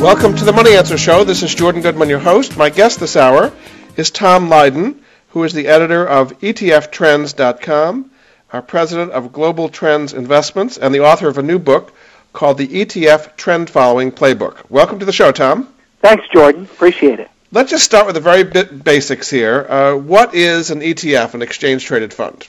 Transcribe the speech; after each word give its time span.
Welcome 0.00 0.34
to 0.36 0.46
the 0.46 0.52
Money 0.54 0.74
Answer 0.74 0.96
Show. 0.96 1.24
This 1.24 1.42
is 1.42 1.54
Jordan 1.54 1.82
Goodman, 1.82 2.08
your 2.08 2.20
host. 2.20 2.56
My 2.56 2.70
guest 2.70 3.00
this 3.00 3.16
hour 3.16 3.52
is 3.98 4.10
Tom 4.10 4.48
Lydon, 4.48 5.02
who 5.28 5.44
is 5.44 5.52
the 5.52 5.68
editor 5.68 6.08
of 6.08 6.40
ETFtrends.com, 6.40 8.10
our 8.50 8.62
president 8.62 9.12
of 9.12 9.30
Global 9.30 9.68
Trends 9.68 10.14
Investments, 10.14 10.78
and 10.78 10.94
the 10.94 11.00
author 11.00 11.28
of 11.28 11.36
a 11.36 11.42
new 11.42 11.58
book 11.58 11.92
called 12.32 12.56
the 12.56 12.66
ETF 12.66 13.36
Trend 13.36 13.68
Following 13.68 14.10
Playbook. 14.10 14.70
Welcome 14.70 15.00
to 15.00 15.04
the 15.04 15.12
show, 15.12 15.32
Tom. 15.32 15.68
Thanks, 16.00 16.26
Jordan. 16.32 16.62
Appreciate 16.62 17.20
it. 17.20 17.28
Let's 17.52 17.70
just 17.70 17.84
start 17.84 18.06
with 18.06 18.14
the 18.14 18.22
very 18.22 18.42
bit 18.42 18.82
basics 18.82 19.28
here. 19.28 19.66
Uh, 19.68 19.96
what 19.96 20.34
is 20.34 20.70
an 20.70 20.80
ETF, 20.80 21.34
an 21.34 21.42
exchange 21.42 21.84
traded 21.84 22.14
fund? 22.14 22.48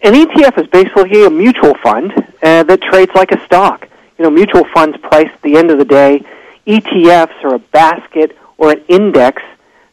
An 0.00 0.14
ETF 0.14 0.58
is 0.58 0.66
basically 0.68 1.26
a 1.26 1.28
mutual 1.28 1.74
fund 1.82 2.14
uh, 2.42 2.62
that 2.62 2.80
trades 2.80 3.12
like 3.14 3.30
a 3.30 3.44
stock. 3.44 3.86
You 4.16 4.24
know, 4.24 4.30
mutual 4.30 4.64
funds 4.72 4.96
price 4.96 5.28
at 5.30 5.42
the 5.42 5.58
end 5.58 5.70
of 5.70 5.76
the 5.76 5.84
day. 5.84 6.24
ETFs 6.68 7.42
are 7.44 7.54
a 7.54 7.58
basket 7.58 8.36
or 8.58 8.72
an 8.72 8.84
index 8.88 9.42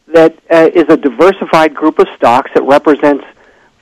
that 0.08 0.38
uh, 0.50 0.68
is 0.74 0.84
a 0.90 0.96
diversified 0.96 1.74
group 1.74 1.98
of 1.98 2.06
stocks 2.16 2.50
that 2.54 2.62
represents 2.62 3.24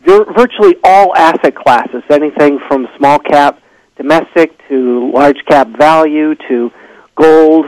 vir- 0.03 0.33
virtually 0.33 0.77
all 0.85 1.15
asset 1.17 1.57
classes, 1.57 2.03
anything 2.09 2.61
from 2.69 2.89
small 2.97 3.19
cap 3.19 3.61
domestic 3.97 4.57
to 4.69 5.11
large 5.13 5.45
cap 5.47 5.69
value 5.69 6.35
to 6.49 6.73
gold 7.17 7.67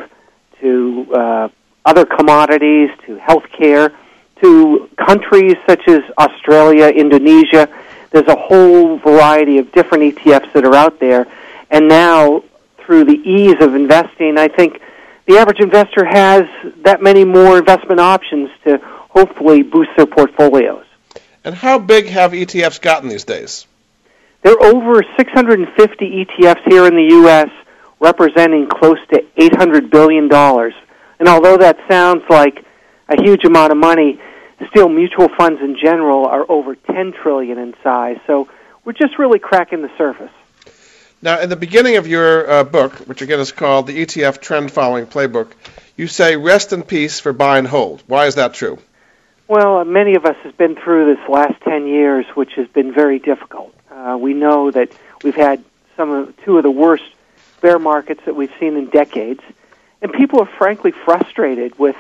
to 0.61 1.07
uh, 1.13 1.49
other 1.85 2.05
commodities 2.05 2.91
to 3.07 3.17
healthcare 3.17 3.95
to 4.43 4.89
countries 4.97 5.55
such 5.67 5.89
as 5.89 6.03
Australia, 6.19 6.89
Indonesia. 6.89 7.69
There's 8.11 8.29
a 8.29 8.37
whole 8.37 8.99
variety 8.99 9.59
of 9.59 9.73
different 9.73 10.05
ETFs 10.05 10.53
that 10.53 10.65
are 10.65 10.75
out 10.75 11.01
there. 11.01 11.27
And 11.71 11.89
now, 11.89 12.45
through 12.79 13.05
the 13.05 13.19
ease 13.29 13.57
of 13.61 13.75
investing, 13.75 14.39
I 14.39 14.49
think 14.49 14.81
the 15.27 15.39
average 15.39 15.61
investor 15.61 16.05
has 16.05 16.43
that 16.85 17.03
many 17.03 17.25
more 17.25 17.59
investment 17.59 18.01
options 18.01 18.51
to 18.65 18.79
hopefully 18.83 19.63
boost 19.63 19.91
their 19.97 20.07
portfolios. 20.07 20.85
And 21.45 21.55
how 21.55 21.79
big 21.79 22.07
have 22.07 22.33
ETFs 22.33 22.81
gotten 22.81 23.09
these 23.09 23.25
days? 23.25 23.67
There 24.43 24.53
are 24.53 24.63
over 24.63 25.03
650 25.17 26.25
ETFs 26.25 26.63
here 26.69 26.87
in 26.87 26.95
the 26.95 27.09
U.S., 27.23 27.49
representing 27.99 28.69
close 28.69 28.99
to 29.13 29.25
$800 29.39 29.91
billion. 29.91 30.33
And 30.33 31.29
although 31.29 31.57
that 31.57 31.79
sounds 31.89 32.23
like 32.29 32.65
a 33.09 33.21
huge 33.23 33.45
amount 33.45 33.73
of 33.73 33.79
money, 33.79 34.21
still 34.71 34.89
mutual 34.89 35.29
funds 35.37 35.61
in 35.61 35.77
general 35.83 36.27
are 36.27 36.45
over 36.49 36.75
10 36.75 37.13
trillion 37.23 37.59
in 37.59 37.75
size. 37.83 38.19
So 38.27 38.49
we're 38.85 38.93
just 38.93 39.19
really 39.19 39.39
cracking 39.39 39.83
the 39.83 39.91
surface. 39.97 40.33
Now, 41.23 41.41
in 41.41 41.49
the 41.49 41.57
beginning 41.57 41.97
of 41.97 42.07
your 42.07 42.49
uh, 42.49 42.65
book, 42.65 42.93
which 43.07 43.23
again 43.23 43.41
is 43.41 43.51
called 43.51 43.87
the 43.87 44.05
ETF 44.05 44.41
Trend 44.41 44.71
Following 44.71 45.07
Playbook, 45.07 45.51
you 45.97 46.09
say 46.09 46.37
rest 46.37 46.73
in 46.73 46.83
peace 46.83 47.21
for 47.21 47.33
buy 47.33 47.59
and 47.59 47.67
hold. 47.67 48.03
Why 48.07 48.27
is 48.27 48.35
that 48.35 48.53
true? 48.53 48.79
Well, 49.49 49.85
many 49.85 50.15
of 50.17 50.27
us 50.27 50.37
have 50.43 50.59
been 50.59 50.75
through 50.75 51.15
this 51.15 51.29
last 51.29 51.61
10 51.63 51.87
years, 51.87 52.27
which 52.35 52.53
has 52.55 52.69
been 52.69 52.93
very 52.93 53.19
difficult. 53.19 53.75
Uh, 53.91 54.19
we 54.21 54.35
know 54.35 54.71
that 54.71 54.91
we've 55.23 55.35
had 55.35 55.65
some 55.97 56.11
of 56.11 56.37
two 56.45 56.59
of 56.59 56.63
the 56.63 56.71
worst 56.71 57.05
bear 57.63 57.79
markets 57.79 58.21
that 58.27 58.37
we've 58.37 58.53
seen 58.61 58.77
in 58.77 58.91
decades, 58.91 59.41
and 60.03 60.13
people 60.13 60.41
are 60.41 60.47
frankly 60.59 60.91
frustrated 60.91 61.79
with 61.79 61.97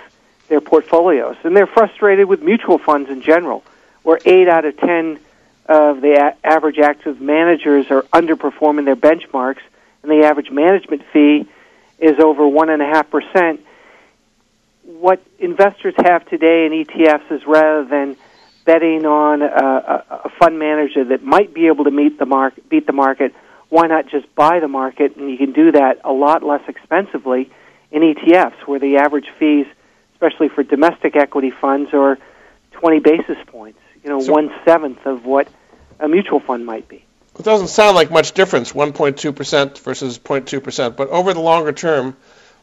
their 0.49 0.61
portfolios, 0.61 1.37
and 1.43 1.57
they're 1.57 1.67
frustrated 1.67 2.27
with 2.27 2.43
mutual 2.43 2.77
funds 2.77 3.09
in 3.09 3.23
general, 3.23 3.65
where 4.03 4.19
eight 4.27 4.49
out 4.49 4.67
of 4.67 4.77
ten 4.77 5.19
of 5.69 6.01
the 6.01 6.15
a- 6.15 6.47
average 6.47 6.79
active 6.79 7.21
managers 7.21 7.87
are 7.91 8.03
underperforming 8.13 8.85
their 8.85 8.97
benchmarks, 8.97 9.63
and 10.03 10.11
the 10.11 10.27
average 10.27 10.51
management 10.51 11.03
fee 11.13 11.47
is 11.99 12.19
over 12.21 12.47
one 12.47 12.71
and 12.71 12.83
a 12.83 12.87
half 12.87 13.11
percent. 13.11 13.61
What 14.85 15.21
investors 15.39 15.95
have 15.99 16.29
today 16.29 16.67
in 16.67 16.73
ETFs 16.73 17.31
is 17.33 17.47
rather 17.47 17.85
than 17.85 18.17
betting 18.65 19.07
on 19.07 19.43
a, 19.43 19.47
a, 19.47 20.05
a 20.25 20.29
fund 20.39 20.59
manager 20.59 21.05
that 21.05 21.23
might 21.23 21.55
be 21.55 21.69
able 21.69 21.85
to 21.85 21.91
meet 21.91 22.19
the 22.19 22.27
mark, 22.27 22.55
beat 22.69 22.87
the 22.87 22.93
market, 22.93 23.35
why 23.69 23.87
not 23.87 24.09
just 24.09 24.33
buy 24.35 24.61
the 24.61 24.69
market? 24.69 25.17
And 25.17 25.31
you 25.31 25.37
can 25.39 25.53
do 25.53 25.73
that 25.73 26.01
a 26.05 26.13
lot 26.13 26.43
less 26.43 26.63
expensively 26.69 27.51
in 27.91 28.03
ETFs, 28.03 28.67
where 28.67 28.79
the 28.79 28.99
average 28.99 29.29
fees, 29.39 29.67
especially 30.15 30.49
for 30.49 30.63
domestic 30.63 31.17
equity 31.17 31.51
funds, 31.51 31.93
are 31.93 32.19
20 32.73 33.01
basis 33.01 33.39
points. 33.47 33.79
You 34.07 34.13
know, 34.13 34.21
So- 34.21 34.33
one 34.35 34.53
seventh 34.65 35.05
of 35.05 35.27
what 35.27 35.49
a 35.99 36.07
mutual 36.09 36.39
fund 36.39 36.65
might 36.65 36.87
be. 36.87 37.05
It 37.37 37.43
doesn't 37.45 37.69
sound 37.69 37.97
like 37.97 38.09
much 38.09 38.33
difference, 38.33 38.73
1.2% 38.73 39.79
versus 39.81 40.17
0.2%, 40.17 40.97
but 40.97 41.09
over 41.09 41.35
the 41.35 41.41
longer 41.41 41.73
term, 41.73 42.17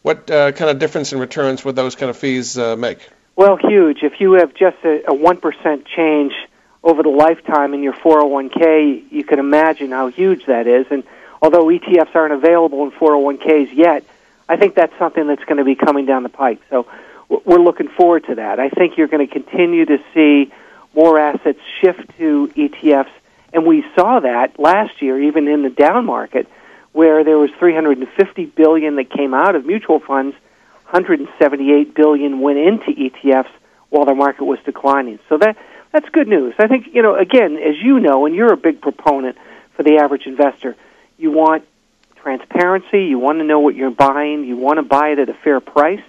what 0.03 0.31
uh, 0.31 0.53
kind 0.53 0.71
of 0.71 0.79
difference 0.79 1.11
in 1.11 1.19
returns 1.19 1.65
would 1.65 1.75
those 1.75 1.95
kind 1.95 2.09
of 2.09 2.15
fees 2.15 2.57
uh, 2.57 2.77
make? 2.77 2.99
Well, 3.35 3.57
huge. 3.57 4.03
If 4.03 4.21
you 4.21 4.33
have 4.33 4.53
just 4.53 4.77
a, 4.85 5.11
a 5.11 5.13
1% 5.13 5.85
change 5.85 6.31
over 6.81 7.03
the 7.03 7.09
lifetime 7.09 7.73
in 7.73 7.83
your 7.83 7.93
401k, 7.93 9.11
you 9.11 9.25
can 9.25 9.39
imagine 9.39 9.91
how 9.91 10.07
huge 10.07 10.45
that 10.45 10.65
is. 10.65 10.85
And 10.89 11.03
although 11.41 11.65
ETFs 11.65 12.15
aren't 12.15 12.33
available 12.33 12.85
in 12.85 12.91
401ks 12.91 13.75
yet, 13.75 14.05
I 14.47 14.55
think 14.55 14.75
that's 14.75 14.97
something 14.97 15.27
that's 15.27 15.43
going 15.43 15.57
to 15.57 15.65
be 15.65 15.75
coming 15.75 16.05
down 16.05 16.23
the 16.23 16.29
pike. 16.29 16.61
So 16.69 16.87
we're 17.27 17.61
looking 17.61 17.89
forward 17.89 18.25
to 18.27 18.35
that. 18.35 18.61
I 18.61 18.69
think 18.69 18.97
you're 18.97 19.07
going 19.07 19.27
to 19.27 19.33
continue 19.33 19.85
to 19.85 19.97
see 20.13 20.51
more 20.93 21.19
assets 21.19 21.59
shift 21.81 22.17
to 22.17 22.47
ETFs. 22.55 23.11
And 23.51 23.65
we 23.65 23.83
saw 23.95 24.19
that 24.19 24.59
last 24.59 25.01
year, 25.01 25.21
even 25.21 25.47
in 25.47 25.61
the 25.63 25.69
down 25.69 26.05
market, 26.05 26.47
where 26.91 27.23
there 27.23 27.37
was 27.37 27.51
350 27.59 28.45
billion 28.45 28.95
that 28.95 29.09
came 29.09 29.33
out 29.33 29.55
of 29.55 29.65
mutual 29.65 29.99
funds 29.99 30.35
178 30.93 31.95
billion 31.95 32.39
went 32.39 32.59
into 32.59 32.91
ETFs 32.91 33.49
while 33.89 34.05
the 34.05 34.13
market 34.13 34.43
was 34.43 34.59
declining. 34.63 35.17
So 35.27 35.39
that 35.39 35.57
that's 35.91 36.07
good 36.09 36.27
news. 36.27 36.53
I 36.59 36.67
think 36.67 36.93
you 36.93 37.01
know 37.01 37.15
again, 37.15 37.57
as 37.57 37.81
you 37.81 37.99
know, 37.99 38.27
and 38.27 38.35
you're 38.35 38.53
a 38.53 38.57
big 38.57 38.79
proponent 38.79 39.37
for 39.75 39.81
the 39.81 39.97
average 39.97 40.27
investor, 40.27 40.75
you 41.17 41.31
want 41.31 41.65
transparency. 42.17 43.05
You 43.05 43.17
want 43.17 43.39
to 43.39 43.43
know 43.43 43.59
what 43.59 43.73
you're 43.75 43.89
buying. 43.89 44.43
You 44.43 44.55
want 44.55 44.77
to 44.77 44.83
buy 44.83 45.09
it 45.09 45.19
at 45.19 45.29
a 45.29 45.33
fair 45.33 45.59
price, 45.59 46.03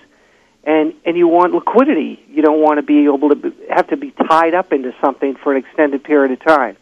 and 0.66 0.94
and 1.04 1.16
you 1.16 1.28
want 1.28 1.52
liquidity. 1.54 2.22
You 2.28 2.42
don't 2.42 2.60
want 2.60 2.78
to 2.78 2.82
be 2.82 3.04
able 3.04 3.28
to 3.30 3.36
be, 3.36 3.52
have 3.70 3.88
to 3.88 3.96
be 3.96 4.10
tied 4.10 4.54
up 4.54 4.72
into 4.72 4.94
something 5.00 5.36
for 5.36 5.52
an 5.54 5.64
extended 5.64 6.04
period 6.04 6.32
of 6.32 6.40
time. 6.40 6.76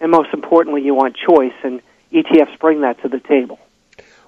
And 0.00 0.10
most 0.10 0.32
importantly, 0.32 0.82
you 0.82 0.94
want 0.94 1.16
choice, 1.16 1.54
and 1.62 1.80
ETFs 2.12 2.58
bring 2.58 2.80
that 2.82 3.00
to 3.02 3.08
the 3.08 3.20
table. 3.20 3.58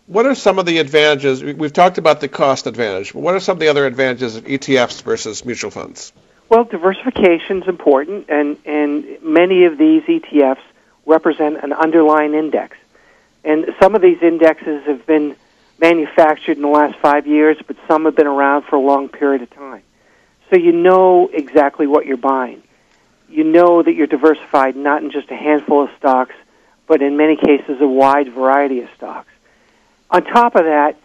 What 0.06 0.26
are 0.26 0.34
some 0.34 0.58
of 0.58 0.66
the 0.66 0.78
advantages? 0.78 1.42
we- 1.42 1.54
We've 1.54 1.72
talked 1.72 1.98
about 1.98 2.20
the 2.20 2.28
cost 2.28 2.66
advantage, 2.66 3.12
but 3.12 3.22
what 3.22 3.34
are 3.34 3.40
some 3.40 3.56
of 3.56 3.60
the 3.60 3.68
other 3.68 3.86
advantages 3.86 4.36
of 4.36 4.44
ETFs 4.44 5.02
versus 5.02 5.44
mutual 5.44 5.70
funds? 5.70 6.12
Well, 6.48 6.64
diversification 6.64 7.62
is 7.62 7.68
important, 7.68 8.26
and, 8.28 8.58
and 8.66 9.22
many 9.22 9.64
of 9.64 9.78
these 9.78 10.02
ETFs 10.02 10.60
represent 11.06 11.62
an 11.64 11.72
underlying 11.72 12.34
index. 12.34 12.76
And 13.44 13.74
some 13.80 13.94
of 13.94 14.02
these 14.02 14.22
indexes 14.22 14.84
have 14.84 15.06
been 15.06 15.36
manufactured 15.78 16.56
in 16.56 16.62
the 16.62 16.68
last 16.68 16.98
five 17.00 17.26
years, 17.26 17.56
but 17.66 17.76
some 17.88 18.04
have 18.04 18.16
been 18.16 18.26
around 18.26 18.64
for 18.64 18.76
a 18.76 18.80
long 18.80 19.08
period 19.08 19.42
of 19.42 19.50
time. 19.50 19.82
So 20.50 20.56
you 20.56 20.72
know 20.72 21.28
exactly 21.32 21.86
what 21.86 22.06
you're 22.06 22.16
buying. 22.16 22.62
You 23.28 23.44
know 23.44 23.82
that 23.82 23.92
you're 23.94 24.06
diversified 24.06 24.76
not 24.76 25.02
in 25.02 25.10
just 25.10 25.30
a 25.30 25.36
handful 25.36 25.84
of 25.84 25.90
stocks, 25.98 26.34
but 26.86 27.02
in 27.02 27.16
many 27.16 27.36
cases 27.36 27.80
a 27.80 27.86
wide 27.88 28.32
variety 28.32 28.80
of 28.80 28.88
stocks. 28.96 29.30
On 30.10 30.22
top 30.22 30.54
of 30.54 30.64
that, 30.64 30.96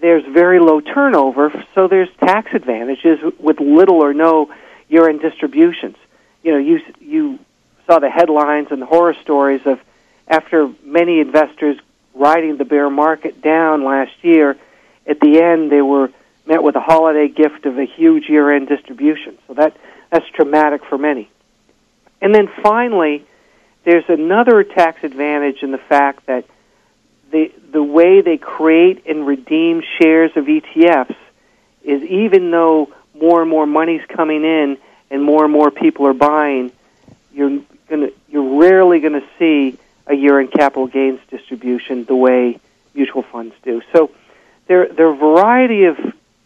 there's 0.00 0.24
very 0.24 0.60
low 0.60 0.80
turnover, 0.80 1.64
so 1.74 1.88
there's 1.88 2.08
tax 2.18 2.52
advantages 2.52 3.18
with 3.38 3.60
little 3.60 4.02
or 4.02 4.12
no 4.12 4.52
year-end 4.88 5.20
distributions. 5.20 5.96
You 6.42 6.52
know, 6.52 6.58
you 6.58 6.80
you 7.00 7.38
saw 7.86 7.98
the 7.98 8.10
headlines 8.10 8.68
and 8.70 8.82
the 8.82 8.86
horror 8.86 9.14
stories 9.22 9.62
of 9.64 9.80
after 10.28 10.70
many 10.84 11.20
investors 11.20 11.78
riding 12.14 12.56
the 12.56 12.64
bear 12.64 12.90
market 12.90 13.42
down 13.42 13.84
last 13.84 14.12
year. 14.22 14.56
At 15.06 15.20
the 15.20 15.40
end, 15.40 15.70
they 15.70 15.82
were 15.82 16.10
met 16.46 16.62
with 16.62 16.76
a 16.76 16.80
holiday 16.80 17.28
gift 17.28 17.66
of 17.66 17.78
a 17.78 17.84
huge 17.84 18.28
year-end 18.28 18.68
distribution. 18.68 19.38
So 19.46 19.54
that 19.54 19.76
that's 20.10 20.28
traumatic 20.30 20.84
for 20.84 20.98
many. 20.98 21.30
And 22.20 22.34
then 22.34 22.48
finally, 22.62 23.24
there's 23.84 24.04
another 24.08 24.62
tax 24.62 25.02
advantage 25.02 25.62
in 25.62 25.72
the 25.72 25.78
fact 25.78 26.26
that 26.26 26.44
the 27.30 27.50
the 27.72 27.82
way 27.82 28.20
they 28.20 28.36
create 28.36 29.06
and 29.06 29.26
redeem 29.26 29.82
shares 30.00 30.30
of 30.36 30.44
ETFs 30.44 31.16
is 31.82 32.02
even 32.02 32.50
though 32.50 32.92
more 33.14 33.40
and 33.40 33.50
more 33.50 33.66
money's 33.66 34.04
coming 34.08 34.44
in 34.44 34.78
and 35.10 35.22
more 35.22 35.44
and 35.44 35.52
more 35.52 35.70
people 35.70 36.06
are 36.06 36.14
buying, 36.14 36.70
you're 37.32 37.60
gonna 37.88 38.10
you're 38.28 38.58
rarely 38.58 39.00
going 39.00 39.12
to 39.12 39.26
see 39.38 39.78
a 40.06 40.14
year 40.14 40.40
in 40.40 40.48
capital 40.48 40.86
gains 40.86 41.20
distribution 41.30 42.04
the 42.04 42.16
way 42.16 42.58
mutual 42.94 43.22
funds 43.22 43.54
do. 43.62 43.82
So 43.92 44.10
there 44.66 44.88
there 44.88 45.06
are 45.08 45.14
a 45.14 45.16
variety 45.16 45.84
of 45.84 45.98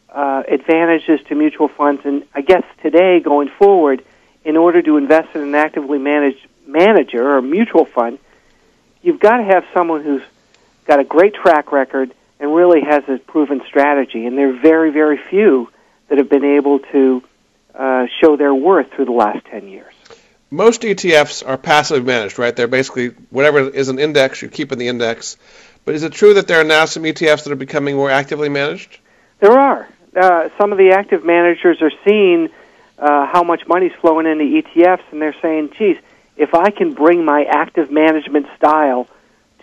uh, 0.09 0.43
advantages 0.49 1.21
to 1.29 1.35
mutual 1.35 1.69
funds, 1.69 2.03
and 2.05 2.25
I 2.35 2.41
guess 2.41 2.65
today 2.83 3.21
going 3.21 3.49
forward, 3.49 4.05
in 4.45 4.57
order 4.57 4.81
to 4.83 4.97
invest 4.97 5.35
in 5.35 5.43
an 5.43 5.55
actively 5.55 5.99
managed 5.99 6.47
manager 6.67 7.37
or 7.37 7.43
mutual 7.43 7.85
fund, 7.85 8.19
you've 9.03 9.21
got 9.21 9.39
to 9.39 9.45
have 9.45 9.65
someone 9.75 10.03
who's 10.03 10.23
got 10.87 11.01
a 11.01 11.05
great 11.05 11.35
track 11.35 11.73
record 11.73 12.13
and 12.39 12.55
really 12.55 12.81
has 12.83 13.03
a 13.09 13.19
proven 13.19 13.63
strategy. 13.67 14.27
And 14.27 14.37
there 14.37 14.51
are 14.51 14.61
very, 14.61 14.91
very 14.91 15.19
few 15.31 15.71
that 16.09 16.19
have 16.19 16.29
been 16.29 16.45
able 16.45 16.79
to 16.79 17.23
uh, 17.75 18.07
show 18.21 18.37
their 18.37 18.55
worth 18.55 18.93
through 18.93 19.07
the 19.07 19.13
last 19.13 19.45
10 19.47 19.69
years. 19.69 19.93
Most 20.51 20.83
ETFs 20.83 21.47
are 21.47 21.59
passively 21.59 22.05
managed, 22.05 22.39
right? 22.39 22.55
They're 22.55 22.69
basically 22.69 23.09
whatever 23.31 23.69
is 23.69 23.89
an 23.89 23.99
index, 23.99 24.43
you 24.43 24.49
keep 24.49 24.73
in 24.73 24.79
the 24.79 24.89
index. 24.89 25.37
But 25.85 25.95
is 25.95 26.03
it 26.03 26.13
true 26.13 26.35
that 26.35 26.47
there 26.47 26.61
are 26.61 26.65
now 26.65 26.85
some 26.85 27.03
ETFs 27.03 27.45
that 27.45 27.53
are 27.53 27.57
becoming 27.57 27.97
more 27.97 28.11
actively 28.11 28.49
managed? 28.49 28.99
There 29.41 29.53
are. 29.53 29.89
Uh, 30.15 30.49
some 30.57 30.73
of 30.73 30.79
the 30.79 30.93
active 30.93 31.25
managers 31.25 31.83
are 31.83 31.93
seeing 32.05 32.49
uh, 32.99 33.27
how 33.27 33.43
much 33.43 33.67
money's 33.67 33.93
flowing 34.01 34.27
into 34.27 34.45
ETFs, 34.45 35.03
and 35.11 35.21
they're 35.21 35.37
saying, 35.43 35.73
geez, 35.77 35.99
if 36.37 36.55
I 36.55 36.71
can 36.71 36.95
bring 36.95 37.25
my 37.25 37.45
active 37.45 37.91
management 37.91 38.47
style 38.57 39.09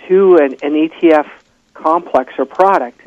to 0.07 0.37
an, 0.37 0.53
an 0.61 0.73
ETF 0.73 1.29
complex 1.73 2.33
or 2.37 2.45
product, 2.45 3.01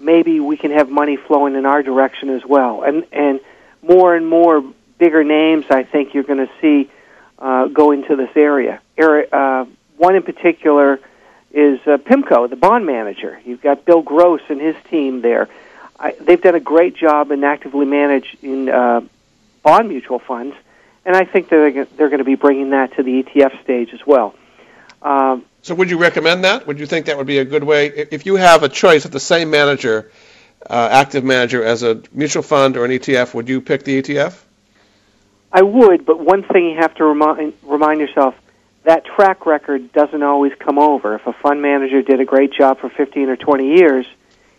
maybe 0.00 0.40
we 0.40 0.56
can 0.56 0.70
have 0.72 0.90
money 0.90 1.16
flowing 1.16 1.54
in 1.54 1.66
our 1.66 1.82
direction 1.82 2.30
as 2.30 2.44
well. 2.44 2.82
And 2.82 3.06
and 3.12 3.40
more 3.82 4.14
and 4.14 4.28
more 4.28 4.62
bigger 4.98 5.24
names, 5.24 5.66
I 5.70 5.84
think 5.84 6.14
you're 6.14 6.24
going 6.24 6.46
to 6.46 6.52
see 6.60 6.90
uh, 7.38 7.66
go 7.66 7.90
into 7.92 8.16
this 8.16 8.30
area. 8.36 8.80
Uh, 8.98 9.66
one 9.96 10.14
in 10.14 10.22
particular 10.22 11.00
is 11.52 11.80
uh, 11.86 11.96
PIMCO, 11.98 12.50
the 12.50 12.56
bond 12.56 12.86
manager. 12.86 13.40
You've 13.44 13.62
got 13.62 13.84
Bill 13.84 14.02
Gross 14.02 14.42
and 14.48 14.60
his 14.60 14.76
team 14.90 15.22
there. 15.22 15.48
I, 15.98 16.12
they've 16.20 16.40
done 16.40 16.54
a 16.54 16.60
great 16.60 16.96
job 16.96 17.30
in 17.30 17.42
actively 17.44 17.86
managing 17.86 18.68
uh, 18.68 19.00
bond 19.62 19.88
mutual 19.88 20.18
funds, 20.18 20.54
and 21.04 21.16
I 21.16 21.24
think 21.24 21.48
they're 21.48 21.86
they're 21.86 22.08
going 22.08 22.18
to 22.18 22.24
be 22.24 22.34
bringing 22.34 22.70
that 22.70 22.96
to 22.96 23.02
the 23.02 23.22
ETF 23.22 23.62
stage 23.62 23.94
as 23.94 24.06
well. 24.06 24.34
Um, 25.00 25.44
so, 25.62 25.74
would 25.74 25.90
you 25.90 25.98
recommend 25.98 26.44
that? 26.44 26.66
Would 26.66 26.78
you 26.78 26.86
think 26.86 27.06
that 27.06 27.16
would 27.16 27.26
be 27.26 27.38
a 27.38 27.44
good 27.44 27.64
way 27.64 27.86
if 27.86 28.26
you 28.26 28.36
have 28.36 28.62
a 28.62 28.68
choice 28.68 29.04
of 29.04 29.10
the 29.10 29.20
same 29.20 29.50
manager, 29.50 30.10
uh, 30.68 30.88
active 30.92 31.24
manager, 31.24 31.64
as 31.64 31.82
a 31.82 32.02
mutual 32.12 32.42
fund 32.42 32.76
or 32.76 32.84
an 32.84 32.90
ETF? 32.90 33.32
Would 33.32 33.48
you 33.48 33.60
pick 33.60 33.84
the 33.84 34.02
ETF? 34.02 34.42
I 35.56 35.62
would, 35.62 36.04
but 36.04 36.20
one 36.20 36.42
thing 36.42 36.66
you 36.66 36.76
have 36.76 36.94
to 36.96 37.04
remind 37.04 37.54
remind 37.62 37.98
yourself 37.98 38.34
that 38.84 39.06
track 39.06 39.46
record 39.46 39.90
doesn't 39.90 40.22
always 40.22 40.52
come 40.58 40.78
over. 40.78 41.14
If 41.14 41.26
a 41.26 41.32
fund 41.32 41.62
manager 41.62 42.02
did 42.02 42.20
a 42.20 42.26
great 42.26 42.52
job 42.52 42.78
for 42.78 42.90
15 42.90 43.30
or 43.30 43.36
20 43.36 43.78
years, 43.78 44.04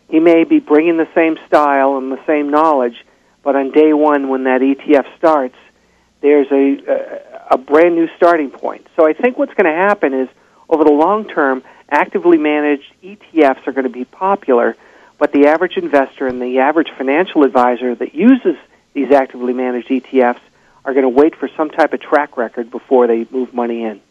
he 0.09 0.19
may 0.19 0.43
be 0.43 0.57
bringing 0.59 0.97
the 0.97 1.07
same 1.13 1.37
style 1.45 1.97
and 1.97 2.11
the 2.11 2.19
same 2.25 2.49
knowledge, 2.49 3.05
but 3.43 3.55
on 3.55 3.69
day 3.69 3.93
one 3.93 4.27
when 4.27 4.45
that 4.45 4.61
ETF 4.61 5.05
starts, 5.19 5.55
there's 6.21 6.47
a, 6.51 7.21
a 7.51 7.59
brand 7.59 7.93
new 7.93 8.09
starting 8.17 8.49
point. 8.49 8.87
So 8.95 9.05
I 9.05 9.13
think 9.13 9.37
what's 9.37 9.53
going 9.53 9.71
to 9.71 9.79
happen 9.79 10.15
is 10.15 10.29
over 10.67 10.83
the 10.83 10.91
long 10.91 11.27
term, 11.27 11.61
actively 11.91 12.39
managed 12.39 12.91
ETFs 13.03 13.67
are 13.67 13.71
going 13.71 13.83
to 13.83 13.91
be 13.91 14.05
popular, 14.05 14.75
but 15.19 15.31
the 15.31 15.45
average 15.45 15.77
investor 15.77 16.25
and 16.25 16.41
the 16.41 16.57
average 16.57 16.89
financial 16.97 17.43
advisor 17.43 17.93
that 17.93 18.15
uses 18.15 18.55
these 18.95 19.11
actively 19.11 19.53
managed 19.53 19.89
ETFs 19.89 20.41
are 20.87 20.93
going 20.93 21.03
to 21.03 21.09
wait 21.09 21.35
for 21.35 21.49
some 21.57 21.69
type 21.69 21.91
of 21.93 21.99
track 21.99 22.37
record 22.37 22.71
before 22.71 23.07
they 23.07 23.27
move 23.29 23.53
money 23.53 23.83
in. 23.83 24.01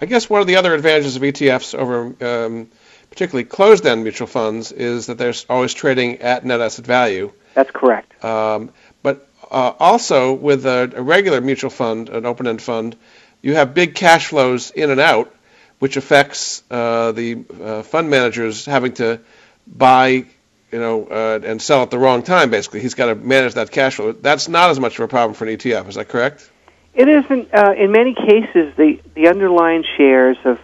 I 0.00 0.06
guess 0.06 0.28
one 0.28 0.40
of 0.40 0.48
the 0.48 0.56
other 0.56 0.74
advantages 0.74 1.14
of 1.14 1.22
ETFs 1.22 1.74
over 1.74 2.14
um, 2.20 2.68
particularly 3.10 3.44
closed-end 3.44 4.02
mutual 4.02 4.26
funds 4.26 4.72
is 4.72 5.06
that 5.06 5.18
they're 5.18 5.34
always 5.48 5.72
trading 5.72 6.18
at 6.18 6.44
net 6.44 6.60
asset 6.60 6.84
value. 6.84 7.32
That's 7.54 7.70
correct. 7.70 8.24
Um, 8.24 8.70
but 9.02 9.28
uh, 9.50 9.72
also 9.78 10.34
with 10.34 10.66
a, 10.66 10.92
a, 10.96 11.02
regular 11.02 11.40
mutual 11.40 11.70
fund, 11.70 12.08
an 12.08 12.26
open-end 12.26 12.60
fund, 12.60 12.96
you 13.40 13.54
have 13.54 13.72
big 13.72 13.94
cash 13.94 14.26
flows 14.26 14.72
in 14.72 14.90
and 14.90 15.00
out, 15.00 15.32
which 15.78 15.96
affects 15.96 16.64
uh, 16.72 17.12
the 17.12 17.44
uh, 17.62 17.82
fund 17.82 18.10
managers 18.10 18.66
having 18.66 18.94
to 18.94 19.20
buy, 19.64 20.26
you 20.72 20.78
know, 20.78 21.06
uh, 21.06 21.40
and 21.42 21.60
sell 21.60 21.82
at 21.82 21.90
the 21.90 21.98
wrong 21.98 22.22
time. 22.22 22.50
Basically, 22.50 22.80
he's 22.80 22.94
got 22.94 23.06
to 23.06 23.14
manage 23.14 23.54
that 23.54 23.70
cash 23.70 23.96
flow. 23.96 24.12
That's 24.12 24.48
not 24.48 24.70
as 24.70 24.78
much 24.78 24.98
of 24.98 25.04
a 25.04 25.08
problem 25.08 25.34
for 25.34 25.46
an 25.46 25.56
ETF. 25.56 25.88
Is 25.88 25.94
that 25.94 26.08
correct? 26.08 26.50
It 26.94 27.08
isn't. 27.08 27.54
Uh, 27.54 27.74
in 27.76 27.92
many 27.92 28.14
cases, 28.14 28.74
the 28.76 29.00
the 29.14 29.28
underlying 29.28 29.84
shares 29.96 30.36
of 30.44 30.58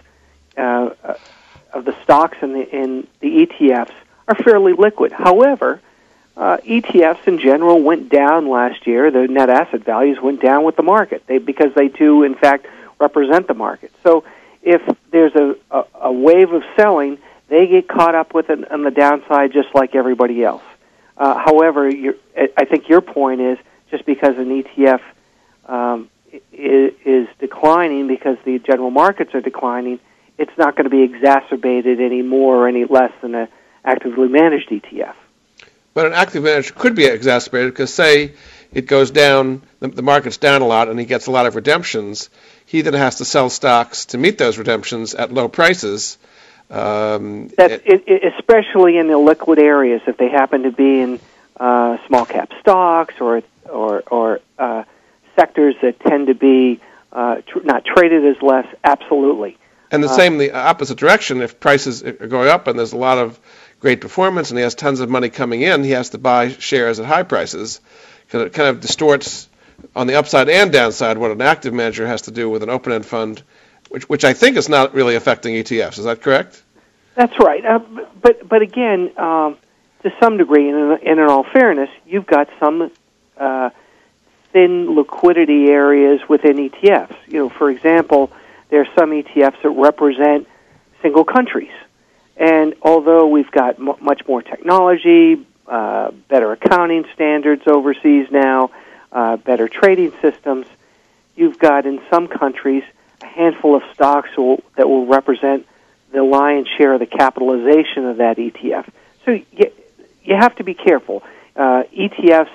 uh, 0.57 0.89
of 1.73 1.85
the 1.85 1.95
stocks 2.03 2.37
and 2.41 2.55
the 2.55 2.69
in 2.69 3.07
the 3.19 3.47
ETFs 3.47 3.93
are 4.27 4.35
fairly 4.35 4.73
liquid. 4.73 5.11
However, 5.11 5.81
uh, 6.37 6.57
ETFs 6.57 7.27
in 7.27 7.39
general 7.39 7.81
went 7.81 8.09
down 8.09 8.49
last 8.49 8.85
year. 8.87 9.11
The 9.11 9.27
net 9.27 9.49
asset 9.49 9.83
values 9.83 10.19
went 10.21 10.41
down 10.41 10.63
with 10.63 10.75
the 10.75 10.83
market 10.83 11.23
they, 11.27 11.37
because 11.37 11.73
they 11.75 11.87
do 11.87 12.23
in 12.23 12.35
fact, 12.35 12.67
represent 12.99 13.47
the 13.47 13.53
market. 13.53 13.91
So 14.03 14.23
if 14.61 14.81
there's 15.11 15.35
a, 15.35 15.55
a, 15.71 15.83
a 16.01 16.11
wave 16.11 16.51
of 16.51 16.63
selling, 16.75 17.19
they 17.47 17.67
get 17.67 17.87
caught 17.87 18.15
up 18.15 18.33
with 18.33 18.49
it 18.49 18.71
on 18.71 18.83
the 18.83 18.91
downside 18.91 19.53
just 19.53 19.69
like 19.73 19.95
everybody 19.95 20.43
else. 20.43 20.63
Uh, 21.17 21.37
however, 21.37 21.89
I 22.57 22.65
think 22.65 22.89
your 22.89 23.01
point 23.01 23.41
is 23.41 23.57
just 23.89 24.05
because 24.05 24.37
an 24.37 24.63
ETF 24.63 25.01
um, 25.65 26.09
is, 26.51 27.27
declining 27.39 28.07
because 28.07 28.37
the 28.45 28.59
general 28.59 28.89
markets 28.89 29.33
are 29.35 29.41
declining, 29.41 29.99
it's 30.37 30.57
not 30.57 30.75
going 30.75 30.85
to 30.85 30.89
be 30.89 31.03
exacerbated 31.03 32.01
any 32.01 32.21
more 32.21 32.55
or 32.57 32.67
any 32.67 32.85
less 32.85 33.11
than 33.21 33.35
an 33.35 33.47
actively 33.83 34.27
managed 34.27 34.69
ETF. 34.69 35.13
But 35.93 36.07
an 36.07 36.13
active 36.13 36.43
manager 36.43 36.73
could 36.73 36.95
be 36.95 37.05
exacerbated 37.05 37.71
because, 37.71 37.93
say, 37.93 38.33
it 38.73 38.87
goes 38.87 39.11
down, 39.11 39.61
the 39.79 40.01
market's 40.01 40.37
down 40.37 40.61
a 40.61 40.67
lot, 40.67 40.89
and 40.89 40.99
he 40.99 41.05
gets 41.05 41.27
a 41.27 41.31
lot 41.31 41.45
of 41.45 41.55
redemptions. 41.55 42.29
He 42.65 42.81
then 42.81 42.93
has 42.93 43.17
to 43.17 43.25
sell 43.25 43.49
stocks 43.49 44.07
to 44.07 44.17
meet 44.17 44.37
those 44.37 44.57
redemptions 44.57 45.13
at 45.15 45.31
low 45.31 45.47
prices. 45.47 46.17
Um, 46.69 47.49
That's 47.49 47.73
it, 47.85 48.03
it, 48.07 48.33
especially 48.37 48.97
in 48.97 49.07
the 49.07 49.17
liquid 49.17 49.59
areas. 49.59 50.01
If 50.07 50.17
they 50.17 50.29
happen 50.29 50.63
to 50.63 50.71
be 50.71 51.01
in 51.01 51.19
uh, 51.57 51.97
small 52.07 52.25
cap 52.25 52.51
stocks 52.59 53.15
or 53.19 53.43
or, 53.69 54.03
or 54.07 54.39
uh, 54.57 54.83
sectors 55.35 55.75
that 55.81 55.99
tend 55.99 56.27
to 56.27 56.35
be 56.35 56.79
uh, 57.11 57.41
tr- 57.47 57.63
not 57.63 57.85
traded 57.85 58.25
as 58.25 58.41
less, 58.41 58.67
absolutely. 58.83 59.57
And 59.91 60.03
the 60.03 60.07
uh, 60.07 60.15
same, 60.15 60.37
the 60.37 60.51
opposite 60.51 60.97
direction. 60.97 61.41
If 61.41 61.59
prices 61.59 62.03
are 62.03 62.13
going 62.13 62.49
up 62.49 62.67
and 62.67 62.77
there's 62.77 62.93
a 62.93 62.97
lot 62.97 63.17
of 63.17 63.39
great 63.79 64.01
performance 64.01 64.49
and 64.49 64.57
he 64.57 64.63
has 64.63 64.75
tons 64.75 64.99
of 64.99 65.09
money 65.09 65.29
coming 65.29 65.61
in, 65.61 65.83
he 65.83 65.91
has 65.91 66.11
to 66.11 66.17
buy 66.17 66.49
shares 66.49 66.99
at 66.99 67.05
high 67.05 67.23
prices 67.23 67.81
because 68.25 68.47
it 68.47 68.53
kind 68.53 68.69
of 68.69 68.81
distorts 68.81 69.47
on 69.95 70.07
the 70.07 70.15
upside 70.15 70.49
and 70.49 70.71
downside 70.71 71.17
what 71.17 71.31
an 71.31 71.41
active 71.41 71.73
manager 71.73 72.07
has 72.07 72.23
to 72.23 72.31
do 72.31 72.49
with 72.49 72.63
an 72.63 72.69
open-end 72.69 73.05
fund, 73.05 73.43
which 73.95 74.09
which 74.09 74.25
I 74.25 74.33
think 74.33 74.57
is 74.57 74.67
not 74.67 74.93
really 74.93 75.15
affecting 75.15 75.55
ETFs. 75.55 75.97
Is 75.97 76.03
that 76.03 76.21
correct? 76.21 76.61
That's 77.15 77.39
right. 77.39 77.65
Uh, 77.65 77.79
but 78.21 78.45
but 78.45 78.61
again, 78.61 79.17
um, 79.17 79.57
to 80.03 80.13
some 80.19 80.35
degree, 80.35 80.67
and 80.67 81.01
in, 81.01 81.17
in 81.17 81.19
all 81.19 81.45
fairness, 81.45 81.89
you've 82.05 82.25
got 82.25 82.49
some 82.59 82.91
uh, 83.37 83.69
thin 84.51 84.95
liquidity 84.95 85.67
areas 85.67 86.19
within 86.27 86.57
ETFs. 86.57 87.15
You 87.27 87.39
know, 87.39 87.49
for 87.49 87.69
example, 87.69 88.33
there 88.67 88.81
are 88.81 88.87
some 88.95 89.11
ETFs 89.11 89.61
that 89.61 89.69
represent 89.69 90.45
single 91.01 91.23
countries. 91.23 91.71
And 92.35 92.75
although 92.81 93.27
we've 93.27 93.51
got 93.51 93.79
m- 93.79 93.95
much 94.01 94.27
more 94.27 94.41
technology, 94.41 95.47
uh, 95.67 96.11
better 96.27 96.51
accounting 96.51 97.05
standards 97.13 97.61
overseas 97.65 98.27
now, 98.29 98.71
uh, 99.13 99.37
better 99.37 99.69
trading 99.69 100.11
systems, 100.21 100.67
you've 101.37 101.59
got 101.59 101.85
in 101.85 102.01
some 102.09 102.27
countries 102.27 102.83
a 103.21 103.25
handful 103.25 103.75
of 103.75 103.83
stocks 103.93 104.29
will, 104.37 104.63
that 104.75 104.87
will 104.87 105.05
represent 105.05 105.67
the 106.11 106.23
lion's 106.23 106.67
share 106.77 106.93
of 106.93 106.99
the 106.99 107.05
capitalization 107.05 108.05
of 108.05 108.17
that 108.17 108.37
ETF. 108.37 108.89
So 109.25 109.31
you, 109.31 109.71
you 110.23 110.35
have 110.35 110.55
to 110.57 110.63
be 110.63 110.73
careful. 110.73 111.23
Uh, 111.55 111.83
ETFs 111.97 112.49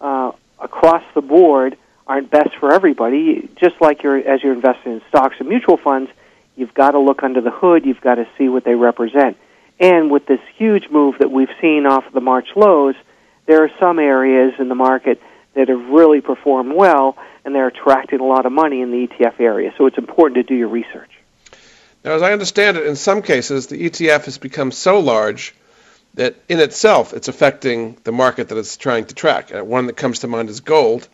uh, 0.00 0.32
across 0.58 1.02
the 1.14 1.22
board 1.22 1.76
aren't 2.06 2.30
best 2.30 2.56
for 2.60 2.72
everybody. 2.72 3.48
Just 3.56 3.80
like 3.80 4.02
you're 4.02 4.16
as 4.16 4.42
you're 4.42 4.52
investing 4.52 4.92
in 4.92 5.02
stocks 5.08 5.36
and 5.40 5.48
mutual 5.48 5.76
funds, 5.76 6.10
You've 6.56 6.72
got 6.72 6.92
to 6.92 6.98
look 6.98 7.22
under 7.22 7.42
the 7.42 7.50
hood. 7.50 7.84
You've 7.84 8.00
got 8.00 8.16
to 8.16 8.26
see 8.36 8.48
what 8.48 8.64
they 8.64 8.74
represent. 8.74 9.36
And 9.78 10.10
with 10.10 10.26
this 10.26 10.40
huge 10.56 10.88
move 10.88 11.16
that 11.18 11.30
we've 11.30 11.50
seen 11.60 11.84
off 11.84 12.06
of 12.06 12.14
the 12.14 12.20
March 12.20 12.48
lows, 12.56 12.94
there 13.44 13.62
are 13.62 13.70
some 13.78 13.98
areas 13.98 14.54
in 14.58 14.68
the 14.68 14.74
market 14.74 15.20
that 15.56 15.68
have 15.68 15.88
really 15.88 16.20
performed 16.20 16.72
well, 16.72 17.16
and 17.44 17.54
they're 17.54 17.66
attracting 17.66 18.20
a 18.20 18.24
lot 18.24 18.46
of 18.46 18.52
money 18.52 18.82
in 18.82 18.90
the 18.90 19.08
ETF 19.08 19.40
area. 19.40 19.72
So 19.76 19.86
it's 19.86 19.98
important 19.98 20.36
to 20.36 20.42
do 20.42 20.54
your 20.54 20.68
research. 20.68 21.10
Now, 22.04 22.12
as 22.12 22.22
I 22.22 22.32
understand 22.32 22.76
it, 22.76 22.86
in 22.86 22.94
some 22.94 23.22
cases, 23.22 23.66
the 23.66 23.90
ETF 23.90 24.26
has 24.26 24.38
become 24.38 24.70
so 24.70 25.00
large 25.00 25.54
that 26.14 26.36
in 26.48 26.60
itself 26.60 27.14
it's 27.14 27.28
affecting 27.28 27.96
the 28.04 28.12
market 28.12 28.50
that 28.50 28.58
it's 28.58 28.76
trying 28.76 29.06
to 29.06 29.14
track. 29.14 29.52
Uh, 29.52 29.64
one 29.64 29.86
that 29.86 29.96
comes 29.96 30.20
to 30.20 30.28
mind 30.28 30.50
is 30.50 30.60
gold. 30.60 31.08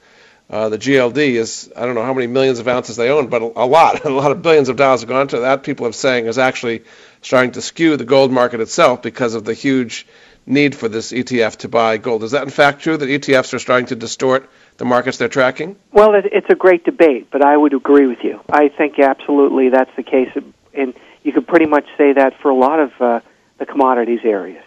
Uh, 0.50 0.68
the 0.68 0.78
GLD 0.78 1.16
is, 1.16 1.72
I 1.74 1.86
don't 1.86 1.94
know 1.94 2.04
how 2.04 2.12
many 2.12 2.26
millions 2.26 2.58
of 2.58 2.68
ounces 2.68 2.96
they 2.96 3.10
own, 3.10 3.28
but 3.28 3.42
a, 3.42 3.52
a 3.56 3.66
lot, 3.66 4.04
a 4.04 4.10
lot 4.10 4.32
of 4.32 4.42
billions 4.42 4.68
of 4.68 4.76
dollars 4.76 5.00
have 5.00 5.08
gone 5.08 5.28
to 5.28 5.40
that. 5.40 5.62
People 5.62 5.86
are 5.86 5.92
saying 5.92 6.26
is 6.26 6.36
actually 6.36 6.82
starting 7.22 7.52
to 7.52 7.62
skew 7.62 7.96
the 7.96 8.04
gold 8.04 8.32
market 8.32 8.60
itself 8.60 9.02
because 9.02 9.34
of 9.34 9.44
the 9.44 9.54
huge 9.54 10.06
need 10.46 10.74
for 10.74 10.88
this 10.88 11.12
ETF 11.12 11.56
to 11.58 11.68
buy 11.68 11.96
gold. 11.98 12.24
Is 12.24 12.32
that 12.32 12.42
in 12.42 12.50
fact 12.50 12.82
true 12.82 12.96
that 12.96 13.06
ETFs 13.06 13.54
are 13.54 13.58
starting 13.58 13.86
to 13.86 13.96
distort 13.96 14.50
the 14.76 14.84
markets 14.84 15.18
they're 15.18 15.28
tracking? 15.28 15.76
Well, 15.92 16.14
it's 16.14 16.50
a 16.50 16.54
great 16.54 16.84
debate, 16.84 17.28
but 17.30 17.44
I 17.44 17.56
would 17.56 17.74
agree 17.74 18.06
with 18.06 18.18
you. 18.22 18.40
I 18.50 18.68
think 18.68 18.98
absolutely 18.98 19.68
that's 19.68 19.94
the 19.96 20.02
case, 20.02 20.30
and 20.74 20.94
you 21.22 21.32
could 21.32 21.46
pretty 21.46 21.66
much 21.66 21.86
say 21.96 22.14
that 22.14 22.40
for 22.40 22.50
a 22.50 22.54
lot 22.54 22.80
of 22.80 22.92
uh, 23.00 23.20
the 23.58 23.66
commodities 23.66 24.20
areas. 24.24 24.64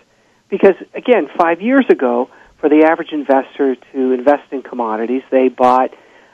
Because 0.50 0.76
again, 0.94 1.30
five 1.38 1.62
years 1.62 1.86
ago, 1.90 2.30
for 2.60 2.70
the 2.70 2.86
average 2.86 3.12
investor 3.12 3.76
to 3.76 4.12
invest 4.14 4.52
in 4.52 4.62
commodities, 4.62 5.24
they 5.30 5.50
bought 5.50 5.94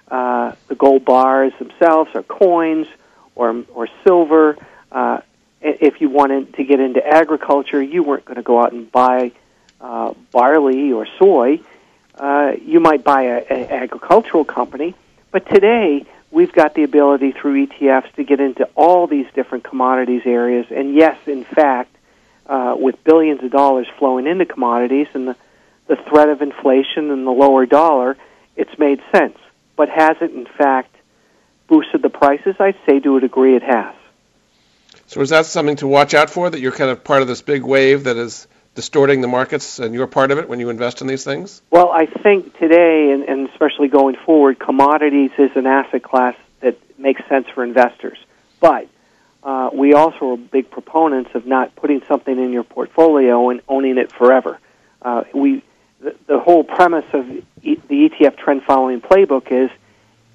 uh, 0.09 0.53
the 0.67 0.75
gold 0.75 1.05
bars 1.05 1.53
themselves, 1.57 2.11
or 2.13 2.21
coins, 2.23 2.87
or 3.35 3.63
or 3.73 3.87
silver. 4.03 4.57
Uh, 4.91 5.21
if 5.61 6.01
you 6.01 6.09
wanted 6.09 6.55
to 6.55 6.63
get 6.63 6.79
into 6.79 7.05
agriculture, 7.05 7.81
you 7.81 8.03
weren't 8.03 8.25
going 8.25 8.37
to 8.37 8.43
go 8.43 8.61
out 8.61 8.73
and 8.73 8.91
buy 8.91 9.31
uh, 9.79 10.13
barley 10.31 10.91
or 10.91 11.07
soy. 11.19 11.59
Uh, 12.15 12.53
you 12.63 12.79
might 12.79 13.03
buy 13.03 13.23
an 13.23 13.69
agricultural 13.69 14.45
company, 14.45 14.95
but 15.31 15.47
today 15.49 16.05
we've 16.29 16.51
got 16.51 16.73
the 16.73 16.83
ability 16.83 17.31
through 17.31 17.67
ETFs 17.67 18.11
to 18.13 18.23
get 18.23 18.39
into 18.39 18.65
all 18.75 19.07
these 19.07 19.27
different 19.33 19.63
commodities 19.63 20.21
areas. 20.25 20.65
And 20.69 20.93
yes, 20.93 21.17
in 21.27 21.43
fact, 21.43 21.95
uh, 22.47 22.75
with 22.77 23.03
billions 23.03 23.43
of 23.43 23.51
dollars 23.51 23.87
flowing 23.97 24.27
into 24.27 24.45
commodities 24.45 25.07
and 25.13 25.29
the, 25.29 25.35
the 25.87 25.95
threat 25.95 26.29
of 26.29 26.41
inflation 26.41 27.11
and 27.11 27.25
the 27.25 27.31
lower 27.31 27.65
dollar, 27.65 28.17
it's 28.55 28.77
made 28.77 29.01
sense. 29.11 29.37
But 29.75 29.89
has 29.89 30.17
it, 30.21 30.31
in 30.31 30.45
fact, 30.45 30.93
boosted 31.67 32.01
the 32.01 32.09
prices? 32.09 32.55
I'd 32.59 32.77
say 32.85 32.99
to 32.99 33.17
a 33.17 33.19
degree 33.19 33.55
it 33.55 33.63
has. 33.63 33.95
So 35.11 35.19
is 35.19 35.31
that 35.31 35.45
something 35.45 35.75
to 35.75 35.87
watch 35.87 36.13
out 36.13 36.29
for, 36.29 36.49
that 36.49 36.61
you're 36.61 36.71
kind 36.71 36.89
of 36.89 37.03
part 37.03 37.21
of 37.21 37.27
this 37.27 37.41
big 37.41 37.63
wave 37.63 38.05
that 38.05 38.15
is 38.15 38.47
distorting 38.75 39.19
the 39.19 39.27
markets 39.27 39.77
and 39.77 39.93
you're 39.93 40.07
part 40.07 40.31
of 40.31 40.37
it 40.37 40.47
when 40.47 40.61
you 40.61 40.69
invest 40.69 41.01
in 41.01 41.07
these 41.07 41.25
things? 41.25 41.61
Well, 41.69 41.91
I 41.91 42.05
think 42.05 42.57
today, 42.57 43.11
and, 43.11 43.23
and 43.23 43.49
especially 43.49 43.89
going 43.89 44.15
forward, 44.15 44.57
commodities 44.57 45.31
is 45.37 45.51
an 45.55 45.67
asset 45.67 46.01
class 46.01 46.37
that 46.61 46.77
makes 46.97 47.21
sense 47.27 47.45
for 47.53 47.61
investors. 47.61 48.17
But 48.61 48.87
uh, 49.43 49.71
we 49.73 49.93
also 49.93 50.31
are 50.31 50.37
big 50.37 50.71
proponents 50.71 51.31
of 51.33 51.45
not 51.45 51.75
putting 51.75 52.01
something 52.07 52.41
in 52.41 52.53
your 52.53 52.63
portfolio 52.63 53.49
and 53.49 53.59
owning 53.67 53.97
it 53.97 54.13
forever. 54.13 54.59
Uh, 55.01 55.25
we, 55.33 55.61
the, 55.99 56.15
the 56.27 56.39
whole 56.39 56.63
premise 56.63 57.07
of 57.11 57.29
e- 57.29 57.43
the 57.63 58.09
ETF 58.09 58.37
trend 58.37 58.63
following 58.63 59.01
playbook 59.01 59.51
is 59.51 59.69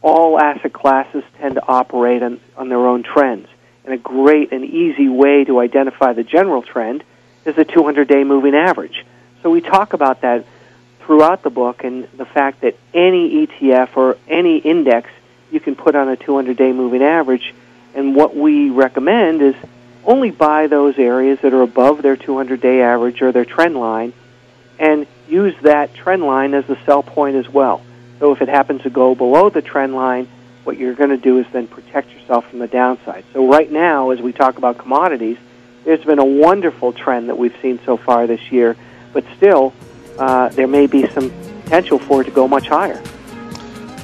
all 0.03 0.39
asset 0.39 0.75
classes 0.75 1.25
tend 1.39 1.55
to 1.55 1.67
operate 1.67 2.23
on, 2.23 2.43
on 2.59 2.69
their 2.69 2.87
own 2.87 3.05
trends. 3.05 3.49
And 3.87 3.95
a 3.95 3.99
great 3.99 4.53
and 4.53 4.65
easy 4.65 5.09
way 5.09 5.45
to 5.45 5.61
identify 5.61 6.13
the 6.13 6.25
general 6.25 6.61
trend 6.61 7.05
is 7.45 7.55
the 7.55 7.65
200 7.65 8.09
day 8.09 8.25
moving 8.25 8.55
average. 8.55 9.07
So 9.43 9.51
we 9.51 9.61
talk 9.61 9.93
about 9.93 10.23
that 10.23 10.45
throughout 11.01 11.45
the 11.45 11.51
book 11.51 11.85
and 11.85 12.09
the 12.17 12.27
fact 12.27 12.63
that 12.63 12.77
any 12.93 13.47
ETF 13.47 13.97
or 13.97 14.19
any 14.27 14.59
index 14.59 15.09
you 15.53 15.61
can 15.61 15.77
put 15.77 15.95
on 15.95 16.09
a 16.09 16.17
200 16.17 16.57
day 16.57 16.73
moving 16.73 17.03
average. 17.03 17.55
And 17.95 18.17
what 18.17 18.37
we 18.37 18.71
recommend 18.71 19.41
is 19.41 19.55
only 20.05 20.33
buy 20.33 20.67
those 20.67 20.99
areas 20.99 21.39
that 21.43 21.55
are 21.55 21.63
above 21.63 22.03
their 22.03 22.17
200 22.17 22.61
day 22.61 22.83
average 22.83 23.23
or 23.23 23.31
their 23.31 23.45
trend 23.45 23.77
line 23.77 24.13
and 24.79 25.07
use 25.29 25.55
that 25.63 25.95
trend 25.95 26.25
line 26.25 26.55
as 26.55 26.67
the 26.67 26.77
sell 26.85 27.03
point 27.03 27.37
as 27.37 27.49
well. 27.49 27.83
So 28.19 28.33
if 28.33 28.43
it 28.43 28.49
happens 28.49 28.83
to 28.83 28.91
go 28.91 29.15
below 29.15 29.49
the 29.49 29.63
trend 29.63 29.95
line, 29.95 30.29
what 30.67 30.77
you're 30.77 30.95
going 30.95 31.11
to 31.11 31.17
do 31.17 31.39
is 31.39 31.47
then 31.53 31.69
protect 31.69 32.11
yourself 32.11 32.49
from 32.51 32.59
the 32.59 32.67
downside. 32.67 33.25
So 33.33 33.49
right 33.49 33.71
now, 33.71 34.11
as 34.11 34.21
we 34.21 34.33
talk 34.33 34.59
about 34.59 34.79
commodities, 34.79 35.39
there's 35.85 36.05
been 36.05 36.19
a 36.19 36.25
wonderful 36.25 36.93
trend 36.93 37.29
that 37.29 37.39
we've 37.39 37.55
seen 37.63 37.79
so 37.85 37.97
far 37.97 38.27
this 38.27 38.51
year, 38.51 38.77
but 39.13 39.25
still, 39.37 39.73
uh, 40.19 40.49
there 40.51 40.67
may 40.67 40.87
be 40.87 41.07
some 41.09 41.31
potential 41.63 41.99
for 41.99 42.23
it 42.23 42.25
to 42.25 42.31
go 42.33 42.49
much 42.49 42.67
higher. 42.67 43.01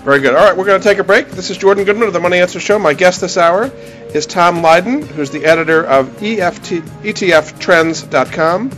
Very 0.05 0.21
good. 0.21 0.35
All 0.35 0.45
right, 0.45 0.57
we're 0.57 0.65
going 0.65 0.81
to 0.81 0.89
take 0.89 0.99
a 0.99 1.05
break. 1.05 1.29
This 1.29 1.51
is 1.51 1.57
Jordan 1.57 1.85
Goodman 1.85 2.07
of 2.09 2.13
the 2.13 2.21
Money 2.21 2.39
Answer 2.39 2.61
Show. 2.61 2.79
My 2.79 2.95
guest 2.95 3.21
this 3.21 3.37
hour 3.37 3.71
is 4.15 4.27
Tom 4.27 4.63
Lydon, 4.63 5.03
who's 5.03 5.31
the 5.31 5.45
editor 5.45 5.85
of 5.85 6.23
EFT, 6.23 6.83
ETFtrends.com. 7.03 8.71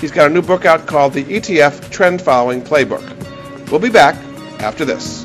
He's 0.00 0.10
got 0.10 0.30
a 0.30 0.34
new 0.34 0.42
book 0.42 0.64
out 0.64 0.86
called 0.86 1.12
The 1.12 1.24
ETF 1.24 1.90
Trend 1.90 2.20
Following 2.20 2.62
Playbook. 2.62 3.70
We'll 3.70 3.80
be 3.80 3.90
back 3.90 4.16
after 4.60 4.84
this. 4.84 5.24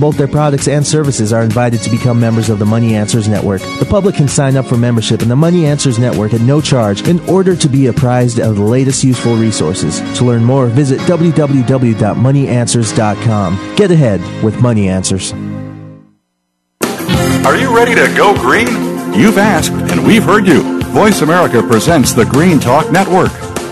both 0.00 0.16
their 0.16 0.26
products 0.26 0.66
and 0.66 0.84
services 0.86 1.32
are 1.32 1.42
invited 1.42 1.80
to 1.82 1.90
become 1.90 2.18
members 2.18 2.50
of 2.50 2.58
the 2.58 2.66
Money 2.66 2.96
Answers 2.96 3.28
Network. 3.28 3.60
The 3.78 3.86
public 3.88 4.16
can 4.16 4.26
sign 4.28 4.56
up 4.56 4.66
for 4.66 4.76
membership 4.76 5.22
in 5.22 5.28
the 5.28 5.36
Money 5.36 5.66
Answers 5.66 5.98
Network 5.98 6.34
at 6.34 6.40
no 6.40 6.60
charge 6.60 7.06
in 7.06 7.20
order 7.28 7.54
to 7.54 7.68
be 7.68 7.86
apprised 7.86 8.40
of 8.40 8.56
the 8.56 8.64
latest 8.64 9.04
useful 9.04 9.36
resources. 9.36 10.00
To 10.18 10.24
learn 10.24 10.44
more, 10.44 10.66
visit 10.66 10.98
www.moneyanswers.com. 11.00 13.74
Get 13.76 13.90
ahead 13.90 14.42
with 14.42 14.60
Money 14.60 14.88
Answers. 14.88 15.32
Are 17.44 17.56
you 17.56 17.76
ready 17.76 17.94
to 17.94 18.12
go 18.16 18.34
green? 18.34 18.68
You've 19.14 19.38
asked, 19.38 19.72
and 19.72 20.06
we've 20.06 20.22
heard 20.22 20.46
you. 20.46 20.80
Voice 20.90 21.22
America 21.22 21.62
presents 21.62 22.12
the 22.12 22.24
Green 22.24 22.60
Talk 22.60 22.92
Network. 22.92 23.32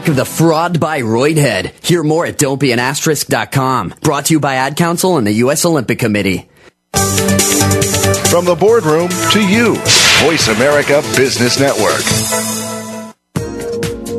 That 0.00 0.08
was 0.08 0.08
Mark 0.08 0.08
of 0.08 0.16
the 0.16 0.24
Fraud 0.24 0.80
by 0.80 1.02
Roydhead. 1.02 1.84
Hear 1.84 2.02
more 2.02 2.24
at 2.24 2.38
don'tbeanasterisk.com. 2.38 3.94
Brought 4.00 4.26
to 4.26 4.34
you 4.34 4.40
by 4.40 4.54
Ad 4.54 4.76
Council 4.76 5.18
and 5.18 5.26
the 5.26 5.32
U.S. 5.44 5.64
Olympic 5.66 5.98
Committee. 5.98 6.48
From 8.30 8.46
the 8.46 8.56
boardroom 8.58 9.10
to 9.32 9.46
you, 9.46 9.74
Voice 10.24 10.48
America 10.48 11.02
Business 11.16 11.60
Network. 11.60 12.00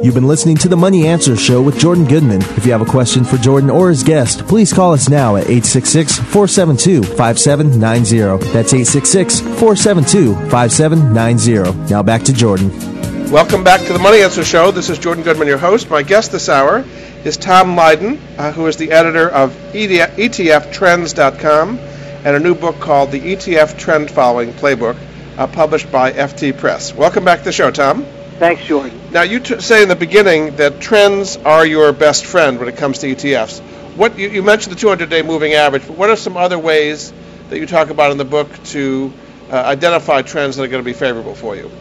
You've 0.04 0.14
been 0.14 0.28
listening 0.28 0.58
to 0.58 0.68
the 0.68 0.78
Money 0.78 1.08
Answer 1.08 1.36
Show 1.36 1.62
with 1.62 1.80
Jordan 1.80 2.06
Goodman. 2.06 2.42
If 2.42 2.66
you 2.66 2.72
have 2.72 2.82
a 2.82 2.86
question 2.86 3.24
for 3.24 3.38
Jordan 3.38 3.70
or 3.70 3.90
his 3.90 4.04
guest, 4.04 4.48
please 4.48 4.74
call 4.74 4.94
us 4.94 5.10
now 5.10 5.36
at 5.36 5.44
866 5.44 6.18
472 6.18 7.04
5790. 7.04 8.52
That's 8.52 8.74
866 8.74 9.40
472 9.40 10.36
5790. 10.50 11.92
Now 11.92 12.04
back 12.04 12.24
to 12.24 12.34
Jordan. 12.34 12.91
Welcome 13.32 13.64
back 13.64 13.80
to 13.88 13.94
the 13.94 14.00
Money 14.00 14.24
Answer 14.24 14.44
Show. 14.44 14.72
This 14.72 14.90
is 14.90 15.00
Jordan 15.00 15.24
Goodman, 15.24 15.48
your 15.48 15.58
host. 15.58 15.90
My 15.90 16.04
guest 16.04 16.34
this 16.34 16.50
hour 16.50 16.84
is 17.24 17.38
Tom 17.38 17.78
Lydon, 17.78 18.20
uh, 18.38 18.52
who 18.52 18.68
is 18.68 18.76
the 18.76 18.92
editor 18.92 19.30
of 19.30 19.52
ETFtrends.com 19.72 21.80
and 21.80 22.36
a 22.36 22.40
new 22.42 22.54
book 22.54 22.82
called 22.82 23.12
The 23.12 23.22
ETF 23.22 23.80
Trend 23.80 24.12
Following 24.12 24.52
Playbook, 24.52 24.98
uh, 25.38 25.48
published 25.48 25.90
by 25.94 26.12
FT 26.12 26.58
Press. 26.58 26.94
Welcome 26.94 27.24
back 27.24 27.40
to 27.40 27.46
the 27.46 27.54
show, 27.54 27.72
Tom. 27.72 28.04
Thanks, 28.38 28.66
Jordan. 28.66 29.00
Now, 29.12 29.22
you 29.22 29.40
t- 29.40 29.62
say 29.62 29.82
in 29.82 29.88
the 29.88 29.96
beginning 29.96 30.58
that 30.58 30.82
trends 30.82 31.38
are 31.38 31.66
your 31.66 31.94
best 31.94 32.26
friend 32.26 32.60
when 32.60 32.68
it 32.68 32.76
comes 32.76 33.00
to 33.00 33.16
ETFs. 33.16 33.62
What 33.96 34.20
you, 34.20 34.28
you 34.28 34.44
mentioned 34.44 34.76
the 34.76 34.86
200-day 34.86 35.22
moving 35.22 35.54
average, 35.54 35.88
but 35.88 35.96
what 35.96 36.10
are 36.10 36.18
some 36.18 36.36
other 36.36 36.60
ways 36.60 37.14
that 37.50 37.60
you 37.60 37.66
talk 37.66 37.92
about 37.92 38.12
in 38.12 38.18
the 38.18 38.26
book 38.26 38.50
to 38.66 39.14
uh, 39.50 39.56
identify 39.56 40.22
trends 40.22 40.58
that 40.58 40.64
are 40.64 40.68
going 40.68 40.84
to 40.84 40.86
be 40.86 40.92
favorable 40.92 41.34
for 41.34 41.56
you? 41.56 41.72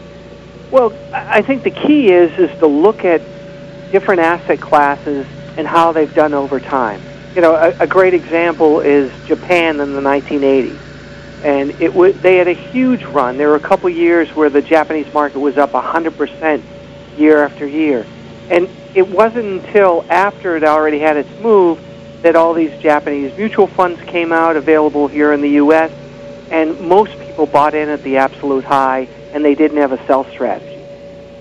Well, 0.71 0.93
I 1.13 1.41
think 1.41 1.63
the 1.63 1.71
key 1.71 2.11
is 2.11 2.31
is 2.39 2.57
to 2.59 2.67
look 2.67 3.03
at 3.03 3.21
different 3.91 4.21
asset 4.21 4.61
classes 4.61 5.25
and 5.57 5.67
how 5.67 5.91
they've 5.91 6.13
done 6.13 6.33
over 6.33 6.61
time. 6.61 7.01
You 7.35 7.41
know, 7.41 7.55
a, 7.55 7.83
a 7.83 7.87
great 7.87 8.13
example 8.13 8.79
is 8.79 9.11
Japan 9.27 9.81
in 9.81 9.93
the 9.93 10.01
1980s, 10.01 10.79
and 11.43 11.71
it 11.81 11.87
w- 11.89 12.13
they 12.13 12.37
had 12.37 12.47
a 12.47 12.53
huge 12.53 13.03
run. 13.03 13.37
There 13.37 13.49
were 13.49 13.55
a 13.55 13.59
couple 13.59 13.89
years 13.89 14.29
where 14.29 14.49
the 14.49 14.61
Japanese 14.61 15.13
market 15.13 15.39
was 15.39 15.57
up 15.57 15.73
100 15.73 16.17
percent 16.17 16.63
year 17.17 17.43
after 17.43 17.67
year, 17.67 18.05
and 18.49 18.69
it 18.95 19.09
wasn't 19.09 19.45
until 19.65 20.05
after 20.09 20.55
it 20.55 20.63
already 20.63 20.99
had 20.99 21.17
its 21.17 21.29
move 21.41 21.79
that 22.21 22.37
all 22.37 22.53
these 22.53 22.71
Japanese 22.81 23.35
mutual 23.37 23.67
funds 23.67 23.99
came 24.03 24.31
out 24.31 24.55
available 24.55 25.07
here 25.09 25.33
in 25.33 25.41
the 25.41 25.49
U.S. 25.51 25.91
And 26.49 26.79
most 26.81 27.17
people 27.19 27.45
bought 27.45 27.73
in 27.73 27.89
at 27.89 28.03
the 28.03 28.17
absolute 28.17 28.65
high, 28.65 29.07
and 29.33 29.43
they 29.43 29.55
didn't 29.55 29.77
have 29.77 29.91
a 29.91 30.05
sell 30.05 30.23
strategy. 30.25 30.79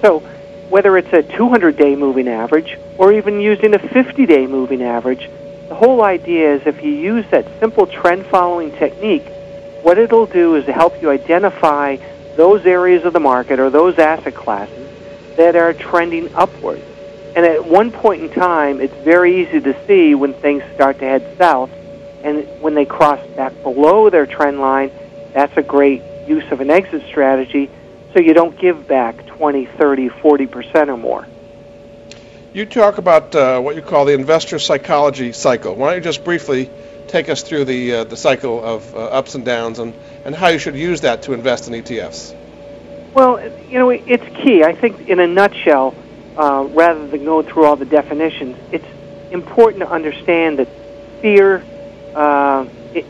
So 0.00 0.20
whether 0.68 0.96
it's 0.96 1.12
a 1.12 1.22
200-day 1.22 1.96
moving 1.96 2.28
average 2.28 2.78
or 2.96 3.12
even 3.12 3.40
using 3.40 3.74
a 3.74 3.78
50-day 3.78 4.46
moving 4.46 4.82
average, 4.82 5.28
the 5.68 5.74
whole 5.74 6.02
idea 6.02 6.54
is 6.54 6.66
if 6.66 6.82
you 6.82 6.92
use 6.92 7.24
that 7.30 7.46
simple 7.58 7.86
trend 7.86 8.26
following 8.26 8.72
technique, 8.72 9.26
what 9.82 9.98
it'll 9.98 10.26
do 10.26 10.56
is 10.56 10.66
help 10.66 11.00
you 11.02 11.10
identify 11.10 11.96
those 12.36 12.64
areas 12.66 13.04
of 13.04 13.12
the 13.12 13.20
market 13.20 13.58
or 13.58 13.70
those 13.70 13.98
asset 13.98 14.34
classes 14.34 14.88
that 15.36 15.56
are 15.56 15.72
trending 15.72 16.32
upward. 16.34 16.80
And 17.34 17.46
at 17.46 17.64
one 17.64 17.92
point 17.92 18.22
in 18.22 18.30
time, 18.30 18.80
it's 18.80 18.94
very 19.04 19.42
easy 19.42 19.60
to 19.60 19.86
see 19.86 20.14
when 20.14 20.34
things 20.34 20.62
start 20.74 20.98
to 20.98 21.04
head 21.04 21.36
south. 21.38 21.70
And 22.22 22.46
when 22.60 22.74
they 22.74 22.84
cross 22.84 23.24
back 23.36 23.52
below 23.62 24.10
their 24.10 24.26
trend 24.26 24.60
line, 24.60 24.90
that's 25.32 25.56
a 25.56 25.62
great 25.62 26.02
use 26.26 26.50
of 26.50 26.60
an 26.60 26.70
exit 26.70 27.02
strategy 27.06 27.70
so 28.12 28.20
you 28.20 28.34
don't 28.34 28.58
give 28.58 28.88
back 28.88 29.26
20, 29.26 29.66
30, 29.66 30.08
40% 30.08 30.88
or 30.88 30.96
more. 30.96 31.26
You 32.52 32.66
talk 32.66 32.98
about 32.98 33.34
uh, 33.34 33.60
what 33.60 33.76
you 33.76 33.82
call 33.82 34.04
the 34.04 34.14
investor 34.14 34.58
psychology 34.58 35.32
cycle. 35.32 35.76
Why 35.76 35.88
don't 35.88 35.98
you 35.98 36.02
just 36.02 36.24
briefly 36.24 36.68
take 37.06 37.28
us 37.28 37.42
through 37.42 37.64
the 37.64 37.94
uh, 37.94 38.04
the 38.04 38.16
cycle 38.16 38.62
of 38.64 38.94
uh, 38.94 38.98
ups 38.98 39.34
and 39.34 39.44
downs 39.44 39.78
and, 39.78 39.94
and 40.24 40.34
how 40.34 40.48
you 40.48 40.58
should 40.58 40.74
use 40.74 41.02
that 41.02 41.22
to 41.22 41.32
invest 41.32 41.68
in 41.68 41.74
ETFs? 41.74 42.34
Well, 43.14 43.40
you 43.68 43.78
know, 43.78 43.90
it's 43.90 44.24
key. 44.42 44.64
I 44.64 44.74
think, 44.74 45.08
in 45.08 45.20
a 45.20 45.26
nutshell, 45.26 45.94
uh, 46.36 46.66
rather 46.70 47.06
than 47.06 47.24
going 47.24 47.46
through 47.46 47.64
all 47.64 47.76
the 47.76 47.84
definitions, 47.84 48.56
it's 48.72 48.86
important 49.32 49.80
to 49.80 49.90
understand 49.90 50.58
that 50.58 50.68
fear 51.20 51.64
uh, 52.14 52.66
it 52.94 53.04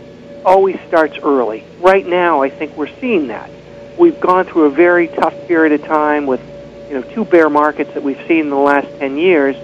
always 0.44 0.78
starts 0.88 1.16
early. 1.18 1.64
Right 1.80 2.06
now, 2.06 2.42
I 2.42 2.50
think 2.50 2.76
we're 2.76 2.94
seeing 3.00 3.28
that. 3.28 3.50
We've 4.00 4.18
gone 4.18 4.46
through 4.46 4.64
a 4.64 4.70
very 4.70 5.08
tough 5.08 5.34
period 5.46 5.78
of 5.78 5.86
time 5.86 6.24
with, 6.24 6.40
you 6.88 6.94
know, 6.94 7.02
two 7.12 7.26
bear 7.26 7.50
markets 7.50 7.92
that 7.92 8.02
we've 8.02 8.16
seen 8.26 8.40
in 8.46 8.48
the 8.48 8.56
last 8.56 8.88
10 8.98 9.18
years, 9.18 9.54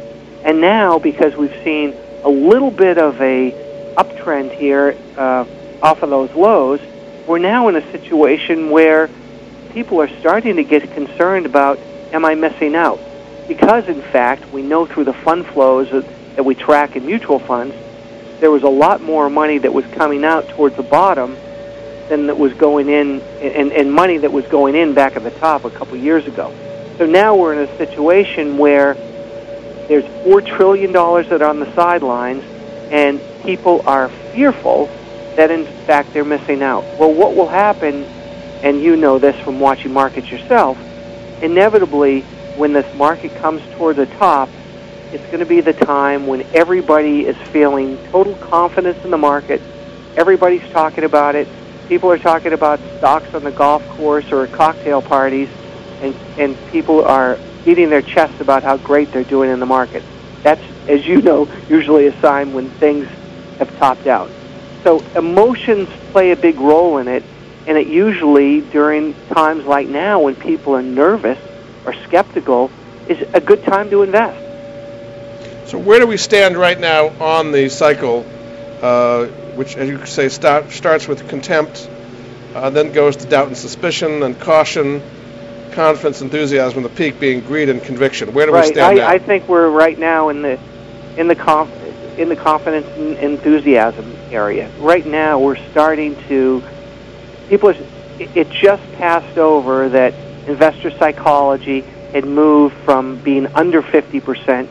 and 0.44 0.60
now 0.60 0.98
because 0.98 1.34
we've 1.34 1.58
seen 1.64 1.94
a 2.22 2.28
little 2.28 2.70
bit 2.70 2.98
of 2.98 3.18
a 3.22 3.94
uptrend 3.96 4.52
here 4.52 4.94
uh, 5.16 5.46
off 5.80 6.02
of 6.02 6.10
those 6.10 6.30
lows, 6.34 6.80
we're 7.26 7.38
now 7.38 7.68
in 7.68 7.76
a 7.76 7.92
situation 7.92 8.68
where 8.68 9.08
people 9.70 10.02
are 10.02 10.20
starting 10.20 10.56
to 10.56 10.64
get 10.64 10.82
concerned 10.92 11.46
about, 11.46 11.78
am 12.12 12.26
I 12.26 12.34
missing 12.34 12.74
out? 12.74 13.00
Because, 13.48 13.88
in 13.88 14.02
fact, 14.02 14.52
we 14.52 14.60
know 14.60 14.84
through 14.84 15.04
the 15.04 15.14
fund 15.14 15.46
flows 15.46 15.90
that, 15.92 16.04
that 16.36 16.44
we 16.44 16.54
track 16.54 16.94
in 16.94 17.06
mutual 17.06 17.38
funds, 17.38 17.74
there 18.40 18.50
was 18.50 18.64
a 18.64 18.68
lot 18.68 19.00
more 19.00 19.30
money 19.30 19.56
that 19.56 19.72
was 19.72 19.86
coming 19.94 20.26
out 20.26 20.46
towards 20.50 20.76
the 20.76 20.82
bottom 20.82 21.38
than 22.08 22.26
that 22.26 22.38
was 22.38 22.52
going 22.54 22.88
in, 22.88 23.20
and, 23.40 23.72
and 23.72 23.92
money 23.92 24.18
that 24.18 24.32
was 24.32 24.46
going 24.46 24.74
in 24.74 24.94
back 24.94 25.16
at 25.16 25.22
the 25.22 25.30
top 25.32 25.64
a 25.64 25.70
couple 25.70 25.96
years 25.96 26.26
ago. 26.26 26.54
So 26.98 27.06
now 27.06 27.36
we're 27.36 27.52
in 27.52 27.68
a 27.68 27.76
situation 27.78 28.58
where 28.58 28.94
there's 29.88 30.04
$4 30.04 30.46
trillion 30.56 30.92
that 30.92 31.42
are 31.42 31.48
on 31.48 31.60
the 31.60 31.72
sidelines, 31.74 32.42
and 32.90 33.20
people 33.42 33.82
are 33.86 34.08
fearful 34.32 34.86
that, 35.36 35.50
in 35.50 35.66
fact, 35.86 36.12
they're 36.12 36.24
missing 36.24 36.62
out. 36.62 36.82
Well, 36.98 37.12
what 37.12 37.36
will 37.36 37.48
happen, 37.48 38.04
and 38.62 38.82
you 38.82 38.96
know 38.96 39.18
this 39.18 39.38
from 39.44 39.60
watching 39.60 39.92
markets 39.92 40.30
yourself, 40.30 40.78
inevitably, 41.42 42.22
when 42.56 42.72
this 42.72 42.92
market 42.96 43.34
comes 43.36 43.60
toward 43.76 43.96
the 43.96 44.06
top, 44.06 44.48
it's 45.12 45.24
going 45.26 45.40
to 45.40 45.46
be 45.46 45.60
the 45.60 45.72
time 45.72 46.26
when 46.26 46.42
everybody 46.54 47.26
is 47.26 47.36
feeling 47.48 47.98
total 48.10 48.34
confidence 48.36 49.04
in 49.04 49.10
the 49.10 49.18
market. 49.18 49.60
Everybody's 50.16 50.68
talking 50.70 51.04
about 51.04 51.34
it. 51.34 51.46
People 51.88 52.10
are 52.10 52.18
talking 52.18 52.52
about 52.52 52.80
stocks 52.98 53.32
on 53.34 53.44
the 53.44 53.52
golf 53.52 53.86
course 53.90 54.32
or 54.32 54.46
cocktail 54.48 55.00
parties, 55.00 55.48
and, 56.02 56.14
and 56.38 56.56
people 56.72 57.04
are 57.04 57.38
beating 57.64 57.90
their 57.90 58.02
chests 58.02 58.40
about 58.40 58.62
how 58.62 58.76
great 58.76 59.12
they're 59.12 59.24
doing 59.24 59.50
in 59.50 59.60
the 59.60 59.66
market. 59.66 60.02
That's, 60.42 60.62
as 60.88 61.06
you 61.06 61.22
know, 61.22 61.48
usually 61.68 62.06
a 62.06 62.20
sign 62.20 62.54
when 62.54 62.70
things 62.70 63.06
have 63.58 63.76
topped 63.78 64.06
out. 64.06 64.30
So 64.84 65.00
emotions 65.16 65.88
play 66.12 66.32
a 66.32 66.36
big 66.36 66.58
role 66.58 66.98
in 66.98 67.08
it, 67.08 67.22
and 67.66 67.76
it 67.76 67.86
usually, 67.86 68.60
during 68.60 69.14
times 69.28 69.64
like 69.64 69.88
now 69.88 70.20
when 70.20 70.36
people 70.36 70.74
are 70.74 70.82
nervous 70.82 71.38
or 71.84 71.94
skeptical, 72.04 72.70
is 73.08 73.18
a 73.34 73.40
good 73.40 73.62
time 73.64 73.90
to 73.90 74.02
invest. 74.02 74.38
So 75.68 75.78
where 75.78 75.98
do 75.98 76.06
we 76.06 76.16
stand 76.16 76.56
right 76.56 76.78
now 76.78 77.08
on 77.20 77.50
the 77.50 77.68
cycle, 77.68 78.24
uh, 78.82 79.26
which, 79.56 79.76
as 79.76 79.88
you 79.88 80.04
say, 80.06 80.28
start, 80.28 80.70
starts 80.70 81.08
with 81.08 81.28
contempt, 81.28 81.88
uh, 82.54 82.70
then 82.70 82.92
goes 82.92 83.16
to 83.16 83.26
doubt 83.26 83.48
and 83.48 83.56
suspicion, 83.56 84.22
and 84.22 84.38
caution, 84.40 85.02
confidence, 85.72 86.20
enthusiasm, 86.22 86.78
and 86.78 86.84
the 86.84 86.96
peak 86.96 87.18
being 87.18 87.40
greed 87.40 87.68
and 87.68 87.82
conviction. 87.82 88.32
Where 88.32 88.46
do 88.46 88.52
right. 88.52 88.66
we 88.66 88.72
stand 88.72 89.00
I, 89.00 89.02
now? 89.02 89.08
I 89.08 89.18
think 89.18 89.48
we're 89.48 89.68
right 89.68 89.98
now 89.98 90.28
in 90.28 90.42
the 90.42 90.58
in 91.16 91.28
the 91.28 91.34
conf- 91.34 92.18
in 92.18 92.28
the 92.28 92.36
confidence 92.36 92.86
and 92.96 93.16
enthusiasm 93.18 94.16
area. 94.30 94.70
Right 94.78 95.06
now, 95.06 95.38
we're 95.38 95.56
starting 95.70 96.16
to 96.28 96.62
people. 97.48 97.70
Are, 97.70 97.76
it 98.18 98.48
just 98.48 98.82
passed 98.94 99.36
over 99.36 99.90
that 99.90 100.14
investor 100.48 100.90
psychology 100.90 101.82
had 102.12 102.24
moved 102.24 102.74
from 102.76 103.18
being 103.18 103.46
under 103.48 103.82
50 103.82 104.20
percent 104.20 104.70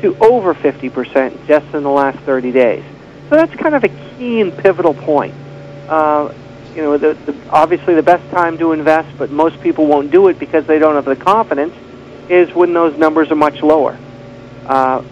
to 0.00 0.16
over 0.18 0.54
50% 0.54 1.46
just 1.46 1.74
in 1.74 1.82
the 1.82 1.90
last 1.90 2.18
30 2.20 2.52
days. 2.52 2.84
So 3.30 3.36
that's 3.36 3.54
kind 3.54 3.76
of 3.76 3.84
a 3.84 3.88
key 3.88 4.40
and 4.40 4.56
pivotal 4.58 4.92
point. 4.92 5.32
Uh, 5.88 6.34
you 6.74 6.82
know, 6.82 6.98
the, 6.98 7.14
the, 7.14 7.36
obviously 7.50 7.94
the 7.94 8.02
best 8.02 8.28
time 8.32 8.58
to 8.58 8.72
invest, 8.72 9.16
but 9.16 9.30
most 9.30 9.60
people 9.60 9.86
won't 9.86 10.10
do 10.10 10.26
it 10.26 10.38
because 10.40 10.66
they 10.66 10.80
don't 10.80 10.96
have 10.96 11.04
the 11.04 11.14
confidence, 11.14 11.72
is 12.28 12.52
when 12.52 12.72
those 12.72 12.98
numbers 12.98 13.30
are 13.30 13.36
much 13.36 13.62
lower. 13.62 13.96
Uh, 14.66 15.02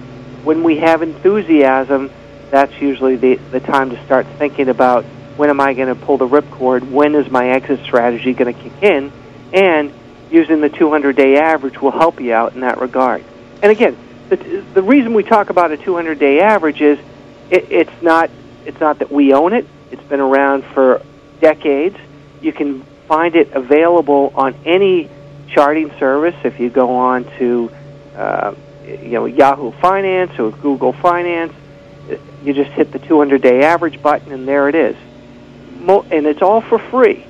when 0.42 0.64
we 0.64 0.78
have 0.78 1.02
enthusiasm, 1.02 2.10
that's 2.50 2.80
usually 2.80 3.14
the, 3.14 3.36
the 3.52 3.60
time 3.60 3.90
to 3.90 4.04
start 4.04 4.26
thinking 4.36 4.68
about 4.68 5.04
when 5.36 5.48
am 5.48 5.60
I 5.60 5.74
going 5.74 5.88
to 5.88 5.94
pull 5.94 6.18
the 6.18 6.26
ripcord, 6.26 6.90
when 6.90 7.14
is 7.14 7.30
my 7.30 7.50
exit 7.50 7.84
strategy 7.84 8.34
going 8.34 8.52
to 8.52 8.60
kick 8.60 8.82
in, 8.82 9.12
and 9.52 9.92
using 10.28 10.60
the 10.60 10.68
200 10.68 11.14
day 11.14 11.36
average 11.36 11.80
will 11.80 11.92
help 11.92 12.20
you 12.20 12.32
out 12.32 12.54
in 12.54 12.62
that 12.62 12.80
regard. 12.80 13.24
And 13.62 13.70
again, 13.70 13.96
the, 14.28 14.36
the 14.74 14.82
reason 14.82 15.14
we 15.14 15.22
talk 15.22 15.50
about 15.50 15.70
a 15.70 15.76
200 15.76 16.18
day 16.18 16.40
average 16.40 16.80
is 16.80 16.98
it, 17.50 17.70
it's 17.70 18.02
not 18.02 18.30
it's 18.64 18.80
not 18.80 18.98
that 18.98 19.10
we 19.10 19.32
own 19.32 19.52
it. 19.52 19.66
It's 19.90 20.02
been 20.04 20.20
around 20.20 20.64
for 20.64 21.02
decades. 21.40 21.96
You 22.40 22.52
can 22.52 22.82
find 23.06 23.34
it 23.34 23.52
available 23.52 24.32
on 24.34 24.54
any 24.64 25.08
charting 25.48 25.90
service. 25.98 26.36
If 26.44 26.60
you 26.60 26.68
go 26.68 26.96
on 26.96 27.24
to 27.38 27.70
uh, 28.14 28.54
you 28.84 29.12
know 29.12 29.26
Yahoo 29.26 29.72
Finance 29.72 30.38
or 30.38 30.50
Google 30.50 30.92
Finance. 30.92 31.54
You 32.42 32.54
just 32.54 32.70
hit 32.70 32.92
the 32.92 32.98
200-day 32.98 33.64
average 33.64 34.00
button, 34.00 34.32
and 34.32 34.48
there 34.48 34.68
it 34.68 34.74
is. 34.74 34.96
Mo- 35.80 36.06
and 36.10 36.26
it's 36.26 36.40
all 36.40 36.62
for 36.62 36.78
free. 36.78 37.26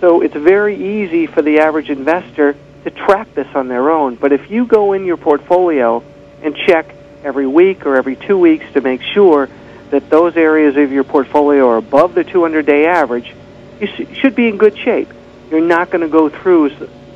So 0.00 0.20
it's 0.20 0.34
very 0.34 1.02
easy 1.02 1.26
for 1.26 1.40
the 1.40 1.60
average 1.60 1.88
investor 1.88 2.54
to 2.84 2.90
track 2.90 3.32
this 3.34 3.46
on 3.54 3.68
their 3.68 3.90
own. 3.90 4.16
But 4.16 4.32
if 4.32 4.50
you 4.50 4.66
go 4.66 4.92
in 4.92 5.04
your 5.04 5.16
portfolio 5.16 6.02
and 6.42 6.54
check 6.54 6.94
every 7.24 7.46
week 7.46 7.86
or 7.86 7.96
every 7.96 8.16
two 8.16 8.38
weeks 8.38 8.64
to 8.74 8.80
make 8.80 9.02
sure 9.02 9.48
that 9.90 10.10
those 10.10 10.36
areas 10.36 10.76
of 10.76 10.92
your 10.92 11.04
portfolio 11.04 11.68
are 11.68 11.76
above 11.76 12.14
the 12.14 12.24
200-day 12.24 12.86
average, 12.86 13.34
you 13.80 13.86
sh- 13.86 14.18
should 14.20 14.34
be 14.34 14.48
in 14.48 14.56
good 14.56 14.76
shape. 14.78 15.08
You're 15.50 15.60
not 15.60 15.90
going 15.90 16.02
to 16.02 16.08
go 16.08 16.28
through 16.28 16.70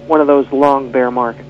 one 0.07 0.21
of 0.21 0.27
those 0.27 0.51
long 0.53 0.91
bear 0.93 1.11
markets. 1.11 1.49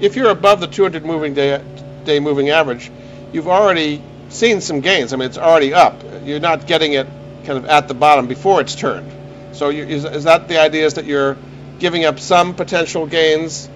If 0.00 0.16
you're 0.16 0.30
above 0.30 0.60
the 0.60 0.66
200 0.66 1.04
moving 1.04 1.34
day, 1.34 1.62
day 2.04 2.20
moving 2.20 2.48
average, 2.50 2.90
you've 3.32 3.48
already 3.48 4.02
seen 4.30 4.60
some 4.60 4.80
gains. 4.80 5.12
I 5.12 5.16
mean, 5.16 5.28
it's 5.28 5.38
already 5.38 5.74
up. 5.74 6.02
You're 6.24 6.40
not 6.40 6.66
getting 6.66 6.94
it 6.94 7.06
kind 7.44 7.58
of 7.58 7.66
at 7.66 7.88
the 7.88 7.94
bottom 7.94 8.26
before 8.26 8.60
it's 8.60 8.74
turned. 8.74 9.10
So 9.52 9.68
you, 9.68 9.84
is, 9.84 10.04
is 10.04 10.24
that 10.24 10.48
the 10.48 10.60
idea 10.60 10.86
is 10.86 10.94
that 10.94 11.04
you're 11.04 11.36
giving 11.78 12.04
up 12.04 12.18
some 12.18 12.54
potential 12.54 13.06
gains 13.06 13.68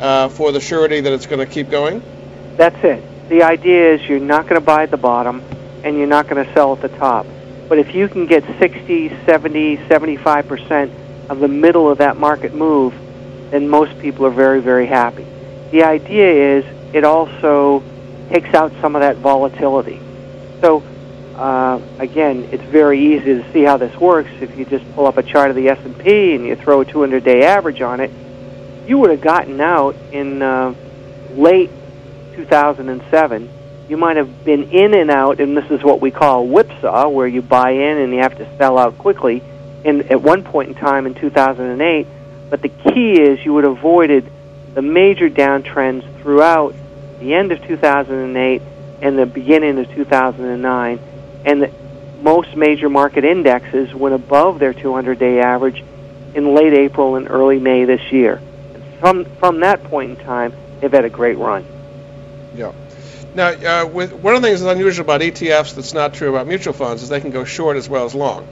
uh, 0.00 0.28
for 0.28 0.52
the 0.52 0.60
surety 0.60 1.00
that 1.00 1.12
it's 1.12 1.26
going 1.26 1.46
to 1.46 1.52
keep 1.52 1.70
going? 1.70 2.02
That's 2.56 2.82
it. 2.84 3.28
The 3.28 3.42
idea 3.44 3.94
is 3.94 4.02
you're 4.08 4.20
not 4.20 4.42
going 4.44 4.60
to 4.60 4.64
buy 4.64 4.82
at 4.82 4.90
the 4.90 4.96
bottom 4.96 5.42
and 5.84 5.96
you're 5.96 6.06
not 6.06 6.28
going 6.28 6.44
to 6.44 6.52
sell 6.54 6.72
at 6.72 6.80
the 6.80 6.88
top. 6.88 7.26
But 7.68 7.78
if 7.78 7.94
you 7.94 8.08
can 8.08 8.26
get 8.26 8.44
60, 8.58 9.08
70, 9.24 9.76
75% 9.78 11.30
of 11.30 11.40
the 11.40 11.48
middle 11.48 11.90
of 11.90 11.98
that 11.98 12.16
market 12.16 12.54
move, 12.54 12.92
then 13.50 13.68
most 13.68 13.98
people 13.98 14.26
are 14.26 14.30
very, 14.30 14.60
very 14.60 14.86
happy. 14.86 15.26
The 15.70 15.84
idea 15.84 16.58
is 16.58 16.94
it 16.94 17.04
also 17.04 17.82
takes 18.30 18.52
out 18.54 18.72
some 18.80 18.94
of 18.94 19.00
that 19.00 19.16
volatility. 19.16 20.00
So 20.60 20.82
uh, 21.34 21.80
again, 21.98 22.48
it's 22.52 22.62
very 22.64 23.00
easy 23.00 23.42
to 23.42 23.52
see 23.52 23.62
how 23.62 23.76
this 23.76 23.96
works. 23.96 24.30
If 24.40 24.56
you 24.56 24.64
just 24.64 24.90
pull 24.94 25.06
up 25.06 25.16
a 25.16 25.22
chart 25.22 25.50
of 25.50 25.56
the 25.56 25.68
S&P 25.68 26.34
and 26.34 26.46
you 26.46 26.56
throw 26.56 26.82
a 26.82 26.84
200-day 26.84 27.42
average 27.42 27.80
on 27.80 28.00
it, 28.00 28.10
you 28.86 28.98
would 28.98 29.10
have 29.10 29.20
gotten 29.20 29.60
out 29.60 29.96
in 30.12 30.42
uh, 30.42 30.74
late 31.30 31.70
2007. 32.34 33.50
You 33.92 33.98
might 33.98 34.16
have 34.16 34.42
been 34.42 34.70
in 34.70 34.94
and 34.94 35.10
out, 35.10 35.38
and 35.38 35.54
this 35.54 35.70
is 35.70 35.82
what 35.84 36.00
we 36.00 36.10
call 36.10 36.46
whipsaw, 36.46 37.10
where 37.10 37.26
you 37.26 37.42
buy 37.42 37.72
in 37.72 37.98
and 37.98 38.10
you 38.10 38.20
have 38.20 38.38
to 38.38 38.56
sell 38.56 38.78
out 38.78 38.96
quickly. 38.96 39.42
In 39.84 40.10
at 40.10 40.22
one 40.22 40.44
point 40.44 40.70
in 40.70 40.74
time 40.74 41.04
in 41.04 41.12
2008, 41.12 42.06
but 42.48 42.62
the 42.62 42.70
key 42.70 43.20
is 43.20 43.44
you 43.44 43.52
would 43.52 43.64
have 43.64 43.76
avoided 43.76 44.32
the 44.72 44.80
major 44.80 45.28
downtrends 45.28 46.04
throughout 46.22 46.74
the 47.20 47.34
end 47.34 47.52
of 47.52 47.62
2008 47.66 48.62
and 49.02 49.18
the 49.18 49.26
beginning 49.26 49.78
of 49.78 49.90
2009 49.90 50.98
and 51.44 51.62
the, 51.62 51.70
most 52.22 52.56
major 52.56 52.88
market 52.88 53.26
indexes 53.26 53.94
went 53.94 54.14
above 54.14 54.58
their 54.58 54.72
200-day 54.72 55.38
average 55.40 55.84
in 56.34 56.54
late 56.54 56.72
April 56.72 57.16
and 57.16 57.28
early 57.28 57.58
May 57.58 57.84
this 57.84 58.10
year. 58.10 58.40
From 59.00 59.26
from 59.36 59.60
that 59.60 59.84
point 59.84 60.18
in 60.18 60.24
time, 60.24 60.54
they've 60.80 60.90
had 60.90 61.04
a 61.04 61.10
great 61.10 61.36
run. 61.36 61.66
Now, 63.34 63.48
uh, 63.48 63.86
with, 63.86 64.12
one 64.12 64.34
of 64.34 64.42
the 64.42 64.48
things 64.48 64.60
that's 64.60 64.74
unusual 64.74 65.04
about 65.04 65.22
ETFs 65.22 65.74
that's 65.74 65.94
not 65.94 66.14
true 66.14 66.28
about 66.30 66.46
mutual 66.46 66.74
funds 66.74 67.02
is 67.02 67.08
they 67.08 67.20
can 67.20 67.30
go 67.30 67.44
short 67.44 67.76
as 67.76 67.88
well 67.88 68.04
as 68.04 68.14
long, 68.14 68.46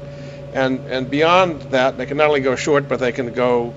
and 0.54 0.80
and 0.88 1.10
beyond 1.10 1.60
that, 1.72 1.98
they 1.98 2.06
can 2.06 2.16
not 2.16 2.28
only 2.28 2.40
go 2.40 2.56
short, 2.56 2.88
but 2.88 2.98
they 2.98 3.12
can 3.12 3.32
go 3.32 3.74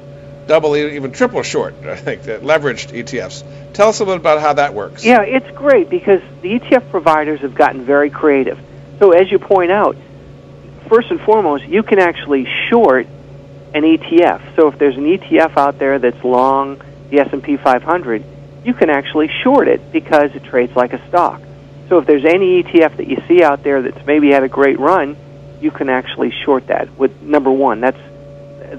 double, 0.48 0.76
even 0.76 1.12
triple 1.12 1.44
short. 1.44 1.76
I 1.84 1.96
think 1.96 2.24
that 2.24 2.42
leveraged 2.42 2.92
ETFs. 2.92 3.44
Tell 3.74 3.90
us 3.90 4.00
a 4.00 4.04
little 4.04 4.16
bit 4.16 4.22
about 4.22 4.42
how 4.42 4.54
that 4.54 4.74
works. 4.74 5.04
Yeah, 5.04 5.22
it's 5.22 5.50
great 5.52 5.90
because 5.90 6.22
the 6.42 6.60
ETF 6.60 6.90
providers 6.90 7.42
have 7.42 7.56
gotten 7.56 7.84
very 7.84 8.10
creative. 8.10 8.60
So 9.00 9.12
as 9.12 9.32
you 9.32 9.40
point 9.40 9.72
out, 9.72 9.98
first 10.88 11.10
and 11.12 11.20
foremost, 11.20 11.66
you 11.66 11.84
can 11.84 12.00
actually 12.00 12.48
short 12.70 13.08
an 13.74 13.84
ETF. 13.84 14.56
So 14.56 14.68
if 14.68 14.78
there's 14.78 14.96
an 14.96 15.06
ETF 15.06 15.58
out 15.58 15.80
there 15.80 16.00
that's 16.00 16.24
long 16.24 16.82
the 17.10 17.20
S&P 17.20 17.58
500, 17.58 18.24
you 18.64 18.74
can 18.74 18.90
actually 18.90 19.30
short 19.44 19.68
it 19.68 19.92
because 19.92 20.36
it 20.36 20.44
trades 20.44 20.76
like 20.76 20.94
a 20.94 21.08
stock. 21.08 21.42
So 21.90 21.98
if 22.00 22.08
there's 22.08 22.26
any 22.26 22.64
ETF 22.64 22.98
that 22.98 23.08
you 23.08 23.22
see 23.28 23.44
out 23.44 23.64
there 23.64 23.82
that's 23.82 24.06
maybe 24.06 24.32
had 24.32 24.44
a 24.44 24.50
great 24.50 24.80
run, 24.80 25.18
you 25.60 25.72
can 25.72 25.90
actually 25.90 26.32
short 26.46 26.68
that. 26.68 26.98
With 26.98 27.22
number 27.22 27.52
one, 27.52 27.82
that's 27.82 28.00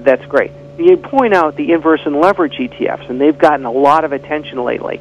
that's 0.03 0.25
great. 0.25 0.51
You 0.77 0.97
point 0.97 1.33
out 1.33 1.55
the 1.55 1.71
inverse 1.71 2.01
and 2.05 2.19
leverage 2.19 2.55
ETFs, 2.55 3.09
and 3.09 3.21
they've 3.21 3.37
gotten 3.37 3.65
a 3.65 3.71
lot 3.71 4.03
of 4.03 4.11
attention 4.11 4.61
lately 4.61 4.99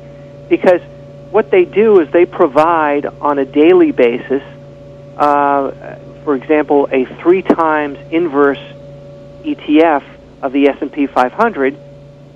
because 0.49 0.81
what 1.31 1.51
they 1.51 1.65
do 1.65 1.99
is 2.01 2.11
they 2.13 2.27
provide 2.27 3.07
on 3.07 3.39
a 3.39 3.45
daily 3.45 3.91
basis 3.91 4.43
uh, 5.17 5.71
for 6.25 6.35
example, 6.35 6.89
a 6.91 7.05
three 7.05 7.43
times 7.43 7.99
inverse 8.11 8.59
ETF 9.43 10.03
of 10.43 10.53
the 10.53 10.69
S&P 10.69 11.07
500, 11.07 11.77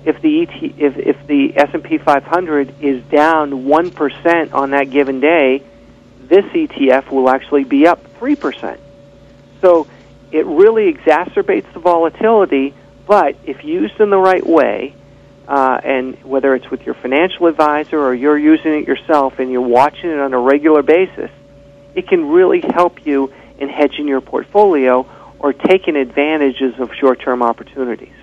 if 0.05 0.21
the 0.21 0.41
ET, 0.43 0.63
if, 0.63 0.97
if 0.97 1.27
the 1.27 1.57
S&P 1.57 1.97
500 1.97 2.81
is 2.81 3.03
down 3.05 3.51
1% 3.51 4.53
on 4.53 4.71
that 4.71 4.89
given 4.89 5.19
day, 5.19 5.63
this 6.21 6.45
ETF 6.45 7.11
will 7.11 7.29
actually 7.29 7.63
be 7.63 7.87
up 7.87 8.03
3%. 8.19 8.79
So 9.61 9.87
it 10.31 10.45
really 10.45 10.93
exacerbates 10.93 11.71
the 11.73 11.79
volatility, 11.79 12.73
but 13.07 13.35
if 13.43 13.63
used 13.63 13.99
in 13.99 14.09
the 14.09 14.17
right 14.17 14.45
way, 14.45 14.95
uh, 15.47 15.81
and 15.83 16.23
whether 16.23 16.53
it's 16.53 16.69
with 16.69 16.83
your 16.85 16.93
financial 16.93 17.47
advisor 17.47 17.99
or 17.99 18.13
you're 18.13 18.37
using 18.37 18.73
it 18.73 18.87
yourself 18.87 19.39
and 19.39 19.51
you're 19.51 19.61
watching 19.61 20.11
it 20.11 20.19
on 20.19 20.33
a 20.33 20.39
regular 20.39 20.83
basis, 20.83 21.31
it 21.95 22.07
can 22.07 22.29
really 22.29 22.61
help 22.61 23.05
you 23.05 23.33
in 23.57 23.67
hedging 23.67 24.07
your 24.07 24.21
portfolio 24.21 25.09
or 25.39 25.53
taking 25.53 25.95
advantages 25.95 26.79
of 26.79 26.91
short 26.93 27.19
term 27.19 27.41
opportunities. 27.41 28.13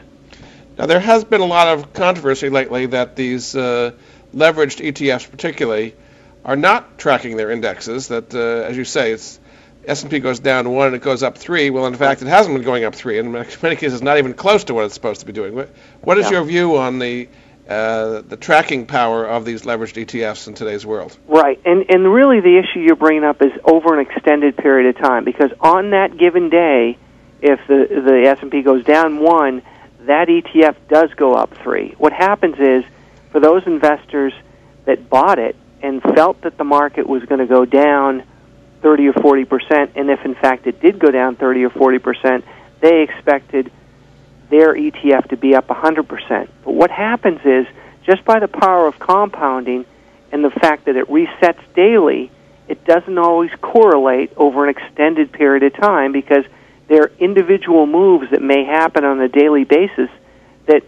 Now, 0.79 0.87
there 0.87 1.01
has 1.01 1.25
been 1.25 1.41
a 1.41 1.47
lot 1.47 1.69
of 1.69 1.93
controversy 1.93 2.51
lately 2.51 2.87
that 2.87 3.17
these 3.17 3.57
uh, 3.57 3.93
leveraged 4.35 4.85
ETFs, 4.87 5.31
particularly, 5.31 5.95
are 6.45 6.57
not 6.57 6.99
tracking 6.99 7.37
their 7.37 7.51
indexes. 7.51 8.09
That, 8.09 8.35
uh, 8.35 8.39
as 8.69 8.77
you 8.77 8.85
say, 8.85 9.13
it's 9.13 9.41
S&P 9.87 10.19
goes 10.19 10.39
down 10.41 10.69
one 10.71 10.89
and 10.89 10.97
it 10.97 11.03
goes 11.03 11.23
up 11.23 11.39
three. 11.39 11.71
Well, 11.71 11.87
in 11.87 11.95
fact, 11.95 12.21
it 12.21 12.29
hasn't 12.29 12.55
been 12.57 12.65
going 12.65 12.85
up 12.85 12.95
three, 12.95 13.19
and 13.19 13.35
in 13.35 13.47
many 13.63 13.77
cases, 13.77 14.03
not 14.03 14.19
even 14.19 14.35
close 14.35 14.65
to 14.65 14.75
what 14.75 14.85
it's 14.85 14.95
supposed 14.95 15.21
to 15.21 15.27
be 15.27 15.33
doing. 15.33 15.55
What, 15.55 15.71
what 16.03 16.19
is 16.19 16.27
Yeah. 16.27 16.39
your 16.39 16.45
view 16.45 16.77
on 16.77 16.99
the 16.99 17.29
uh, 17.69 18.21
the 18.21 18.37
tracking 18.37 18.87
power 18.87 19.25
of 19.27 19.45
these 19.45 19.63
leveraged 19.63 20.05
ETFs 20.05 20.47
in 20.47 20.55
today's 20.55 20.87
world? 20.87 21.17
Right, 21.27 21.61
and 21.65 21.85
and 21.89 22.13
really 22.13 22.39
the 22.41 22.59
issue 22.59 22.79
you're 22.81 22.95
bringing 22.95 23.25
up 23.25 23.43
is 23.43 23.51
over 23.65 23.99
an 23.99 24.07
extended 24.07 24.57
period 24.57 24.95
of 24.95 25.03
time 25.03 25.25
because 25.25 25.51
on 25.61 25.91
that 25.91 26.17
given 26.17 26.49
day, 26.49 26.97
if 27.43 27.59
the 27.67 28.03
the 28.05 28.29
S 28.29 28.39
and 28.41 28.51
P 28.53 28.63
goes 28.63 28.85
down 28.85 29.19
one, 29.19 29.63
that 30.07 30.29
ETF 30.29 30.77
does 30.89 31.13
go 31.15 31.35
up 31.35 31.57
three. 31.59 31.95
What 31.99 32.13
happens 32.13 32.57
is 32.59 32.85
for 33.31 33.41
those 33.41 33.67
investors 33.67 34.33
that 34.85 35.09
bought 35.09 35.39
it 35.39 35.57
and 35.83 36.03
felt 36.03 36.41
that 36.43 36.57
the 36.57 36.65
market 36.65 37.07
was 37.07 37.23
going 37.25 37.41
to 37.41 37.47
go 37.47 37.65
down 37.65 38.23
30 38.83 39.09
or 39.09 39.13
40 39.15 39.45
percent, 39.45 39.93
and 39.97 40.11
if 40.11 40.25
in 40.25 40.35
fact 40.35 40.67
it 40.67 40.81
did 40.81 40.99
go 40.99 41.11
down 41.11 41.37
30 41.37 41.65
or 41.65 41.71
40 41.71 41.99
percent, 41.99 42.45
they 42.81 43.03
expected 43.03 43.71
their 44.49 44.75
ETF 44.75 45.29
to 45.31 45.37
be 45.37 45.55
up 45.55 45.67
100%. 45.67 46.49
But 46.65 46.73
what 46.73 46.91
happens 46.91 47.41
is, 47.45 47.67
just 48.05 48.25
by 48.25 48.39
the 48.39 48.49
power 48.49 48.87
of 48.87 48.99
compounding 48.99 49.85
and 50.31 50.45
the 50.45 50.51
fact 50.51 50.85
that 50.85 50.97
it 50.97 51.09
resets 51.09 51.61
daily, 51.75 52.31
it 52.69 52.85
doesn't 52.85 53.19
always 53.19 53.51
correlate 53.61 54.33
over 54.37 54.65
an 54.65 54.71
extended 54.71 55.33
period 55.33 55.63
of 55.65 55.75
time 55.75 56.13
because 56.13 56.45
there 56.89 57.03
are 57.03 57.13
individual 57.19 57.87
moves 57.87 58.31
that 58.31 58.43
may 58.43 58.65
happen 58.65 59.05
on 59.05 59.21
a 59.21 59.29
daily 59.29 59.65
basis 59.65 60.11
that, 60.67 60.83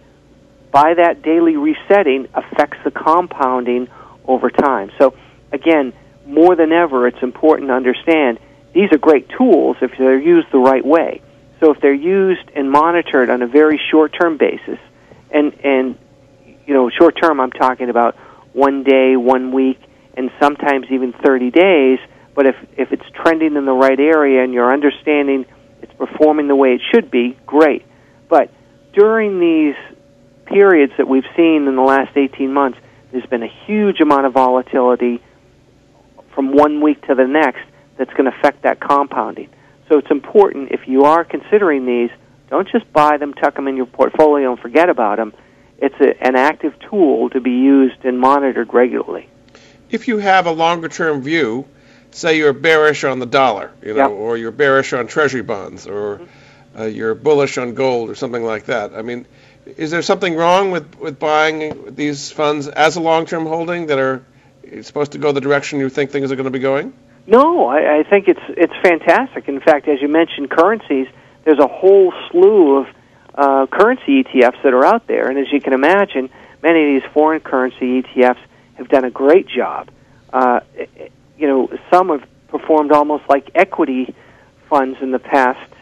by 0.71 0.95
that 0.95 1.23
daily 1.23 1.57
resetting, 1.57 2.29
affects 2.35 2.79
the 2.85 2.91
compounding 2.91 3.89
over 4.25 4.51
time. 4.51 4.91
So, 4.99 5.15
again, 5.53 5.93
more 6.27 6.55
than 6.55 6.73
ever, 6.73 7.09
it's 7.09 7.23
important 7.23 7.69
to 7.69 7.75
understand 7.75 8.39
these 8.75 8.93
are 8.93 8.99
great 8.99 9.29
tools 9.31 9.77
if 9.81 9.93
they're 9.99 10.19
used 10.19 10.53
the 10.53 10.59
right 10.59 10.85
way. 10.85 11.23
So 11.61 11.73
if 11.73 11.81
they're 11.81 11.93
used 11.93 12.51
and 12.55 12.71
monitored 12.71 13.31
on 13.31 13.43
a 13.43 13.47
very 13.47 13.81
short-term 13.91 14.37
basis, 14.37 14.79
and 15.31 15.53
and 15.65 15.99
you 16.67 16.75
know, 16.75 16.91
short-term, 16.91 17.41
I'm 17.41 17.51
talking 17.51 17.89
about 17.89 18.15
one 18.53 18.85
day, 18.85 19.17
one 19.17 19.53
week, 19.53 19.81
and 20.15 20.31
sometimes 20.39 20.87
even 20.91 21.13
30 21.13 21.51
days. 21.51 21.99
But 22.35 22.47
if 22.47 22.57
if 22.77 22.93
it's 22.93 23.09
trending 23.15 23.57
in 23.57 23.65
the 23.65 23.73
right 23.73 23.99
area 23.99 24.45
and 24.45 24.53
you're 24.53 24.73
understanding 24.73 25.47
performing 25.99 26.49
the 26.49 26.57
way 26.57 26.75
it 26.75 26.81
should 26.93 27.11
be, 27.11 27.37
great. 27.45 27.85
But 28.29 28.51
during 28.93 29.41
these 29.41 29.75
periods 30.47 30.93
that 30.97 31.09
we've 31.09 31.27
seen 31.37 31.67
in 31.69 31.77
the 31.77 31.83
last 31.83 32.17
18 32.17 32.53
months, 32.53 32.79
there's 33.13 33.27
been 33.27 33.43
a 33.43 33.53
huge 33.67 34.01
amount 34.01 34.27
of 34.27 34.33
volatility 34.33 35.21
from 36.35 36.53
one 36.53 36.81
week 36.81 37.07
to 37.07 37.15
the 37.15 37.27
next 37.27 37.63
that's 37.97 38.13
going 38.13 38.31
to 38.31 38.37
affect 38.37 38.63
that 38.63 38.81
compounding. 38.81 39.51
So 39.89 39.99
it's 39.99 40.11
important 40.11 40.71
if 40.73 40.87
you 40.87 41.05
are 41.05 41.25
considering 41.25 41.87
these, 41.87 42.11
don't 42.49 42.69
just 42.69 42.91
buy 42.93 43.17
them, 43.17 43.35
tuck 43.35 43.55
them 43.55 43.69
in 43.69 43.77
your 43.77 43.87
portfolio, 43.87 44.53
and 44.53 44.61
forget 44.61 44.89
about 44.89 45.17
them. 45.17 45.35
It's 45.79 45.95
a, 46.01 46.21
an 46.23 46.37
active 46.37 46.75
tool 46.91 47.31
to 47.31 47.41
be 47.41 47.51
used 47.51 48.05
and 48.05 48.19
monitored 48.19 48.73
regularly. 48.73 49.29
if 49.91 50.09
you 50.09 50.19
have 50.19 50.47
a 50.47 50.51
longer 50.51 50.89
term 50.89 51.23
view, 51.23 51.67
say 52.11 52.37
you're 52.39 52.53
bearish 52.53 53.05
on 53.05 53.19
the 53.19 53.27
dollar, 53.27 53.71
you 53.83 53.95
know, 53.95 54.09
Yep. 54.09 54.11
or 54.11 54.37
you're 54.37 54.51
bearish 54.51 54.93
on 54.93 55.07
treasury 55.07 55.43
bonds, 55.43 55.87
or 55.87 56.21
uh, 56.79 56.85
you're 56.85 57.15
bullish 57.15 57.59
on 57.59 57.75
gold, 57.75 58.11
or 58.11 58.15
something 58.15 58.45
like 58.45 58.65
that. 58.67 58.95
I 58.95 59.03
mean, 59.03 59.27
is 59.77 59.91
there 59.91 60.03
something 60.03 60.35
wrong 60.37 60.71
with, 60.71 60.99
with 60.99 61.19
buying 61.19 61.95
these 61.95 62.31
funds 62.31 62.69
as 62.69 62.97
a 62.97 63.01
long 63.01 63.27
term 63.27 63.47
holding 63.47 63.87
that 63.87 63.99
are 63.99 64.25
supposed 64.83 65.13
to 65.13 65.19
go 65.19 65.33
the 65.33 65.41
direction 65.41 65.79
you 65.81 65.89
think 65.89 66.11
things 66.11 66.31
are 66.33 66.37
going 66.37 66.45
to 66.45 66.51
be 66.51 66.59
going? 66.59 66.93
No, 67.27 67.67
I, 67.67 67.99
I 67.99 68.03
think 68.05 68.27
it's 68.29 68.41
it's 68.49 68.73
fantastic. 68.83 69.49
In 69.49 69.61
fact, 69.61 69.87
as 69.89 70.01
you 70.01 70.09
mentioned, 70.09 70.51
currencies. 70.51 71.09
There's 71.45 71.59
a 71.59 71.67
whole 71.67 72.13
slew 72.31 72.79
of 72.79 72.87
uh, 73.35 73.67
currency 73.67 74.23
ETFs 74.25 74.63
that 74.63 74.75
are 74.75 74.85
out 74.85 75.07
there, 75.07 75.29
and 75.29 75.39
as 75.39 75.51
you 75.53 75.61
can 75.61 75.73
imagine, 75.73 76.29
many 76.63 76.97
of 76.97 77.03
these 77.03 77.11
foreign 77.13 77.41
currency 77.41 78.03
ETFs 78.03 78.39
have 78.75 78.89
done 78.89 79.05
a 79.05 79.11
great 79.11 79.47
job. 79.49 79.89
Uh, 80.33 80.61
you 81.39 81.47
know, 81.47 81.69
some 81.93 82.09
have 82.09 82.25
performed 82.49 82.93
almost 82.93 83.25
like 83.29 83.51
equity 83.55 84.15
funds 84.69 84.99
in 85.01 85.13
the 85.13 85.19
past 85.19 85.73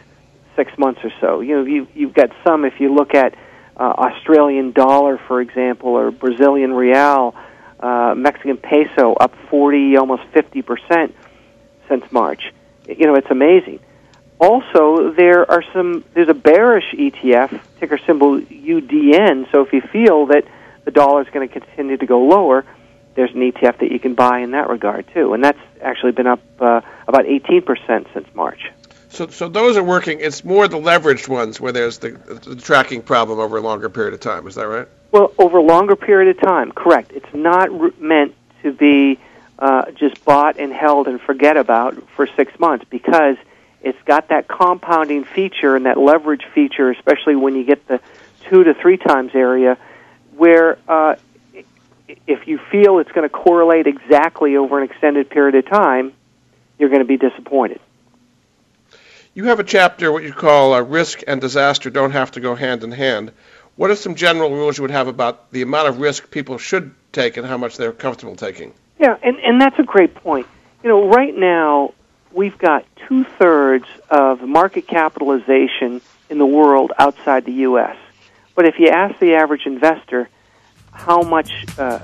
six 0.55 0.77
months 0.77 1.01
or 1.03 1.11
so. 1.19 1.41
You 1.41 1.57
know, 1.57 1.65
you, 1.65 1.87
you've 1.93 2.13
got 2.13 2.31
some. 2.43 2.65
If 2.65 2.79
you 2.79 2.93
look 2.93 3.13
at 3.13 3.35
uh, 3.75 3.83
Australian 3.83 4.71
dollar, 4.71 5.17
for 5.17 5.41
example, 5.41 5.89
or 5.89 6.11
Brazilian 6.11 6.73
real, 6.73 7.35
uh, 7.79 8.13
Mexican 8.15 8.57
peso, 8.57 9.13
up 9.13 9.35
forty, 9.49 9.97
almost 9.97 10.23
fifty 10.33 10.61
percent 10.61 11.15
since 11.87 12.11
March. 12.11 12.53
You 12.87 13.05
know, 13.05 13.15
it's 13.15 13.29
amazing. 13.29 13.79
Also, 14.39 15.11
there 15.11 15.49
are 15.49 15.63
some. 15.73 16.03
There's 16.13 16.29
a 16.29 16.33
bearish 16.33 16.93
ETF, 16.93 17.59
ticker 17.79 17.99
symbol 18.05 18.39
UDN. 18.39 19.51
So 19.51 19.61
if 19.61 19.73
you 19.73 19.81
feel 19.81 20.27
that 20.27 20.45
the 20.85 20.91
dollar 20.91 21.21
is 21.21 21.27
going 21.29 21.47
to 21.47 21.59
continue 21.59 21.97
to 21.97 22.05
go 22.05 22.19
lower, 22.21 22.65
there's 23.17 23.33
an 23.33 23.41
ETF 23.41 23.79
that 23.79 23.91
you 23.91 23.99
can 23.99 24.13
buy 24.13 24.39
in 24.39 24.51
that 24.51 24.69
regard 24.69 25.07
too, 25.11 25.33
and 25.33 25.43
that's 25.43 25.59
actually 25.81 26.11
been 26.11 26.27
up 26.27 26.39
uh, 26.61 26.81
about 27.07 27.25
18% 27.25 28.13
since 28.13 28.27
March. 28.35 28.71
So, 29.09 29.27
so 29.27 29.49
those 29.49 29.75
are 29.75 29.83
working. 29.83 30.19
It's 30.19 30.45
more 30.45 30.67
the 30.67 30.77
leveraged 30.77 31.27
ones 31.27 31.59
where 31.59 31.71
there's 31.71 31.97
the, 31.97 32.11
the 32.11 32.55
tracking 32.55 33.01
problem 33.01 33.39
over 33.39 33.57
a 33.57 33.61
longer 33.61 33.89
period 33.89 34.13
of 34.13 34.19
time. 34.19 34.45
Is 34.45 34.53
that 34.55 34.67
right? 34.67 34.87
Well, 35.11 35.33
over 35.39 35.57
a 35.57 35.63
longer 35.63 35.95
period 35.95 36.37
of 36.37 36.41
time, 36.43 36.71
correct. 36.71 37.11
It's 37.11 37.33
not 37.33 37.71
r- 37.71 37.91
meant 37.97 38.35
to 38.61 38.71
be 38.71 39.19
uh, 39.57 39.89
just 39.91 40.23
bought 40.23 40.59
and 40.59 40.71
held 40.71 41.07
and 41.07 41.19
forget 41.19 41.57
about 41.57 41.95
for 42.11 42.27
six 42.27 42.57
months 42.59 42.85
because 42.87 43.37
it's 43.81 44.01
got 44.05 44.27
that 44.29 44.47
compounding 44.47 45.23
feature 45.23 45.75
and 45.75 45.87
that 45.87 45.97
leverage 45.97 46.45
feature, 46.53 46.91
especially 46.91 47.35
when 47.35 47.55
you 47.55 47.63
get 47.63 47.87
the 47.87 47.99
two 48.47 48.63
to 48.63 48.75
three 48.75 48.97
times 48.97 49.31
area, 49.33 49.75
where 50.35 50.77
uh, 50.87 51.15
if 52.07 52.47
you 52.47 52.59
feel 52.71 52.99
it's 52.99 53.11
going 53.11 53.27
to 53.27 53.33
correlate 53.33 53.87
exactly 53.87 54.55
over 54.55 54.81
an 54.81 54.89
extended 54.89 55.29
period 55.29 55.55
of 55.55 55.69
time, 55.69 56.13
you're 56.79 56.89
going 56.89 57.01
to 57.01 57.05
be 57.05 57.17
disappointed. 57.17 57.79
You 59.33 59.45
have 59.45 59.59
a 59.59 59.63
chapter 59.63 60.11
what 60.11 60.23
you 60.23 60.33
call 60.33 60.73
uh, 60.73 60.81
risk 60.81 61.21
and 61.27 61.39
disaster 61.39 61.89
don't 61.89 62.11
have 62.11 62.31
to 62.31 62.39
go 62.39 62.55
hand 62.55 62.83
in 62.83 62.91
hand. 62.91 63.31
What 63.75 63.91
are 63.91 63.95
some 63.95 64.15
general 64.15 64.49
rules 64.49 64.77
you 64.77 64.81
would 64.81 64.91
have 64.91 65.07
about 65.07 65.51
the 65.51 65.61
amount 65.61 65.89
of 65.89 65.99
risk 65.99 66.31
people 66.31 66.57
should 66.57 66.95
take 67.11 67.37
and 67.37 67.45
how 67.45 67.57
much 67.57 67.77
they're 67.77 67.91
comfortable 67.91 68.35
taking? 68.35 68.73
Yeah, 68.99 69.15
and, 69.21 69.37
and 69.37 69.61
that's 69.61 69.77
a 69.77 69.83
great 69.83 70.15
point. 70.15 70.47
You 70.81 70.89
know, 70.89 71.09
right 71.09 71.37
now 71.37 71.93
we've 72.31 72.57
got 72.57 72.85
two 73.07 73.23
thirds 73.23 73.85
of 74.09 74.41
market 74.41 74.87
capitalization 74.87 76.01
in 76.29 76.39
the 76.39 76.45
world 76.45 76.91
outside 76.97 77.45
the 77.45 77.53
U.S. 77.53 77.95
But 78.55 78.65
if 78.65 78.79
you 78.79 78.87
ask 78.87 79.19
the 79.19 79.35
average 79.35 79.67
investor 79.67 80.29
how 80.97 81.21
much 81.21 81.51
uh, 81.77 81.99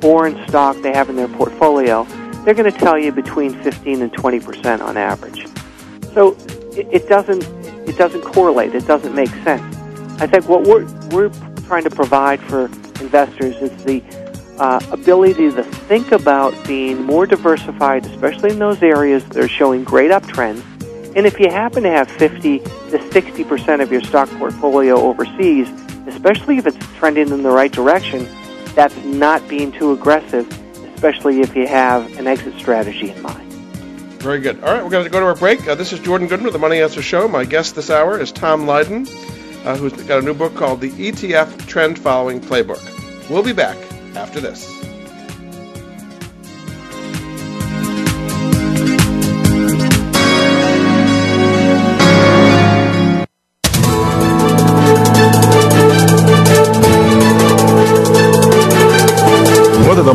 foreign 0.00 0.46
stock 0.48 0.76
they 0.82 0.92
have 0.92 1.08
in 1.08 1.16
their 1.16 1.28
portfolio, 1.28 2.04
they're 2.44 2.54
going 2.54 2.70
to 2.70 2.78
tell 2.78 2.98
you 2.98 3.12
between 3.12 3.52
15 3.62 4.02
and 4.02 4.12
20 4.12 4.40
percent 4.40 4.82
on 4.82 4.96
average. 4.96 5.46
So 6.12 6.36
it, 6.72 6.86
it 6.92 7.08
doesn't 7.08 7.42
it 7.88 7.96
doesn't 7.96 8.22
correlate. 8.22 8.74
It 8.74 8.86
doesn't 8.86 9.14
make 9.14 9.30
sense. 9.44 9.76
I 10.20 10.26
think 10.26 10.48
what 10.48 10.62
we're 10.64 10.86
we're 11.10 11.30
trying 11.66 11.84
to 11.84 11.90
provide 11.90 12.40
for 12.40 12.66
investors 13.00 13.56
is 13.56 13.84
the 13.84 14.02
uh, 14.58 14.80
ability 14.90 15.50
to 15.52 15.62
think 15.62 16.12
about 16.12 16.52
being 16.66 17.02
more 17.02 17.26
diversified, 17.26 18.06
especially 18.06 18.50
in 18.50 18.58
those 18.58 18.82
areas 18.82 19.24
that 19.26 19.38
are 19.38 19.48
showing 19.48 19.84
great 19.84 20.10
uptrends. 20.10 20.62
And 21.16 21.26
if 21.26 21.40
you 21.40 21.50
happen 21.50 21.82
to 21.82 21.90
have 21.90 22.10
50 22.10 22.58
to 22.58 23.12
60 23.12 23.44
percent 23.44 23.82
of 23.82 23.90
your 23.90 24.02
stock 24.02 24.28
portfolio 24.30 24.96
overseas, 25.00 25.68
especially 26.06 26.58
if 26.58 26.66
it's 26.66 26.78
trending 26.96 27.30
in 27.30 27.42
the 27.42 27.50
right 27.50 27.72
direction, 27.72 28.28
that's 28.74 28.96
not 29.04 29.46
being 29.48 29.72
too 29.72 29.92
aggressive, 29.92 30.46
especially 30.94 31.40
if 31.40 31.56
you 31.56 31.66
have 31.66 32.18
an 32.18 32.26
exit 32.26 32.54
strategy 32.58 33.10
in 33.10 33.22
mind. 33.22 33.52
Very 34.22 34.40
good. 34.40 34.62
All 34.62 34.74
right, 34.74 34.82
we're 34.82 34.90
going 34.90 35.04
to 35.04 35.10
go 35.10 35.20
to 35.20 35.26
our 35.26 35.36
break. 35.36 35.66
Uh, 35.68 35.74
this 35.74 35.92
is 35.92 36.00
Jordan 36.00 36.26
Goodman 36.26 36.48
of 36.48 36.52
the 36.52 36.58
Money 36.58 36.80
Answer 36.80 37.02
Show. 37.02 37.28
My 37.28 37.44
guest 37.44 37.74
this 37.74 37.90
hour 37.90 38.18
is 38.20 38.32
Tom 38.32 38.66
Lydon, 38.66 39.06
uh, 39.64 39.76
who's 39.76 39.92
got 40.04 40.20
a 40.20 40.22
new 40.22 40.34
book 40.34 40.54
called 40.54 40.80
The 40.80 40.90
ETF 40.90 41.66
Trend 41.66 41.98
Following 41.98 42.40
Playbook. 42.40 43.30
We'll 43.30 43.44
be 43.44 43.52
back 43.52 43.76
after 44.16 44.40
this. 44.40 44.75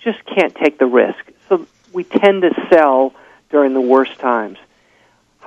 just 0.01 0.19
can't 0.25 0.55
take 0.55 0.79
the 0.79 0.87
risk. 0.87 1.19
So 1.49 1.67
we 1.93 2.03
tend 2.03 2.43
to 2.43 2.51
sell 2.71 3.15
during 3.51 3.75
the 3.75 3.81
worst 3.81 4.19
times. 4.19 4.59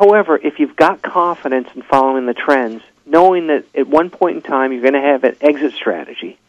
However, 0.01 0.35
if 0.35 0.57
you've 0.57 0.75
got 0.75 1.03
confidence 1.03 1.67
in 1.75 1.83
following 1.83 2.25
the 2.25 2.33
trends, 2.33 2.81
knowing 3.05 3.47
that 3.47 3.65
at 3.75 3.87
one 3.87 4.09
point 4.09 4.37
in 4.37 4.41
time 4.41 4.73
you're 4.73 4.81
going 4.81 4.95
to 4.95 4.99
have 4.99 5.23
an 5.23 5.35
exit 5.41 5.73
strategy, 5.73 6.39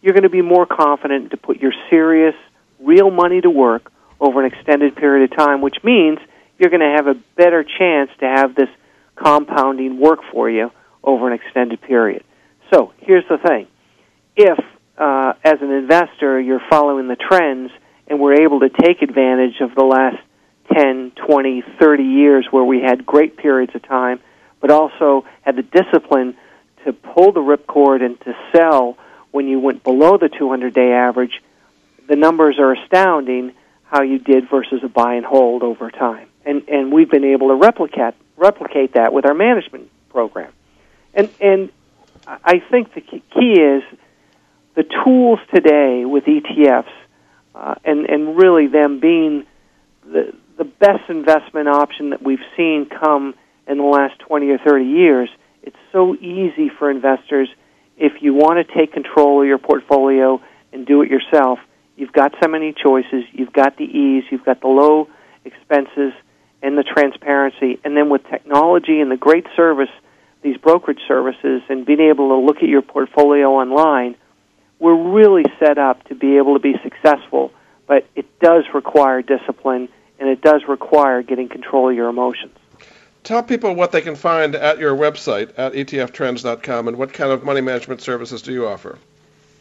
you're 0.00 0.14
going 0.14 0.22
to 0.22 0.30
be 0.30 0.40
more 0.40 0.64
confident 0.64 1.32
to 1.32 1.36
put 1.36 1.60
your 1.60 1.72
serious, 1.90 2.34
real 2.80 3.10
money 3.10 3.42
to 3.42 3.50
work 3.50 3.92
over 4.18 4.42
an 4.42 4.50
extended 4.50 4.96
period 4.96 5.30
of 5.30 5.36
time, 5.36 5.60
which 5.60 5.84
means 5.84 6.18
you're 6.58 6.70
going 6.70 6.80
to 6.80 6.96
have 6.96 7.06
a 7.06 7.14
better 7.36 7.62
chance 7.62 8.10
to 8.20 8.26
have 8.26 8.54
this 8.54 8.70
compounding 9.16 10.00
work 10.00 10.20
for 10.32 10.48
you 10.48 10.72
over 11.02 11.30
an 11.30 11.34
extended 11.34 11.82
period. 11.82 12.24
So 12.72 12.94
here's 13.00 13.28
the 13.28 13.36
thing. 13.36 13.66
If, 14.34 14.58
uh, 14.96 15.34
as 15.44 15.60
an 15.60 15.70
investor, 15.70 16.40
you're 16.40 16.62
following 16.70 17.08
the 17.08 17.16
trends 17.16 17.70
and 18.06 18.18
we're 18.18 18.42
able 18.44 18.60
to 18.60 18.70
take 18.70 19.02
advantage 19.02 19.60
of 19.60 19.74
the 19.74 19.84
last 19.84 20.16
10, 20.72 21.12
20, 21.12 21.62
30 21.78 22.02
years 22.02 22.46
where 22.50 22.64
we 22.64 22.80
had 22.80 23.04
great 23.04 23.36
periods 23.36 23.74
of 23.74 23.82
time, 23.82 24.20
but 24.60 24.70
also 24.70 25.24
had 25.42 25.56
the 25.56 25.62
discipline 25.62 26.36
to 26.84 26.92
pull 26.92 27.32
the 27.32 27.40
ripcord 27.40 28.04
and 28.04 28.20
to 28.20 28.34
sell 28.52 28.96
when 29.30 29.48
you 29.48 29.58
went 29.58 29.82
below 29.82 30.16
the 30.16 30.28
200 30.28 30.72
day 30.72 30.92
average, 30.92 31.42
the 32.08 32.16
numbers 32.16 32.58
are 32.58 32.72
astounding 32.72 33.52
how 33.84 34.02
you 34.02 34.18
did 34.18 34.48
versus 34.48 34.82
a 34.84 34.88
buy 34.88 35.14
and 35.14 35.26
hold 35.26 35.62
over 35.62 35.90
time. 35.90 36.28
And, 36.44 36.68
and 36.68 36.92
we've 36.92 37.10
been 37.10 37.24
able 37.24 37.48
to 37.48 37.54
replicate, 37.54 38.14
replicate 38.36 38.94
that 38.94 39.12
with 39.12 39.26
our 39.26 39.34
management 39.34 39.90
program. 40.10 40.52
And, 41.14 41.30
and 41.40 41.70
I 42.26 42.60
think 42.60 42.94
the 42.94 43.00
key 43.00 43.20
is 43.60 43.82
the 44.74 44.84
tools 45.04 45.38
today 45.52 46.04
with 46.04 46.24
ETFs 46.24 46.90
uh, 47.54 47.74
and, 47.84 48.06
and 48.06 48.36
really 48.36 48.66
them 48.66 49.00
being 49.00 49.46
the, 50.04 50.34
the 50.56 50.64
best 50.64 51.08
investment 51.08 51.68
option 51.68 52.10
that 52.10 52.22
we've 52.22 52.44
seen 52.56 52.86
come 52.86 53.34
in 53.66 53.78
the 53.78 53.84
last 53.84 54.18
20 54.20 54.50
or 54.50 54.58
30 54.58 54.84
years. 54.84 55.28
It's 55.62 55.76
so 55.92 56.14
easy 56.14 56.70
for 56.78 56.90
investors– 56.90 57.48
if 57.96 58.22
you 58.22 58.34
want 58.34 58.66
to 58.66 58.74
take 58.74 58.92
control 58.92 59.42
of 59.42 59.46
your 59.46 59.58
portfolio 59.58 60.40
and 60.72 60.86
do 60.86 61.02
it 61.02 61.10
yourself, 61.10 61.58
you've 61.96 62.12
got 62.12 62.34
so 62.42 62.48
many 62.48 62.72
choices. 62.72 63.24
You've 63.32 63.52
got 63.52 63.76
the 63.76 63.84
ease, 63.84 64.24
you've 64.30 64.44
got 64.44 64.60
the 64.60 64.68
low 64.68 65.08
expenses, 65.44 66.12
and 66.62 66.76
the 66.76 66.82
transparency. 66.82 67.78
And 67.84 67.96
then 67.96 68.08
with 68.08 68.22
technology 68.28 69.00
and 69.00 69.10
the 69.10 69.16
great 69.16 69.46
service, 69.54 69.90
these 70.42 70.56
brokerage 70.56 71.00
services, 71.06 71.62
and 71.68 71.86
being 71.86 72.00
able 72.00 72.30
to 72.30 72.36
look 72.36 72.58
at 72.58 72.68
your 72.68 72.82
portfolio 72.82 73.52
online, 73.52 74.16
we're 74.78 75.12
really 75.12 75.44
set 75.58 75.78
up 75.78 76.02
to 76.08 76.14
be 76.14 76.36
able 76.36 76.54
to 76.54 76.60
be 76.60 76.74
successful. 76.82 77.52
But 77.86 78.06
it 78.16 78.40
does 78.40 78.64
require 78.74 79.22
discipline, 79.22 79.88
and 80.24 80.32
it 80.32 80.40
does 80.40 80.62
require 80.66 81.22
getting 81.22 81.50
control 81.50 81.90
of 81.90 81.94
your 81.94 82.08
emotions 82.08 82.56
tell 83.24 83.42
people 83.42 83.74
what 83.74 83.90
they 83.90 84.02
can 84.02 84.14
find 84.14 84.54
at 84.54 84.78
your 84.78 84.94
website 84.94 85.50
at 85.56 85.72
etftrends.com 85.72 86.88
and 86.88 86.96
what 86.96 87.12
kind 87.12 87.32
of 87.32 87.42
money 87.42 87.62
management 87.62 88.00
services 88.00 88.42
do 88.42 88.52
you 88.52 88.66
offer? 88.66 88.98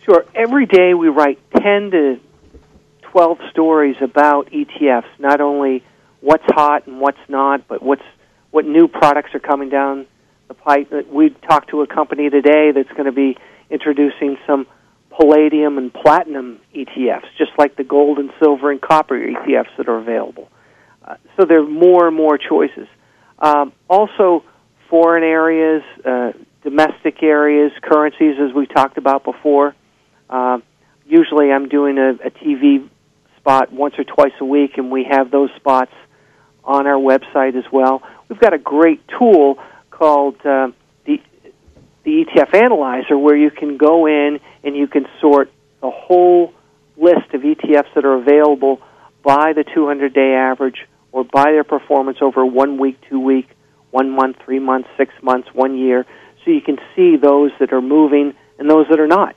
Sure. 0.05 0.25
Every 0.35 0.65
day 0.65 0.93
we 0.93 1.07
write 1.07 1.39
10 1.53 1.91
to 1.91 2.19
12 3.03 3.39
stories 3.49 3.95
about 4.01 4.51
ETFs, 4.51 5.07
not 5.17 5.39
only 5.39 5.81
what's 6.19 6.43
hot 6.47 6.87
and 6.87 6.99
what's 6.99 7.17
not, 7.29 7.67
but 7.67 7.81
what's 7.81 8.03
what 8.51 8.65
new 8.65 8.87
products 8.87 9.33
are 9.33 9.39
coming 9.39 9.69
down 9.69 10.05
the 10.47 10.53
pipe. 10.53 10.91
We 11.09 11.29
talked 11.29 11.69
to 11.69 11.81
a 11.81 11.87
company 11.87 12.29
today 12.29 12.71
that's 12.71 12.91
going 12.91 13.05
to 13.05 13.11
be 13.11 13.37
introducing 13.69 14.37
some 14.45 14.67
palladium 15.09 15.77
and 15.77 15.91
platinum 15.91 16.59
ETFs, 16.75 17.25
just 17.37 17.51
like 17.57 17.77
the 17.77 17.83
gold 17.83 18.19
and 18.19 18.31
silver 18.39 18.69
and 18.69 18.81
copper 18.81 19.17
ETFs 19.17 19.75
that 19.77 19.87
are 19.87 19.97
available. 19.97 20.49
So 21.37 21.45
there 21.45 21.61
are 21.61 21.67
more 21.67 22.07
and 22.07 22.15
more 22.15 22.37
choices. 22.37 22.87
Um, 23.39 23.73
also, 23.89 24.43
foreign 24.89 25.23
areas, 25.23 25.83
uh, 26.05 26.31
domestic 26.63 27.21
areas, 27.21 27.71
currencies, 27.81 28.35
as 28.39 28.53
we 28.53 28.67
talked 28.67 28.97
about 28.97 29.23
before. 29.23 29.75
Uh, 30.29 30.59
usually, 31.05 31.51
I'm 31.51 31.67
doing 31.67 31.97
a, 31.97 32.11
a 32.11 32.31
TV 32.31 32.87
spot 33.37 33.73
once 33.73 33.95
or 33.97 34.03
twice 34.03 34.33
a 34.39 34.45
week, 34.45 34.77
and 34.77 34.91
we 34.91 35.05
have 35.09 35.31
those 35.31 35.49
spots 35.57 35.91
on 36.63 36.87
our 36.87 36.99
website 36.99 37.55
as 37.57 37.65
well. 37.71 38.01
We've 38.29 38.39
got 38.39 38.53
a 38.53 38.57
great 38.57 39.01
tool 39.19 39.57
called 39.91 40.35
uh, 40.45 40.71
the 41.05 41.19
the 42.03 42.25
ETF 42.25 42.53
Analyzer, 42.53 43.17
where 43.17 43.35
you 43.35 43.51
can 43.51 43.77
go 43.77 44.07
in 44.07 44.39
and 44.63 44.75
you 44.75 44.87
can 44.87 45.05
sort 45.21 45.51
the 45.81 45.89
whole 45.89 46.53
list 46.97 47.33
of 47.33 47.41
ETFs 47.41 47.93
that 47.95 48.05
are 48.05 48.15
available 48.15 48.81
by 49.23 49.53
the 49.53 49.63
200 49.63 50.13
day 50.13 50.33
average 50.33 50.85
or 51.13 51.23
by 51.23 51.51
their 51.51 51.63
performance 51.63 52.17
over 52.21 52.45
one 52.45 52.77
week, 52.77 52.97
two 53.09 53.19
week, 53.19 53.47
one 53.91 54.09
month, 54.09 54.37
three 54.43 54.59
months, 54.59 54.89
six 54.97 55.13
months, 55.21 55.47
one 55.53 55.77
year, 55.77 56.05
so 56.43 56.51
you 56.51 56.59
can 56.59 56.77
see 56.95 57.15
those 57.15 57.51
that 57.59 57.71
are 57.71 57.81
moving 57.81 58.33
and 58.59 58.69
those 58.69 58.87
that 58.89 58.99
are 58.99 59.07
not. 59.07 59.35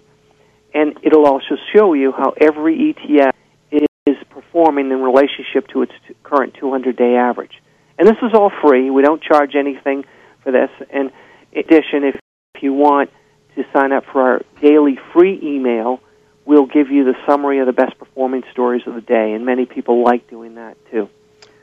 And 0.74 0.98
it'll 1.02 1.26
also 1.26 1.56
show 1.74 1.92
you 1.92 2.12
how 2.12 2.34
every 2.40 2.94
ETF 2.94 3.32
is 3.70 4.16
performing 4.30 4.90
in 4.90 5.02
relationship 5.02 5.68
to 5.68 5.82
its 5.82 5.92
current 6.24 6.54
200 6.58 6.96
day 6.96 7.16
average. 7.16 7.52
And 7.98 8.08
this 8.08 8.16
is 8.22 8.32
all 8.34 8.50
free. 8.62 8.90
We 8.90 9.02
don't 9.02 9.22
charge 9.22 9.54
anything 9.54 10.04
for 10.42 10.52
this. 10.52 10.70
And 10.90 11.10
in 11.52 11.60
addition, 11.60 12.04
if 12.04 12.16
you 12.62 12.72
want 12.72 13.10
to 13.56 13.64
sign 13.72 13.92
up 13.92 14.04
for 14.12 14.22
our 14.22 14.42
daily 14.60 14.98
free 15.12 15.38
email, 15.42 16.00
we'll 16.44 16.66
give 16.66 16.90
you 16.90 17.04
the 17.04 17.14
summary 17.26 17.58
of 17.58 17.66
the 17.66 17.72
best 17.72 17.98
performing 17.98 18.42
stories 18.52 18.82
of 18.86 18.94
the 18.94 19.00
day. 19.00 19.32
And 19.32 19.44
many 19.44 19.66
people 19.66 20.02
like 20.04 20.28
doing 20.28 20.54
that 20.54 20.76
too. 20.90 21.08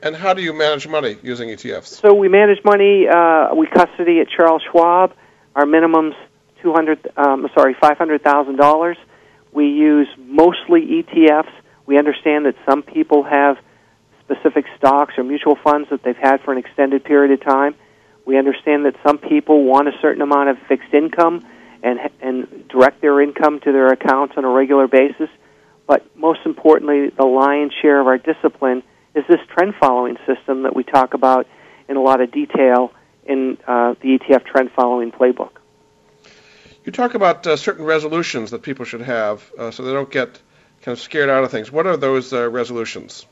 And 0.04 0.14
how 0.14 0.34
do 0.34 0.42
you 0.42 0.52
manage 0.52 0.86
money 0.86 1.16
using 1.22 1.48
ETFs? 1.48 1.86
So 1.86 2.12
we 2.12 2.28
manage 2.28 2.62
money. 2.62 3.08
Uh, 3.08 3.54
we 3.54 3.66
custody 3.66 4.20
at 4.20 4.28
Charles 4.28 4.62
Schwab. 4.70 5.14
Our 5.56 5.64
minimum's 5.64 6.14
two 6.60 6.74
hundred. 6.74 7.08
Um, 7.16 7.48
sorry, 7.54 7.74
five 7.80 7.96
hundred 7.96 8.22
thousand 8.22 8.56
dollars. 8.56 8.98
We 9.50 9.68
use 9.68 10.08
mostly 10.18 11.02
ETFs. 11.02 11.50
We 11.86 11.96
understand 11.96 12.44
that 12.44 12.54
some 12.68 12.82
people 12.82 13.22
have 13.22 13.56
specific 14.20 14.66
stocks 14.76 15.14
or 15.16 15.24
mutual 15.24 15.56
funds 15.56 15.88
that 15.88 16.02
they've 16.02 16.16
had 16.16 16.42
for 16.42 16.52
an 16.52 16.58
extended 16.58 17.02
period 17.04 17.32
of 17.32 17.42
time. 17.42 17.74
We 18.26 18.36
understand 18.36 18.84
that 18.84 18.96
some 19.06 19.16
people 19.16 19.64
want 19.64 19.88
a 19.88 19.92
certain 20.02 20.20
amount 20.20 20.50
of 20.50 20.58
fixed 20.68 20.92
income 20.92 21.46
and 21.82 21.98
and 22.20 22.68
direct 22.68 23.00
their 23.00 23.22
income 23.22 23.58
to 23.60 23.72
their 23.72 23.88
accounts 23.88 24.34
on 24.36 24.44
a 24.44 24.50
regular 24.50 24.86
basis. 24.86 25.30
But 25.86 26.14
most 26.14 26.40
importantly, 26.44 27.08
the 27.08 27.24
lion's 27.24 27.72
share 27.80 28.00
of 28.00 28.06
our 28.06 28.18
discipline 28.18 28.82
is 29.14 29.24
this 29.28 29.40
trend 29.48 29.74
following 29.80 30.16
system 30.26 30.62
that 30.62 30.74
we 30.74 30.84
talk 30.84 31.14
about 31.14 31.46
in 31.88 31.96
a 31.96 32.02
lot 32.02 32.20
of 32.20 32.30
detail 32.30 32.92
in 33.26 33.58
uh, 33.66 33.94
the 34.00 34.18
ETF 34.18 34.44
trend 34.44 34.70
following 34.72 35.12
playbook. 35.12 35.50
You 36.84 36.92
talk 36.92 37.14
about 37.14 37.46
uh, 37.46 37.56
certain 37.56 37.84
resolutions 37.84 38.50
that 38.50 38.62
people 38.62 38.84
should 38.84 39.00
have 39.02 39.50
uh, 39.58 39.70
so 39.70 39.84
they 39.84 39.92
don't 39.92 40.10
get 40.10 40.40
kind 40.82 40.92
of 40.96 41.00
scared 41.00 41.30
out 41.30 41.44
of 41.44 41.50
things. 41.50 41.72
What 41.72 41.86
are 41.86 41.96
those 41.96 42.32
uh, 42.32 42.50
resolutions? 42.50 43.24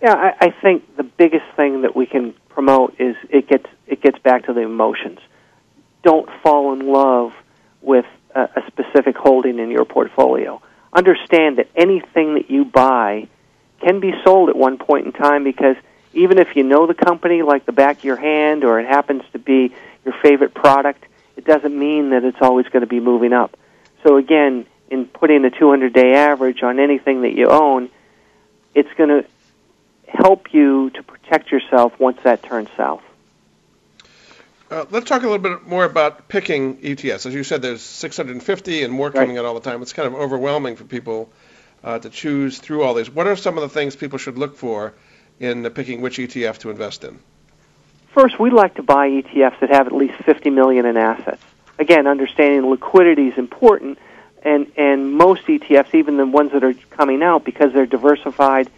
Yeah, 0.00 0.14
I, 0.14 0.46
I 0.46 0.50
think 0.62 0.96
the 0.96 1.02
biggest 1.02 1.44
thing 1.56 1.82
that 1.82 1.96
we 1.96 2.06
can 2.06 2.34
promote 2.48 2.94
is 3.00 3.16
it 3.28 3.48
gets 3.48 3.66
it 3.86 4.00
gets 4.00 4.18
back 4.20 4.46
to 4.46 4.52
the 4.52 4.60
emotions. 4.60 5.18
Don't 6.02 6.28
fall 6.42 6.72
in 6.72 6.86
love 6.86 7.32
with 7.82 8.06
a, 8.34 8.42
a 8.42 8.62
specific 8.68 9.16
holding 9.16 9.58
in 9.58 9.70
your 9.70 9.84
portfolio. 9.84 10.62
understand 10.92 11.58
that 11.58 11.68
anything 11.76 12.34
that 12.34 12.50
you 12.50 12.64
buy 12.64 13.28
can 13.80 14.00
be 14.00 14.12
sold 14.24 14.48
at 14.48 14.56
one 14.56 14.78
point 14.78 15.06
in 15.06 15.12
time 15.12 15.44
because 15.44 15.76
even 16.12 16.38
if 16.38 16.56
you 16.56 16.62
know 16.62 16.86
the 16.86 16.94
company 16.94 17.42
like 17.42 17.66
the 17.66 17.72
back 17.72 17.98
of 17.98 18.04
your 18.04 18.16
hand 18.16 18.64
or 18.64 18.80
it 18.80 18.86
happens 18.86 19.22
to 19.32 19.38
be 19.38 19.74
your 20.04 20.14
favorite 20.22 20.54
product, 20.54 21.04
it 21.36 21.44
doesn't 21.44 21.76
mean 21.76 22.10
that 22.10 22.24
it's 22.24 22.40
always 22.40 22.66
going 22.66 22.82
to 22.82 22.86
be 22.86 23.00
moving 23.00 23.32
up. 23.32 23.56
So 24.02 24.16
again, 24.16 24.66
in 24.90 25.06
putting 25.06 25.44
a 25.44 25.50
200 25.50 25.92
day 25.92 26.14
average 26.14 26.62
on 26.62 26.78
anything 26.80 27.22
that 27.22 27.32
you 27.32 27.46
own, 27.48 27.90
it's 28.74 28.92
going 28.96 29.08
to 29.08 29.24
help 30.08 30.52
you 30.52 30.90
to 30.90 31.02
protect 31.02 31.50
yourself 31.50 31.98
once 31.98 32.18
that 32.24 32.42
turns 32.42 32.68
south. 32.76 33.02
Uh, 34.70 34.84
let's 34.90 35.08
talk 35.08 35.22
a 35.22 35.28
little 35.28 35.38
bit 35.38 35.66
more 35.66 35.84
about 35.84 36.28
picking 36.28 36.76
ETFs. 36.76 37.26
As 37.26 37.34
you 37.34 37.42
said, 37.42 37.60
there's 37.60 37.82
650 37.82 38.84
and 38.84 38.92
more 38.92 39.10
coming 39.10 39.30
right. 39.30 39.38
out 39.38 39.44
all 39.44 39.54
the 39.54 39.60
time. 39.60 39.82
It's 39.82 39.92
kind 39.92 40.06
of 40.06 40.14
overwhelming 40.14 40.76
for 40.76 40.84
people 40.84 41.28
uh, 41.82 41.98
to 41.98 42.10
choose 42.10 42.58
through 42.58 42.82
all 42.82 42.94
these. 42.94 43.10
What 43.10 43.26
are 43.26 43.36
some 43.36 43.56
of 43.56 43.62
the 43.62 43.68
things 43.68 43.96
people 43.96 44.18
should 44.18 44.38
look 44.38 44.56
for 44.56 44.94
in 45.38 45.68
picking 45.70 46.00
which 46.00 46.18
ETF 46.18 46.58
to 46.58 46.70
invest 46.70 47.04
in? 47.04 47.18
First, 48.12 48.38
we 48.38 48.50
like 48.50 48.74
to 48.74 48.82
buy 48.82 49.08
ETFs 49.08 49.60
that 49.60 49.70
have 49.70 49.86
at 49.86 49.92
least 49.92 50.14
50 50.24 50.50
million 50.50 50.84
in 50.84 50.96
assets. 50.96 51.42
Again, 51.78 52.06
understanding 52.06 52.68
liquidity 52.68 53.28
is 53.28 53.38
important, 53.38 53.98
and 54.42 54.70
and 54.76 55.14
most 55.14 55.46
ETFs, 55.46 55.94
even 55.94 56.16
the 56.16 56.26
ones 56.26 56.52
that 56.52 56.64
are 56.64 56.74
coming 56.90 57.22
out, 57.22 57.44
because 57.44 57.72
they're 57.72 57.86
diversified 57.86 58.68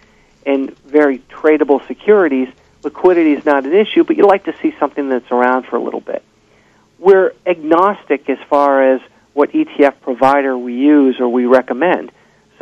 and 0.45 0.77
very 0.81 1.19
tradable 1.31 1.85
securities, 1.87 2.49
liquidity 2.83 3.33
is 3.33 3.45
not 3.45 3.65
an 3.65 3.73
issue. 3.73 4.05
But 4.05 4.17
you 4.17 4.27
like 4.27 4.45
to 4.45 4.55
see 4.61 4.75
something 4.79 5.09
that's 5.09 5.31
around 5.33 5.67
for 5.67 5.77
a 5.77 5.81
little 5.81 6.01
bit. 6.01 6.23
We're 6.99 7.33
agnostic 7.47 8.29
as 8.29 8.39
far 8.49 8.95
as 8.95 9.01
what 9.33 9.51
ETF 9.51 10.01
provider 10.03 10.57
we 10.57 10.75
use 10.75 11.19
or 11.19 11.29
we 11.29 11.47
recommend. 11.47 12.13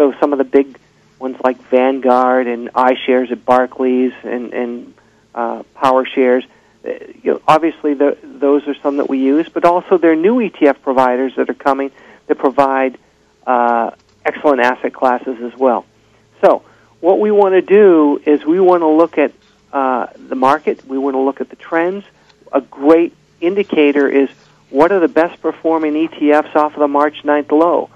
So 0.00 0.14
some 0.18 0.32
of 0.32 0.38
the 0.38 0.44
big 0.44 0.78
ones 1.18 1.36
like 1.44 1.58
Vanguard 1.64 2.46
and 2.46 2.72
iShares 2.72 3.30
at 3.30 3.44
Barclays 3.44 4.14
and 4.22 4.54
and 4.54 4.94
uh, 5.34 5.62
Power 5.74 6.06
Shares. 6.06 6.42
uh, 6.86 6.92
You 7.22 7.32
know, 7.32 7.42
obviously, 7.46 7.92
the, 7.92 8.16
those 8.22 8.66
are 8.66 8.74
some 8.76 8.96
that 8.96 9.10
we 9.10 9.18
use, 9.18 9.50
but 9.50 9.66
also 9.66 9.98
there 9.98 10.12
are 10.12 10.16
new 10.16 10.36
ETF 10.36 10.80
providers 10.80 11.34
that 11.36 11.50
are 11.50 11.60
coming 11.68 11.90
that 12.28 12.38
provide 12.38 12.96
uh, 13.46 13.90
excellent 14.24 14.60
asset 14.60 14.94
classes 14.94 15.36
as 15.42 15.54
well. 15.54 15.84
So, 16.40 16.62
what 17.00 17.20
we 17.20 17.30
want 17.30 17.52
to 17.52 17.60
do 17.60 18.22
is 18.24 18.42
we 18.42 18.58
want 18.58 18.80
to 18.80 18.88
look 18.88 19.18
at 19.18 19.32
uh, 19.70 20.06
the 20.16 20.34
market. 20.34 20.82
We 20.86 20.96
want 20.96 21.12
to 21.12 21.20
look 21.20 21.42
at 21.42 21.50
the 21.50 21.56
trends. 21.56 22.06
A 22.50 22.62
great 22.62 23.14
indicator 23.42 24.08
is 24.08 24.30
what 24.70 24.92
are 24.92 25.00
the 25.00 25.08
best 25.08 25.42
performing 25.42 25.92
ETFs 25.92 26.56
off 26.56 26.72
of 26.72 26.78
the 26.80 26.88
March 26.88 27.22
9th 27.22 27.52
low. 27.52 27.90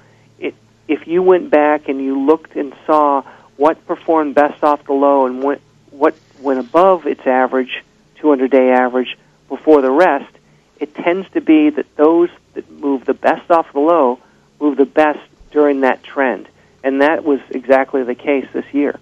If 0.88 1.06
you 1.06 1.22
went 1.22 1.50
back 1.50 1.88
and 1.88 2.00
you 2.00 2.26
looked 2.26 2.56
and 2.56 2.74
saw 2.86 3.22
what 3.56 3.86
performed 3.86 4.34
best 4.34 4.62
off 4.62 4.84
the 4.84 4.92
low 4.92 5.26
and 5.26 5.42
what, 5.42 5.60
what 5.90 6.14
went 6.40 6.60
above 6.60 7.06
its 7.06 7.26
average, 7.26 7.82
200 8.16 8.50
day 8.50 8.70
average, 8.70 9.16
before 9.48 9.80
the 9.80 9.90
rest, 9.90 10.32
it 10.80 10.94
tends 10.94 11.28
to 11.30 11.40
be 11.40 11.70
that 11.70 11.86
those 11.96 12.30
that 12.54 12.70
move 12.70 13.04
the 13.04 13.14
best 13.14 13.50
off 13.50 13.72
the 13.72 13.80
low 13.80 14.18
move 14.60 14.76
the 14.76 14.84
best 14.84 15.20
during 15.50 15.80
that 15.80 16.02
trend. 16.02 16.48
And 16.82 17.00
that 17.00 17.24
was 17.24 17.40
exactly 17.50 18.02
the 18.02 18.14
case 18.14 18.46
this 18.52 18.66
year. 18.72 18.98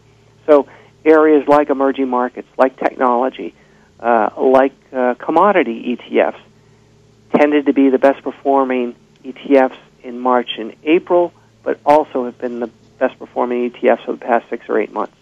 So 0.47 0.69
areas 1.05 1.49
like 1.49 1.71
emerging 1.71 2.09
markets, 2.09 2.49
like 2.57 2.77
technology, 2.77 3.55
uh, 3.99 4.31
like 4.37 4.73
uh, 4.93 5.15
commodity 5.15 5.97
ETFs, 5.97 6.39
tended 7.35 7.67
to 7.67 7.73
be 7.73 7.89
the 7.89 7.99
best 7.99 8.23
performing 8.23 8.95
ETFs 9.25 9.79
in 10.03 10.19
March 10.19 10.51
and 10.59 10.75
April, 10.85 11.33
but 11.63 11.79
also 11.85 12.25
have 12.25 12.39
been 12.39 12.61
the 12.61 12.71
best 12.99 13.19
performing 13.19 13.71
ETFs 13.71 14.05
for 14.05 14.13
the 14.13 14.19
past 14.19 14.49
six 14.51 14.69
or 14.69 14.79
eight 14.79 14.93
months. 14.93 15.15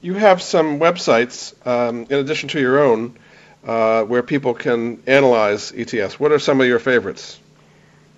You 0.00 0.14
have 0.14 0.42
some 0.42 0.80
websites, 0.80 1.54
um, 1.66 2.06
in 2.10 2.18
addition 2.18 2.48
to 2.50 2.60
your 2.60 2.80
own, 2.80 3.16
uh, 3.64 4.02
where 4.04 4.22
people 4.22 4.54
can 4.54 5.02
analyze 5.06 5.72
ETFs. 5.72 6.14
What 6.14 6.32
are 6.32 6.38
some 6.38 6.60
of 6.60 6.66
your 6.66 6.80
favorites? 6.80 7.38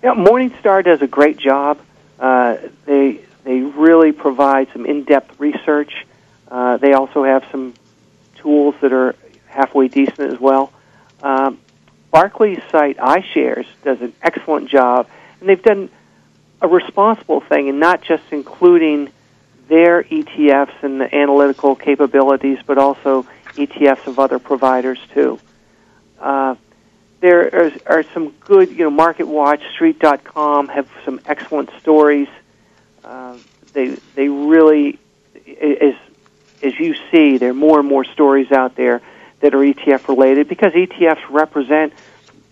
Yeah, 0.03 0.13
Morningstar 0.13 0.83
does 0.83 1.01
a 1.01 1.07
great 1.07 1.37
job. 1.37 1.79
Uh, 2.19 2.57
they 2.85 3.21
they 3.43 3.59
really 3.59 4.11
provide 4.11 4.67
some 4.73 4.85
in-depth 4.85 5.39
research. 5.39 6.05
Uh, 6.49 6.77
they 6.77 6.93
also 6.93 7.23
have 7.23 7.45
some 7.51 7.75
tools 8.37 8.73
that 8.81 8.91
are 8.91 9.15
halfway 9.47 9.87
decent 9.87 10.33
as 10.33 10.39
well. 10.39 10.71
Um, 11.21 11.59
Barclays 12.11 12.61
site 12.71 12.97
iShares 12.97 13.67
does 13.83 14.01
an 14.01 14.13
excellent 14.21 14.69
job, 14.69 15.07
and 15.39 15.49
they've 15.49 15.61
done 15.61 15.89
a 16.61 16.67
responsible 16.67 17.41
thing 17.41 17.67
in 17.67 17.79
not 17.79 18.01
just 18.01 18.23
including 18.31 19.11
their 19.67 20.03
ETFs 20.03 20.83
and 20.83 21.01
the 21.01 21.15
analytical 21.15 21.75
capabilities, 21.75 22.59
but 22.65 22.77
also 22.77 23.25
ETFs 23.53 24.07
of 24.07 24.19
other 24.19 24.39
providers 24.39 24.99
too. 25.13 25.39
Uh, 26.19 26.55
there 27.19 27.49
are, 27.53 27.71
are 27.87 28.03
some 28.13 28.31
good, 28.41 28.69
you 28.69 28.83
know, 28.83 28.89
Market 28.89 29.27
Street.com 29.73 30.67
have 30.67 30.89
some 31.03 31.19
excellent 31.25 31.71
stories. 31.79 32.27
Uh, 33.03 33.37
they 33.73 33.97
they 34.15 34.29
really, 34.29 34.99
as 35.47 35.95
as 36.61 36.79
you 36.79 36.95
see, 37.11 37.37
there 37.37 37.51
are 37.51 37.53
more 37.53 37.79
and 37.79 37.87
more 37.87 38.05
stories 38.05 38.51
out 38.51 38.75
there 38.75 39.01
that 39.39 39.53
are 39.53 39.59
ETF 39.59 40.07
related 40.07 40.47
because 40.47 40.73
ETFs 40.73 41.21
represent 41.29 41.93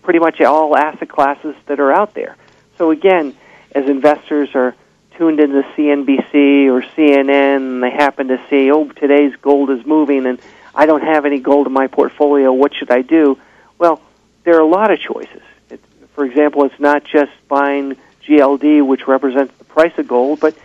pretty 0.01 0.19
much 0.19 0.41
all 0.41 0.75
asset 0.75 1.09
classes 1.09 1.55
that 1.65 1.79
are 1.79 1.91
out 1.91 2.13
there. 2.13 2.35
So 2.77 2.91
again, 2.91 3.35
as 3.73 3.85
investors 3.87 4.49
are 4.55 4.75
tuned 5.17 5.39
into 5.39 5.61
CNBC 5.75 6.67
or 6.67 6.81
CNN 6.81 7.57
and 7.57 7.83
they 7.83 7.91
happen 7.91 8.27
to 8.29 8.41
see, 8.49 8.71
oh, 8.71 8.85
today's 8.85 9.35
gold 9.37 9.69
is 9.69 9.85
moving 9.85 10.25
and 10.25 10.39
I 10.75 10.85
don't 10.85 11.03
have 11.03 11.25
any 11.25 11.39
gold 11.39 11.67
in 11.67 11.73
my 11.73 11.87
portfolio, 11.87 12.51
what 12.51 12.73
should 12.73 12.89
I 12.89 13.01
do? 13.01 13.37
Well, 13.77 14.01
there 14.43 14.55
are 14.55 14.61
a 14.61 14.67
lot 14.67 14.91
of 14.91 14.99
choices. 14.99 15.41
It, 15.69 15.79
for 16.13 16.25
example, 16.25 16.65
it's 16.65 16.79
not 16.79 17.03
just 17.03 17.31
buying 17.47 17.95
GLD, 18.25 18.85
which 18.85 19.07
represents 19.07 19.55
the 19.57 19.65
price 19.65 19.97
of 19.97 20.07
gold, 20.07 20.39
but 20.39 20.57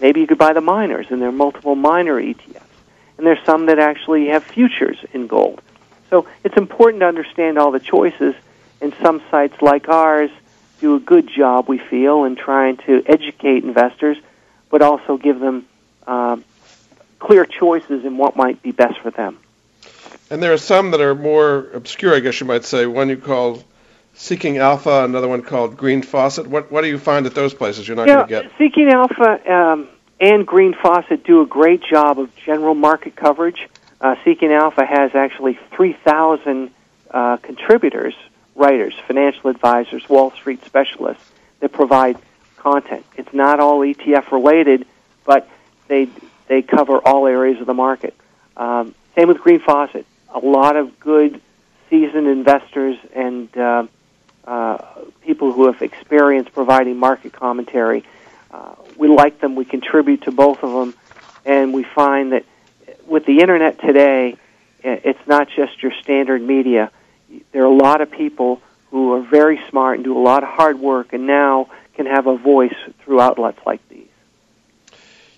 maybe 0.00 0.20
you 0.20 0.26
could 0.26 0.38
buy 0.38 0.52
the 0.52 0.60
miners, 0.60 1.06
and 1.10 1.20
there 1.20 1.28
are 1.28 1.32
multiple 1.32 1.74
miner 1.74 2.20
ETFs. 2.20 2.62
And 3.18 3.26
there's 3.26 3.44
some 3.44 3.66
that 3.66 3.78
actually 3.78 4.26
have 4.26 4.44
futures 4.44 4.98
in 5.12 5.26
gold. 5.26 5.62
So 6.10 6.26
it's 6.44 6.56
important 6.56 7.00
to 7.00 7.06
understand 7.06 7.58
all 7.58 7.70
the 7.72 7.80
choices, 7.80 8.34
and 8.80 8.94
some 9.02 9.22
sites 9.30 9.60
like 9.62 9.88
ours 9.88 10.30
do 10.80 10.96
a 10.96 11.00
good 11.00 11.28
job, 11.28 11.68
we 11.68 11.78
feel, 11.78 12.24
in 12.24 12.36
trying 12.36 12.76
to 12.78 13.02
educate 13.06 13.64
investors, 13.64 14.16
but 14.70 14.82
also 14.82 15.16
give 15.16 15.40
them 15.40 15.66
uh, 16.06 16.36
clear 17.18 17.44
choices 17.44 18.04
in 18.04 18.18
what 18.18 18.36
might 18.36 18.62
be 18.62 18.72
best 18.72 18.98
for 19.00 19.10
them. 19.10 19.38
And 20.30 20.42
there 20.42 20.52
are 20.52 20.58
some 20.58 20.90
that 20.90 21.00
are 21.00 21.14
more 21.14 21.70
obscure, 21.72 22.14
I 22.14 22.20
guess 22.20 22.40
you 22.40 22.46
might 22.46 22.64
say. 22.64 22.86
One 22.86 23.08
you 23.08 23.16
call 23.16 23.62
Seeking 24.14 24.58
Alpha, 24.58 25.04
another 25.04 25.28
one 25.28 25.42
called 25.42 25.76
Green 25.76 26.02
Faucet. 26.02 26.46
What 26.46 26.72
what 26.72 26.82
do 26.82 26.88
you 26.88 26.98
find 26.98 27.26
at 27.26 27.34
those 27.34 27.54
places 27.54 27.86
you're 27.86 27.96
not 27.96 28.08
yeah, 28.08 28.26
going 28.26 28.28
to 28.28 28.48
get? 28.48 28.52
Seeking 28.58 28.88
Alpha 28.88 29.52
um, 29.52 29.88
and 30.20 30.46
Green 30.46 30.74
Faucet 30.74 31.24
do 31.24 31.42
a 31.42 31.46
great 31.46 31.82
job 31.82 32.18
of 32.18 32.34
general 32.36 32.74
market 32.74 33.14
coverage. 33.14 33.68
Uh, 34.00 34.16
Seeking 34.24 34.52
Alpha 34.52 34.84
has 34.84 35.14
actually 35.14 35.58
3,000 35.74 36.70
uh, 37.10 37.36
contributors, 37.38 38.14
writers, 38.56 38.94
financial 39.06 39.50
advisors, 39.50 40.08
Wall 40.08 40.32
Street 40.32 40.64
specialists 40.64 41.24
that 41.60 41.72
provide 41.72 42.16
content. 42.56 43.04
It's 43.16 43.32
not 43.32 43.60
all 43.60 43.80
ETF 43.80 44.32
related, 44.32 44.86
but 45.24 45.48
they 45.88 46.08
they 46.48 46.62
cover 46.62 46.98
all 46.98 47.26
areas 47.26 47.60
of 47.60 47.66
the 47.66 47.74
market. 47.74 48.14
Um, 48.56 48.94
same 49.14 49.28
with 49.28 49.38
Green 49.38 49.60
Faucet. 49.60 50.06
A 50.30 50.38
lot 50.38 50.76
of 50.76 50.98
good, 51.00 51.40
seasoned 51.90 52.26
investors 52.26 52.96
and 53.14 53.56
uh, 53.56 53.86
uh, 54.44 54.78
people 55.22 55.52
who 55.52 55.66
have 55.66 55.82
experience 55.82 56.48
providing 56.52 56.96
market 56.98 57.32
commentary. 57.32 58.04
Uh, 58.50 58.74
we 58.96 59.08
like 59.08 59.40
them. 59.40 59.54
We 59.54 59.64
contribute 59.64 60.22
to 60.22 60.32
both 60.32 60.62
of 60.62 60.72
them, 60.72 60.94
and 61.44 61.74
we 61.74 61.82
find 61.82 62.32
that 62.32 62.44
with 63.06 63.26
the 63.26 63.40
internet 63.40 63.80
today, 63.80 64.36
it's 64.82 65.26
not 65.26 65.48
just 65.48 65.82
your 65.82 65.92
standard 66.02 66.42
media. 66.42 66.90
There 67.52 67.62
are 67.62 67.72
a 67.72 67.76
lot 67.76 68.00
of 68.00 68.10
people 68.10 68.60
who 68.90 69.12
are 69.14 69.22
very 69.22 69.60
smart 69.68 69.96
and 69.96 70.04
do 70.04 70.16
a 70.16 70.20
lot 70.20 70.42
of 70.42 70.48
hard 70.48 70.78
work, 70.78 71.12
and 71.12 71.26
now 71.26 71.68
can 71.94 72.06
have 72.06 72.26
a 72.26 72.36
voice 72.36 72.74
through 73.02 73.20
outlets 73.20 73.58
like 73.66 73.86
these. 73.88 74.06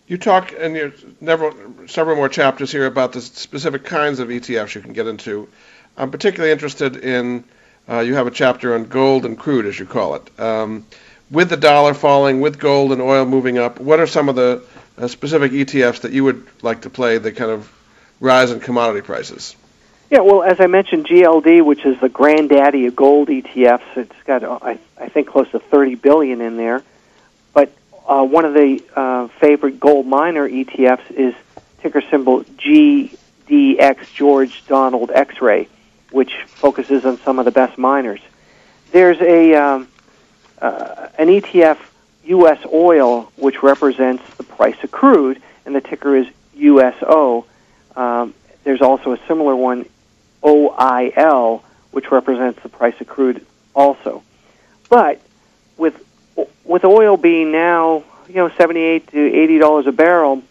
You 0.07 0.17
talk 0.17 0.53
in 0.53 0.75
your 0.75 0.93
several, 1.23 1.55
several 1.87 2.17
more 2.17 2.29
chapters 2.29 2.73
here 2.73 2.87
about 2.87 3.13
the 3.13 3.21
specific 3.21 3.85
kinds 3.85 4.21
of 4.21 4.29
ETFs 4.29 4.75
you 4.75 4.81
can 4.81 4.93
get 4.93 5.07
into. 5.07 5.49
I'm 5.97 6.11
particularly 6.11 6.53
interested 6.53 6.97
in, 6.97 7.45
uh, 7.89 8.01
you 8.01 8.15
have 8.15 8.27
a 8.27 8.31
chapter 8.31 8.75
on 8.75 8.85
gold 8.85 9.27
and 9.27 9.39
crude, 9.39 9.67
as 9.67 9.79
you 9.79 9.87
call 9.87 10.15
it. 10.15 10.41
Um, 10.41 10.87
with 11.31 11.51
the 11.51 11.57
dollar 11.57 11.93
falling, 11.93 12.41
with 12.41 12.59
gold 12.59 12.93
and 12.93 13.03
oil 13.03 13.27
moving 13.27 13.59
up, 13.59 13.81
what 13.81 14.01
are 14.01 14.07
some 14.07 14.29
of 14.29 14.37
the 14.37 14.63
uh, 14.97 15.09
specific 15.09 15.53
ETFs 15.53 16.01
that 16.01 16.13
you 16.13 16.25
would 16.25 16.47
like 16.63 16.83
to 16.83 16.91
play 16.91 17.19
the 17.19 17.33
kind 17.33 17.51
of 17.51 17.71
rise 18.21 18.51
in 18.51 18.61
commodity 18.61 19.03
prices? 19.03 19.55
Yeah, 20.11 20.21
well, 20.21 20.43
as 20.43 20.59
I 20.59 20.67
mentioned, 20.69 21.07
GLD, 21.07 21.63
which 21.63 21.85
is 21.85 22.01
the 22.01 22.09
granddaddy 22.09 22.87
of 22.87 22.97
gold 22.97 23.29
ETFs, 23.29 23.97
it's 23.97 24.23
got, 24.25 24.43
uh, 24.43 24.59
I, 24.63 24.79
I 24.99 25.09
think, 25.11 25.29
close 25.29 25.51
to 25.51 25.59
30 25.59 25.97
billion 25.97 26.41
in 26.41 26.57
there. 26.57 26.83
But 27.53 27.71
uh, 28.07 28.25
one 28.25 28.47
of 28.47 28.55
the 28.55 28.83
uh, 28.97 29.29
favorite 29.29 29.79
gold 29.79 30.07
miner 30.07 30.49
ETFs 30.49 31.11
is 31.11 31.35
ticker 31.83 32.01
symbol 32.01 32.43
GDX 32.43 34.15
George 34.15 34.67
Donald 34.67 35.11
X-ray, 35.11 35.69
which 36.11 36.35
focuses 36.47 37.05
on 37.05 37.19
some 37.19 37.39
of 37.39 37.45
the 37.45 37.51
best 37.51 37.77
miners. 37.77 38.21
There's 38.93 39.21
a 39.21 39.55
um, 39.57 39.89
uh, 40.59 41.09
an 41.19 41.29
ETF 41.29 41.79
U.S. 42.25 42.65
oil 42.73 43.31
which 43.37 43.63
represents 43.63 44.23
the 44.37 44.43
price 44.43 44.83
of 44.83 44.91
crude, 44.91 45.43
and 45.67 45.75
the 45.75 45.83
ticker 45.83 46.17
is 46.17 46.27
USO. 46.55 47.45
Um, 47.95 48.33
there's 48.65 48.81
also 48.81 49.13
a 49.13 49.19
similar 49.27 49.55
one, 49.55 49.87
OIL, 50.43 51.63
which 51.91 52.11
represents 52.11 52.63
the 52.63 52.69
price 52.69 53.01
of 53.01 53.07
crude 53.07 53.45
also. 53.75 54.23
But 54.89 55.21
with 55.77 56.05
with 56.65 56.85
oil 56.85 57.17
being 57.17 57.51
now 57.53 58.05
you 58.29 58.35
know 58.35 58.51
78 58.51 59.09
to 59.09 59.19
80 59.19 59.59
dollars 59.59 59.87
a 59.87 59.93
barrel, 59.93 60.43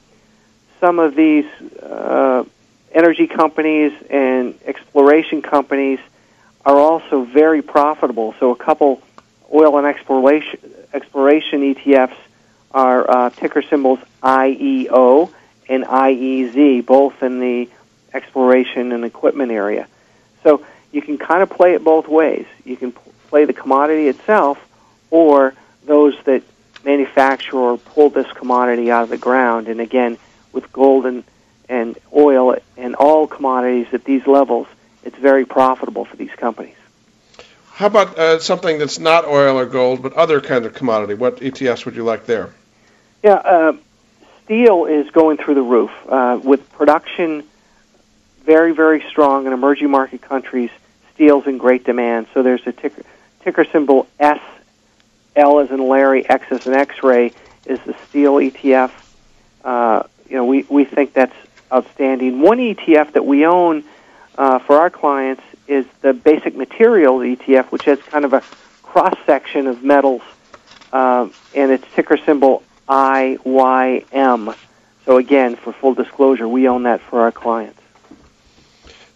some 0.80 1.00
of 1.00 1.16
these 1.16 1.46
uh, 1.82 2.44
energy 2.92 3.28
companies 3.28 3.94
and 4.10 4.58
exploration 4.66 5.42
companies 5.42 6.00
are 6.66 6.78
also 6.78 7.24
very 7.24 7.62
profitable. 7.62 8.36
So 8.40 8.52
a 8.52 8.56
couple 8.56 9.02
oil 9.54 9.78
and 9.78 9.88
exploration 9.88 10.60
exploration 10.94 11.74
ETFs 11.74 12.16
are 12.72 13.10
uh, 13.10 13.30
ticker 13.30 13.62
symbols 13.62 14.00
IEO 14.22 15.32
and 15.70 15.84
IEZ, 15.84 16.86
both 16.86 17.22
in 17.22 17.40
the 17.40 17.70
exploration 18.18 18.92
and 18.92 19.06
equipment 19.06 19.52
area. 19.52 19.88
So 20.44 20.66
you 20.92 21.02
can 21.02 21.18
kind 21.18 21.42
of 21.42 21.50
play 21.50 21.74
it 21.74 21.84
both 21.84 22.08
ways. 22.08 22.46
You 22.66 22.76
can 22.76 22.94
play 23.30 23.46
the 23.46 23.54
commodity 23.54 24.08
itself, 24.08 24.58
or 25.10 25.54
those 25.86 26.16
that 26.26 26.44
manufacture 26.84 27.58
or 27.58 27.78
pull 27.78 28.10
this 28.10 28.32
commodity 28.34 28.92
out 28.92 29.04
of 29.04 29.10
the 29.10 29.18
ground. 29.18 29.68
And 29.68 29.80
again, 29.80 30.18
with 30.52 30.72
gold 30.72 31.06
and, 31.06 31.24
and 31.70 31.98
oil 32.16 32.58
and 32.78 32.96
all 32.96 33.28
commodities 33.28 33.88
at 33.94 34.04
these 34.04 34.26
levels, 34.26 34.68
it's 35.04 35.18
very 35.18 35.46
profitable 35.46 36.06
for 36.06 36.16
these 36.16 36.32
companies. 36.32 36.76
How 37.72 37.88
about 37.88 38.18
uh, 38.18 38.40
something 38.40 38.80
that's 38.80 39.00
not 39.00 39.26
oil 39.26 39.60
or 39.60 39.66
gold, 39.66 40.02
but 40.02 40.14
other 40.14 40.42
kind 40.42 40.66
of 40.66 40.74
commodity? 40.74 41.14
What 41.14 41.38
ETFs 41.38 41.86
would 41.86 41.96
you 41.96 42.04
like 42.04 42.26
there? 42.26 42.50
Yeah, 43.24 43.34
uh, 43.34 43.74
steel 44.44 44.86
is 44.86 45.10
going 45.12 45.38
through 45.38 45.56
the 45.56 45.62
roof 45.62 45.92
uh, 46.08 46.40
with 46.44 46.70
production 46.72 47.44
very, 48.48 48.72
very 48.72 49.04
strong 49.10 49.46
in 49.46 49.52
emerging 49.52 49.92
market 49.92 50.22
countries. 50.22 50.72
Steel's 51.14 51.46
in 51.46 51.58
great 51.58 51.84
demand, 51.84 52.28
so 52.34 52.42
there's 52.42 52.66
a 52.66 52.72
ticker, 52.72 53.04
ticker 53.44 53.66
symbol 53.66 54.08
S, 54.20 54.40
L 55.36 55.60
as 55.60 55.70
in 55.70 55.86
Larry, 55.86 56.28
X 56.28 56.46
as 56.50 56.66
in 56.66 56.74
X-ray 56.74 57.34
is 57.66 57.80
the 57.82 57.94
steel 58.08 58.36
ETF. 58.36 58.92
Uh, 59.64 60.04
you 60.30 60.38
know, 60.38 60.46
we 60.46 60.66
we 60.70 60.86
think 60.86 61.14
that's 61.14 61.36
outstanding. 61.72 62.40
One 62.40 62.60
ETF 62.60 63.12
that 63.14 63.26
we 63.26 63.46
own 63.46 63.84
uh, 64.38 64.60
for 64.60 64.80
our 64.80 64.90
clients 64.90 65.44
is 65.68 65.86
the 66.02 66.14
basic 66.14 66.56
materials 66.56 67.24
ETF, 67.24 67.66
which 67.72 67.84
has 67.84 68.00
kind 68.04 68.24
of 68.24 68.32
a 68.32 68.42
cross 68.82 69.16
section 69.26 69.68
of 69.68 69.84
metals, 69.84 70.22
uh, 70.94 71.28
and 71.54 71.72
its 71.72 71.86
ticker 71.94 72.16
symbol 72.16 72.64
IYM. 72.88 74.56
So 75.04 75.18
again, 75.18 75.58
for 75.58 75.74
full 75.74 75.96
disclosure, 75.96 76.48
we 76.48 76.70
own 76.70 76.84
that 76.84 77.02
for 77.02 77.22
our 77.22 77.34
clients. 77.34 77.77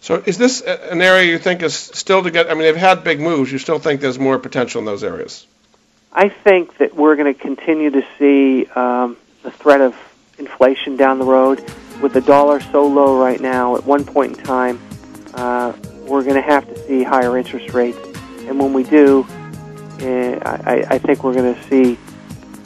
So 0.02 0.20
is 0.26 0.36
this 0.36 0.60
an 0.62 1.00
area 1.00 1.30
you 1.30 1.38
think 1.38 1.62
is 1.62 1.74
still 1.74 2.24
to 2.24 2.30
get? 2.32 2.50
I 2.50 2.54
mean, 2.54 2.64
they've 2.64 2.74
had 2.74 3.04
big 3.04 3.20
moves. 3.20 3.52
You 3.52 3.58
still 3.58 3.78
think 3.78 4.00
there's 4.00 4.18
more 4.18 4.36
potential 4.36 4.80
in 4.80 4.84
those 4.84 5.04
areas? 5.04 5.46
I 6.12 6.28
think 6.28 6.76
that 6.78 6.96
we're 6.96 7.14
going 7.14 7.32
to 7.32 7.40
continue 7.40 7.90
to 7.90 8.04
see 8.18 8.66
um, 8.66 9.16
the 9.44 9.52
threat 9.52 9.80
of 9.80 9.94
inflation 10.38 10.96
down 10.96 11.20
the 11.20 11.24
road. 11.24 11.64
With 12.02 12.14
the 12.14 12.20
dollar 12.20 12.58
so 12.58 12.84
low 12.84 13.16
right 13.16 13.40
now, 13.40 13.76
at 13.76 13.84
one 13.84 14.04
point 14.04 14.36
in 14.36 14.44
time, 14.44 14.80
uh, 15.34 15.72
we're 16.08 16.24
going 16.24 16.34
to 16.34 16.42
have 16.42 16.66
to 16.66 16.76
see 16.88 17.04
higher 17.04 17.38
interest 17.38 17.72
rates. 17.72 17.98
And 18.40 18.58
when 18.58 18.72
we 18.72 18.82
do, 18.82 19.24
uh, 20.00 20.40
I, 20.44 20.84
I 20.90 20.98
think 20.98 21.22
we're 21.22 21.34
going 21.34 21.54
to 21.54 21.62
see 21.68 21.96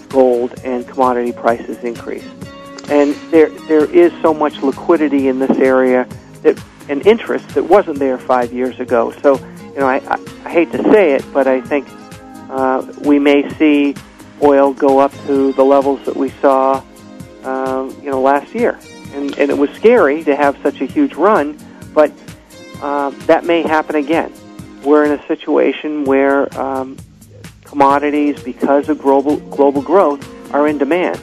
gold 0.09 0.59
and 0.65 0.89
commodity 0.89 1.33
prices 1.33 1.85
increase. 1.85 2.27
And 2.89 3.15
there 3.31 3.51
there 3.69 3.85
is 3.85 4.11
so 4.23 4.33
much 4.33 4.63
liquidity 4.63 5.29
in 5.29 5.39
this 5.39 5.59
area 5.59 6.09
that 6.43 6.59
and 6.89 7.07
interest 7.07 7.49
that 7.51 7.65
wasn't 7.65 7.99
there 7.99 8.19
five 8.19 8.53
years 8.53 8.79
ago. 8.81 9.13
So 9.23 9.37
you 9.37 9.79
know 9.79 9.87
I, 9.87 9.97
I, 10.07 10.19
I 10.45 10.51
hate 10.51 10.73
to 10.73 10.83
say 10.85 11.13
it, 11.13 11.25
but 11.33 11.47
I 11.47 11.61
think 11.61 11.87
uh, 12.51 12.87
we 13.03 13.19
may 13.19 13.49
see 13.55 13.95
oil 14.43 14.73
go 14.73 14.99
up 14.99 15.13
to 15.27 15.53
the 15.53 15.65
levels 15.65 16.05
that 16.05 16.17
we 16.17 16.31
saw 16.43 16.83
um, 17.45 17.97
you 18.03 18.11
know 18.11 18.21
last 18.21 18.55
year. 18.55 18.79
And, 19.13 19.39
and 19.39 19.51
it 19.51 19.57
was 19.57 19.71
scary 19.71 20.25
to 20.25 20.37
have 20.37 20.59
such 20.63 20.83
a 20.83 20.85
huge 20.85 21.15
run, 21.15 21.59
but 21.95 22.13
uh, 22.83 23.11
that 23.27 23.45
may 23.45 23.63
happen 23.63 23.97
again. 23.97 24.33
We're 24.85 25.05
in 25.05 25.13
a 25.13 25.27
situation 25.27 26.05
where 26.05 26.55
um, 26.61 26.99
commodities, 27.65 28.43
because 28.43 28.89
of 28.89 28.99
global 28.99 29.37
global 29.37 29.81
growth, 29.83 30.23
are 30.55 30.69
in 30.69 30.79
demand, 30.79 31.21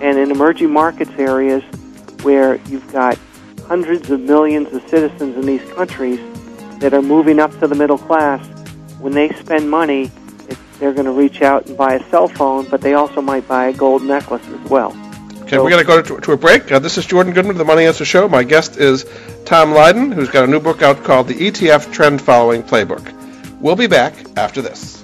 and 0.00 0.18
in 0.18 0.30
emerging 0.30 0.72
markets 0.72 1.12
areas 1.18 1.62
where 2.22 2.56
you've 2.66 2.90
got 2.92 3.18
hundreds 3.66 4.10
of 4.10 4.20
millions 4.20 4.72
of 4.72 4.86
citizens 4.88 5.36
in 5.36 5.46
these 5.46 5.62
countries 5.72 6.20
that 6.80 6.92
are 6.92 7.02
moving 7.02 7.40
up 7.40 7.50
to 7.60 7.66
the 7.66 7.74
middle 7.74 7.98
class, 7.98 8.44
when 9.00 9.12
they 9.12 9.28
spend 9.30 9.70
money, 9.70 10.10
they're 10.78 10.92
going 10.92 11.06
to 11.06 11.12
reach 11.12 11.42
out 11.42 11.66
and 11.66 11.76
buy 11.76 11.94
a 11.94 12.10
cell 12.10 12.28
phone, 12.28 12.66
but 12.68 12.80
they 12.80 12.94
also 12.94 13.20
might 13.22 13.46
buy 13.46 13.66
a 13.66 13.72
gold 13.72 14.02
necklace 14.02 14.46
as 14.48 14.70
well. 14.70 14.90
Okay, 15.42 15.56
so, 15.56 15.64
we 15.64 15.70
got 15.70 15.78
to 15.78 15.84
go 15.84 16.00
to, 16.00 16.20
to 16.20 16.32
a 16.32 16.36
break. 16.36 16.72
Uh, 16.72 16.78
this 16.78 16.96
is 16.96 17.04
Jordan 17.04 17.32
Goodman 17.32 17.52
of 17.52 17.58
the 17.58 17.64
Money 17.64 17.84
Answer 17.84 18.04
Show. 18.04 18.28
My 18.28 18.44
guest 18.44 18.78
is 18.78 19.04
Tom 19.44 19.72
Lydon, 19.72 20.10
who's 20.10 20.30
got 20.30 20.44
a 20.44 20.46
new 20.46 20.60
book 20.60 20.80
out 20.80 21.04
called 21.04 21.28
The 21.28 21.34
ETF 21.34 21.92
Trend 21.92 22.22
Following 22.22 22.62
Playbook. 22.62 23.12
We'll 23.60 23.76
be 23.76 23.86
back 23.86 24.14
after 24.36 24.62
this. 24.62 25.03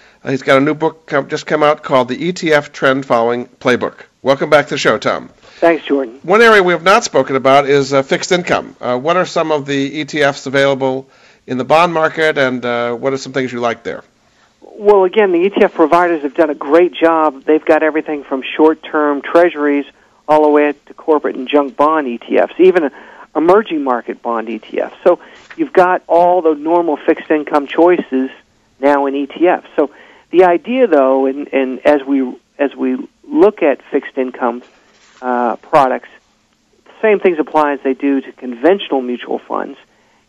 Uh, 0.23 0.29
he's 0.29 0.43
got 0.43 0.57
a 0.57 0.61
new 0.61 0.75
book 0.75 1.07
come, 1.07 1.27
just 1.29 1.47
come 1.47 1.63
out 1.63 1.81
called 1.81 2.07
The 2.07 2.31
ETF 2.31 2.71
Trend 2.71 3.07
Following 3.07 3.47
Playbook. 3.47 4.03
Welcome 4.21 4.51
back 4.51 4.67
to 4.67 4.75
the 4.75 4.77
show, 4.77 4.99
Tom. 4.99 5.29
Thanks, 5.59 5.83
Jordan. 5.85 6.19
One 6.21 6.43
area 6.43 6.61
we 6.61 6.73
have 6.73 6.83
not 6.83 7.03
spoken 7.03 7.35
about 7.35 7.67
is 7.67 7.91
uh, 7.91 8.03
fixed 8.03 8.31
income. 8.31 8.75
Uh, 8.79 8.99
what 8.99 9.17
are 9.17 9.25
some 9.25 9.51
of 9.51 9.65
the 9.65 10.05
ETFs 10.05 10.45
available 10.45 11.09
in 11.47 11.57
the 11.57 11.63
bond 11.63 11.91
market, 11.91 12.37
and 12.37 12.63
uh, 12.63 12.93
what 12.93 13.13
are 13.13 13.17
some 13.17 13.33
things 13.33 13.51
you 13.51 13.59
like 13.59 13.81
there? 13.81 14.03
Well, 14.61 15.05
again, 15.05 15.31
the 15.31 15.49
ETF 15.49 15.73
providers 15.73 16.21
have 16.21 16.35
done 16.35 16.51
a 16.51 16.55
great 16.55 16.93
job. 16.93 17.43
They've 17.43 17.65
got 17.65 17.81
everything 17.81 18.23
from 18.23 18.43
short-term 18.43 19.23
treasuries 19.23 19.85
all 20.27 20.43
the 20.43 20.49
way 20.49 20.73
to 20.85 20.93
corporate 20.93 21.35
and 21.35 21.47
junk 21.47 21.75
bond 21.75 22.05
ETFs, 22.05 22.59
even 22.59 22.91
emerging 23.35 23.83
market 23.83 24.21
bond 24.21 24.49
ETFs. 24.49 24.93
So 25.03 25.19
you've 25.57 25.73
got 25.73 26.03
all 26.05 26.43
the 26.43 26.53
normal 26.53 26.97
fixed 26.97 27.31
income 27.31 27.65
choices 27.65 28.29
now 28.79 29.07
in 29.07 29.15
ETFs. 29.15 29.65
So 29.75 29.89
the 30.31 30.45
idea, 30.45 30.87
though, 30.87 31.25
and, 31.25 31.47
and 31.53 31.85
as 31.85 32.01
we 32.03 32.35
as 32.57 32.75
we 32.75 32.97
look 33.23 33.63
at 33.63 33.81
fixed 33.91 34.17
income 34.17 34.63
uh, 35.21 35.55
products, 35.57 36.09
the 36.85 36.91
same 37.01 37.19
things 37.19 37.39
apply 37.39 37.73
as 37.73 37.79
they 37.83 37.93
do 37.93 38.21
to 38.21 38.31
conventional 38.33 39.01
mutual 39.01 39.39
funds. 39.39 39.77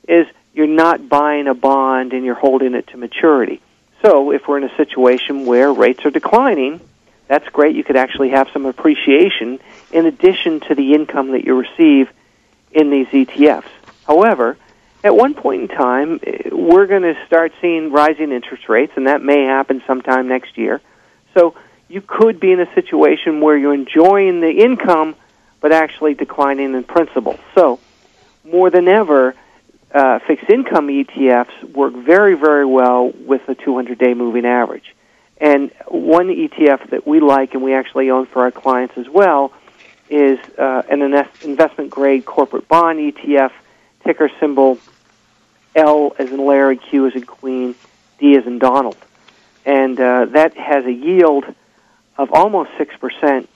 Is 0.09 0.26
you're 0.53 0.66
not 0.66 1.09
buying 1.09 1.46
a 1.46 1.55
bond 1.55 2.12
and 2.12 2.24
you're 2.24 2.34
holding 2.34 2.74
it 2.74 2.88
to 2.88 2.96
maturity. 2.96 3.61
So 4.03 4.32
if 4.32 4.48
we're 4.48 4.59
in 4.59 4.64
a 4.64 4.76
situation 4.76 5.46
where 5.46 5.72
rates 5.72 6.05
are 6.05 6.11
declining, 6.11 6.80
that's 7.28 7.48
great. 7.48 7.76
You 7.76 7.84
could 7.84 7.96
actually 7.96 8.30
have 8.30 8.48
some 8.53 8.66
appreciation 8.66 9.61
in 9.92 10.07
addition 10.07 10.61
to 10.61 10.74
the 10.74 10.92
income 10.94 11.32
that 11.32 11.44
you 11.44 11.59
receive 11.59 12.11
in 12.72 12.90
these 12.90 13.07
ETFs. 13.09 13.70
However, 14.07 14.57
at 15.05 15.16
one 15.16 15.34
point 15.34 15.62
in 15.62 15.68
time, 15.68 16.20
eh, 16.22 16.50
we're 16.53 16.86
going 16.86 17.03
to 17.03 17.16
start 17.26 17.53
seeing 17.61 17.90
rising 17.90 18.32
interest 18.32 18.68
rates, 18.68 18.92
and 18.96 19.07
that 19.07 19.22
may 19.22 19.44
happen 19.44 19.82
sometime 19.86 20.28
next 20.28 20.57
year. 20.57 20.80
So 21.34 21.55
you 21.88 22.00
could 22.00 22.40
be 22.40 22.53
in 22.53 22.61
a 22.61 22.72
situation 22.74 23.40
where 23.40 23.57
you're 23.57 23.74
enjoying 23.74 24.40
the 24.40 24.50
income, 24.50 25.16
but 25.61 25.72
actually 25.72 26.14
declining 26.14 26.74
in 26.74 26.84
principal. 26.84 27.38
So 27.55 27.80
more 28.44 28.70
than 28.70 28.88
ever, 28.88 29.34
uh, 29.92 30.18
fixed 30.20 30.48
income 30.48 30.88
ETFs 30.88 31.64
work 31.72 31.94
very, 31.94 32.34
very 32.34 32.64
well 32.64 33.11
with 33.11 33.44
the 33.46 33.55
200 33.55 33.98
day 33.98 34.14
moving 34.14 34.46
average. 34.46 34.94
And 35.38 35.72
one 35.88 36.28
ETF 36.28 36.90
that 36.90 37.07
we 37.07 37.20
like 37.20 37.55
and 37.55 37.62
we 37.62 37.74
actually 37.74 38.11
own 38.11 38.26
for 38.26 38.42
our 38.42 38.53
clients 38.53 38.96
as 38.96 39.09
well 39.09 39.53
is 40.09 40.38
uh, 40.57 40.82
an 40.88 41.03
investment 41.42 41.90
grade 41.90 42.24
corporate 42.24 42.68
bond 42.68 42.98
ETF, 42.98 43.50
ticker 44.05 44.30
symbol 44.38 44.78
L 45.74 46.14
as 46.18 46.30
in 46.30 46.44
Larry, 46.44 46.76
Q 46.76 47.06
as 47.06 47.14
in 47.14 47.24
Queen, 47.24 47.74
D 48.18 48.36
as 48.36 48.46
in 48.46 48.58
Donald. 48.58 48.96
And 49.64 49.98
uh, 49.98 50.26
that 50.26 50.56
has 50.56 50.84
a 50.84 50.92
yield 50.92 51.44
of 52.16 52.32
almost 52.32 52.70
6%, 52.72 53.46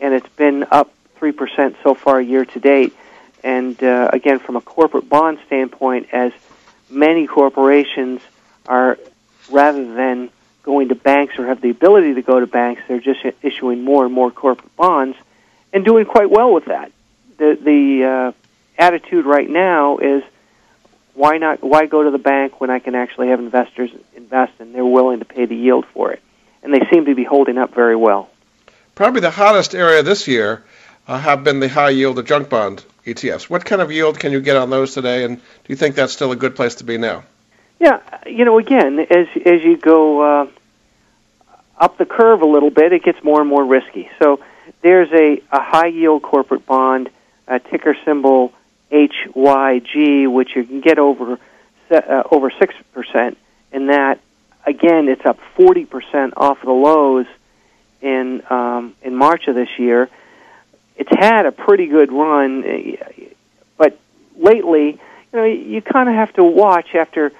and 0.00 0.14
it's 0.14 0.28
been 0.30 0.66
up 0.70 0.92
3% 1.20 1.76
so 1.82 1.94
far 1.94 2.20
year 2.20 2.44
to 2.44 2.60
date. 2.60 2.94
And 3.42 3.82
uh, 3.82 4.10
again, 4.12 4.38
from 4.38 4.56
a 4.56 4.60
corporate 4.60 5.08
bond 5.08 5.38
standpoint, 5.46 6.08
as 6.12 6.32
many 6.88 7.26
corporations 7.26 8.20
are, 8.66 8.98
rather 9.50 9.94
than 9.94 10.30
going 10.62 10.88
to 10.88 10.94
banks 10.94 11.38
or 11.38 11.46
have 11.46 11.60
the 11.60 11.70
ability 11.70 12.14
to 12.14 12.22
go 12.22 12.40
to 12.40 12.46
banks, 12.46 12.82
they're 12.88 13.00
just 13.00 13.20
issuing 13.42 13.82
more 13.82 14.04
and 14.04 14.12
more 14.12 14.30
corporate 14.30 14.74
bonds 14.76 15.16
and 15.72 15.84
doing 15.84 16.04
quite 16.04 16.30
well 16.30 16.52
with 16.52 16.66
that. 16.66 16.92
The, 17.38 17.58
the 17.60 18.04
uh, 18.04 18.32
attitude 18.78 19.24
right 19.24 19.48
now 19.48 19.98
is 19.98 20.22
why 21.20 21.36
not? 21.36 21.62
Why 21.62 21.84
go 21.84 22.02
to 22.02 22.10
the 22.10 22.18
bank 22.18 22.62
when 22.62 22.70
I 22.70 22.78
can 22.78 22.94
actually 22.94 23.28
have 23.28 23.40
investors 23.40 23.90
invest 24.16 24.52
and 24.58 24.74
they're 24.74 24.84
willing 24.84 25.18
to 25.18 25.26
pay 25.26 25.44
the 25.44 25.54
yield 25.54 25.84
for 25.92 26.12
it? 26.12 26.22
And 26.62 26.72
they 26.72 26.80
seem 26.90 27.04
to 27.04 27.14
be 27.14 27.24
holding 27.24 27.58
up 27.58 27.74
very 27.74 27.94
well. 27.94 28.30
Probably 28.94 29.20
the 29.20 29.30
hottest 29.30 29.74
area 29.74 30.02
this 30.02 30.26
year 30.26 30.64
uh, 31.06 31.18
have 31.18 31.44
been 31.44 31.60
the 31.60 31.68
high 31.68 31.90
yield 31.90 32.18
or 32.18 32.22
junk 32.22 32.48
bond 32.48 32.82
ETFs. 33.04 33.50
What 33.50 33.66
kind 33.66 33.82
of 33.82 33.92
yield 33.92 34.18
can 34.18 34.32
you 34.32 34.40
get 34.40 34.56
on 34.56 34.70
those 34.70 34.94
today? 34.94 35.24
And 35.24 35.36
do 35.36 35.42
you 35.68 35.76
think 35.76 35.94
that's 35.94 36.14
still 36.14 36.32
a 36.32 36.36
good 36.36 36.56
place 36.56 36.76
to 36.76 36.84
be 36.84 36.96
now? 36.96 37.24
Yeah, 37.78 38.00
you 38.26 38.46
know, 38.46 38.58
again, 38.58 38.98
as 38.98 39.26
as 39.44 39.62
you 39.62 39.76
go 39.76 40.22
uh, 40.22 40.46
up 41.78 41.98
the 41.98 42.06
curve 42.06 42.40
a 42.40 42.46
little 42.46 42.70
bit, 42.70 42.94
it 42.94 43.02
gets 43.02 43.22
more 43.22 43.40
and 43.40 43.48
more 43.48 43.64
risky. 43.64 44.08
So 44.18 44.40
there's 44.80 45.10
a, 45.12 45.42
a 45.52 45.60
high 45.60 45.88
yield 45.88 46.22
corporate 46.22 46.64
bond, 46.64 47.10
a 47.46 47.58
ticker 47.58 47.94
symbol 48.06 48.54
HYG, 48.90 50.30
which 50.30 50.56
you 50.56 50.64
can 50.64 50.80
get 50.80 50.98
over 50.98 51.38
uh, 51.90 52.22
over 52.30 52.50
six 52.50 52.74
percent, 52.92 53.38
and 53.72 53.88
that 53.88 54.20
again, 54.66 55.08
it's 55.08 55.24
up 55.24 55.38
forty 55.56 55.84
percent 55.84 56.34
off 56.36 56.60
the 56.62 56.72
lows 56.72 57.26
in 58.00 58.42
um, 58.50 58.94
in 59.02 59.14
March 59.14 59.48
of 59.48 59.54
this 59.54 59.78
year. 59.78 60.08
It's 60.96 61.10
had 61.10 61.46
a 61.46 61.52
pretty 61.52 61.86
good 61.86 62.12
run, 62.12 62.96
but 63.78 63.98
lately, 64.36 64.90
you 64.90 64.98
know, 65.32 65.44
you 65.44 65.80
kind 65.80 66.08
of 66.08 66.14
have 66.14 66.32
to 66.34 66.44
watch 66.44 66.94
after 66.94 67.32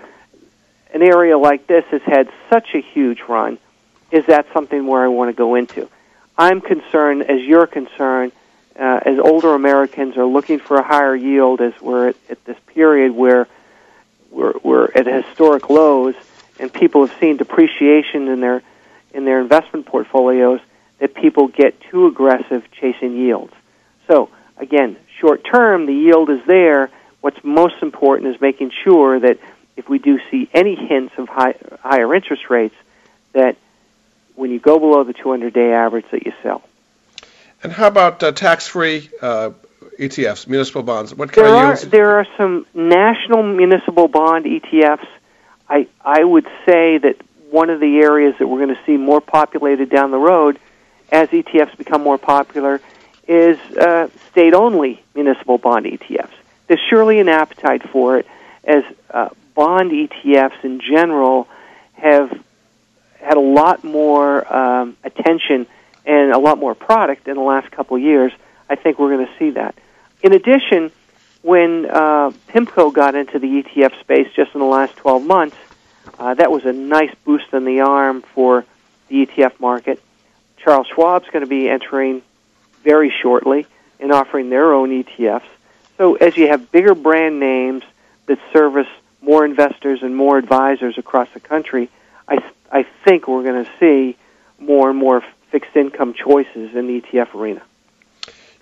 an 0.95 1.03
area 1.03 1.37
like 1.37 1.67
this 1.67 1.85
has 1.91 2.03
had 2.03 2.31
such 2.49 2.75
a 2.75 2.81
huge 2.81 3.21
run. 3.29 3.59
Is 4.11 4.27
that 4.27 4.47
something 4.53 4.87
where 4.87 5.05
I 5.05 5.09
want 5.09 5.29
to 5.29 5.37
go 5.37 5.55
into? 5.55 5.89
I'm 6.39 6.61
concerned, 6.61 7.23
as 7.23 7.43
you're 7.43 7.67
concerned, 7.67 8.33
uh, 8.81 9.01
as 9.05 9.19
older 9.19 9.55
Americans 9.55 10.17
are 10.17 10.25
looking 10.25 10.59
for 10.59 10.79
a 10.79 10.83
higher 10.83 11.15
yield, 11.15 11.61
as 11.61 11.79
we're 11.83 12.09
at, 12.09 12.17
at 12.31 12.45
this 12.47 12.57
period 12.69 13.13
where 13.13 13.47
we're, 14.31 14.55
we're 14.63 14.91
at 14.95 15.07
historic 15.07 15.69
lows, 15.69 16.15
and 16.59 16.73
people 16.73 17.07
have 17.07 17.17
seen 17.21 17.37
depreciation 17.37 18.29
in 18.29 18.41
their 18.41 18.63
in 19.13 19.25
their 19.25 19.41
investment 19.41 19.87
portfolios, 19.87 20.61
that 21.01 21.15
people 21.15 21.49
get 21.49 21.81
too 21.91 22.07
aggressive 22.07 22.63
chasing 22.71 23.17
yields. 23.17 23.53
So 24.07 24.31
again, 24.57 24.97
short 25.19 25.45
term, 25.45 25.87
the 25.87 25.93
yield 25.93 26.31
is 26.31 26.41
there. 26.47 26.91
What's 27.21 27.43
most 27.43 27.83
important 27.83 28.35
is 28.35 28.41
making 28.41 28.71
sure 28.85 29.19
that 29.19 29.39
if 29.77 29.89
we 29.89 29.99
do 29.99 30.21
see 30.31 30.49
any 30.55 30.77
hints 30.77 31.13
of 31.19 31.29
high, 31.29 31.57
higher 31.83 32.15
interest 32.15 32.49
rates, 32.49 32.77
that 33.33 33.57
when 34.37 34.53
you 34.53 34.61
go 34.61 34.79
below 34.79 35.03
the 35.03 35.13
200-day 35.13 35.73
average, 35.73 36.07
that 36.13 36.25
you 36.25 36.33
sell. 36.43 36.63
And 37.63 37.73
how 37.73 37.89
about 37.89 38.23
uh, 38.23 38.33
tax-free 38.33 39.11
uh, 39.21 39.51
ETFs, 39.99 40.47
municipal 40.47 40.83
bonds? 40.83 41.15
What 41.15 41.33
kind 41.33 41.47
there 41.47 41.55
of 41.55 41.61
are 41.61 41.67
yields? 41.67 41.89
there 41.89 42.17
are 42.17 42.27
some 42.37 42.67
national 42.75 43.43
municipal 43.43 44.09
bond 44.09 44.47
ETFs. 44.47 45.07
I 45.69 45.87
I 46.03 46.25
would 46.25 46.47
say 46.65 46.99
that 46.99 47.17
one 47.51 47.69
of 47.69 47.81
the 47.81 47.99
areas 47.99 48.35
that 48.39 48.47
we're 48.47 48.65
going 48.65 48.75
to 48.75 48.85
see 48.87 48.97
more 48.97 49.21
populated 49.21 49.91
down 49.91 50.11
the 50.11 50.19
road, 50.19 50.59
as 51.11 51.29
ETFs 51.29 51.77
become 51.77 52.03
more 52.03 52.17
popular, 52.17 52.81
is 53.27 53.59
uh, 53.77 54.09
state-only 54.31 55.03
municipal 55.15 55.59
bond 55.59 55.85
ETFs. 55.85 56.31
There's 56.69 56.81
surely 56.89 57.19
an 57.19 57.29
appetite 57.29 57.83
for 57.91 58.19
it, 58.19 58.27
as 58.65 58.85
uh, 59.11 59.31
bond 59.55 59.91
ETFs 59.91 60.65
in 60.65 60.81
general 60.81 61.49
have 61.95 62.31
had 63.21 63.37
a 63.37 63.41
lot 63.41 63.85
more 63.85 64.51
um, 64.53 64.97
attention 65.05 65.67
and 66.11 66.33
a 66.33 66.39
lot 66.39 66.59
more 66.59 66.75
product 66.75 67.29
in 67.29 67.37
the 67.37 67.43
last 67.43 67.71
couple 67.71 67.97
of 67.97 68.03
years, 68.03 68.33
I 68.69 68.75
think 68.75 68.99
we're 68.99 69.15
going 69.15 69.29
to 69.29 69.39
see 69.39 69.51
that. 69.51 69.77
In 70.23 70.33
addition, 70.33 70.91
when 71.43 71.87
uh, 71.87 72.33
PIMCO 72.49 72.93
got 72.93 73.15
into 73.15 73.39
the 73.39 73.63
ETF 73.63 74.01
space 74.01 74.27
just 74.35 74.53
in 74.53 74.61
the 74.61 74.67
last 74.67 74.97
12 74.97 75.25
months, 75.25 75.57
uh, 76.19 76.35
that 76.35 76.51
was 76.51 76.65
a 76.65 76.73
nice 76.73 77.15
boost 77.25 77.53
in 77.53 77.65
the 77.65 77.83
arm 77.83 78.23
for 78.23 78.65
the 79.07 79.25
ETF 79.25 79.61
market. 79.61 80.03
Charles 80.57 80.89
Schwab's 80.89 81.31
going 81.31 81.45
to 81.45 81.49
be 81.49 81.69
entering 81.69 82.23
very 82.83 83.11
shortly 83.23 83.69
and 84.01 84.11
offering 84.11 84.51
their 84.51 84.73
own 84.73 84.91
ETFs. 84.91 85.47
So 85.97 86.17
as 86.17 86.37
you 86.37 86.49
have 86.49 86.73
bigger 86.73 86.97
brand 86.97 87.39
names 87.39 87.85
that 88.27 88.41
service 88.53 88.89
more 89.23 89.45
investors 89.45 90.03
and 90.03 90.17
more 90.17 90.39
advisors 90.39 90.99
across 90.99 91.29
the 91.35 91.41
country, 91.41 91.89
I 92.27 92.43
I 92.73 92.83
think 93.05 93.29
we're 93.29 93.45
going 93.45 93.65
to 93.65 93.71
see 93.79 94.17
more 94.59 94.91
and 94.91 94.99
more 94.99 95.23
fixed 95.51 95.77
income 95.77 96.15
choices 96.15 96.75
in 96.75 96.87
the 96.87 97.01
ETF 97.01 97.35
arena. 97.35 97.63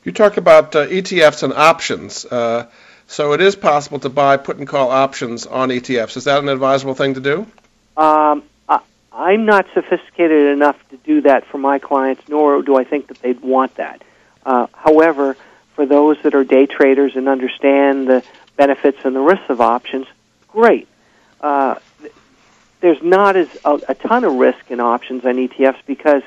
You 0.04 0.12
talk 0.12 0.36
about 0.36 0.74
uh, 0.74 0.86
ETFs 0.86 1.42
and 1.42 1.52
options. 1.52 2.24
Uh, 2.24 2.66
so 3.06 3.32
it 3.32 3.40
is 3.40 3.56
possible 3.56 3.98
to 4.00 4.08
buy 4.08 4.36
put 4.36 4.58
and 4.58 4.68
call 4.68 4.90
options 4.90 5.46
on 5.46 5.70
ETFs. 5.70 6.16
Is 6.16 6.24
that 6.24 6.42
an 6.42 6.48
advisable 6.48 6.94
thing 6.94 7.14
to 7.14 7.20
do? 7.20 7.46
Um, 7.96 8.42
I, 8.68 8.80
I'm 9.12 9.46
not 9.46 9.66
sophisticated 9.74 10.52
enough 10.52 10.76
to 10.90 10.96
do 10.98 11.22
that 11.22 11.46
for 11.46 11.58
my 11.58 11.78
clients, 11.78 12.28
nor 12.28 12.62
do 12.62 12.76
I 12.76 12.84
think 12.84 13.08
that 13.08 13.20
they'd 13.20 13.40
want 13.40 13.74
that. 13.76 14.02
Uh, 14.44 14.66
however, 14.72 15.36
for 15.74 15.86
those 15.86 16.16
that 16.22 16.34
are 16.34 16.44
day 16.44 16.66
traders 16.66 17.16
and 17.16 17.28
understand 17.28 18.08
the 18.08 18.22
benefits 18.56 18.98
and 19.04 19.16
the 19.16 19.20
risks 19.20 19.48
of 19.48 19.60
options, 19.60 20.06
great. 20.48 20.86
Uh, 21.40 21.76
there's 22.80 23.02
not 23.02 23.36
as 23.36 23.48
a, 23.64 23.80
a 23.88 23.94
ton 23.94 24.24
of 24.24 24.34
risk 24.34 24.70
in 24.70 24.80
options 24.80 25.24
on 25.24 25.36
ETFs 25.36 25.80
because 25.86 26.22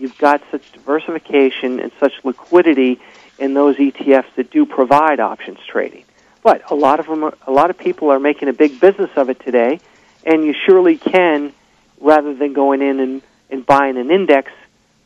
you've 0.00 0.18
got 0.18 0.42
such 0.50 0.72
diversification 0.72 1.78
and 1.78 1.92
such 2.00 2.12
liquidity 2.24 2.98
in 3.38 3.54
those 3.54 3.76
ETFs 3.76 4.34
that 4.36 4.50
do 4.50 4.66
provide 4.66 5.20
options 5.20 5.58
trading. 5.66 6.04
But 6.42 6.70
a 6.70 6.74
lot 6.74 7.00
of 7.00 7.06
them, 7.06 7.24
are, 7.24 7.34
a 7.46 7.52
lot 7.52 7.70
of 7.70 7.78
people 7.78 8.10
are 8.10 8.18
making 8.18 8.48
a 8.48 8.52
big 8.52 8.80
business 8.80 9.10
of 9.16 9.28
it 9.28 9.40
today, 9.40 9.80
and 10.24 10.44
you 10.44 10.54
surely 10.66 10.96
can, 10.96 11.52
rather 12.00 12.34
than 12.34 12.52
going 12.52 12.82
in 12.82 13.00
and, 13.00 13.22
and 13.50 13.66
buying 13.66 13.98
an 13.98 14.10
index 14.10 14.50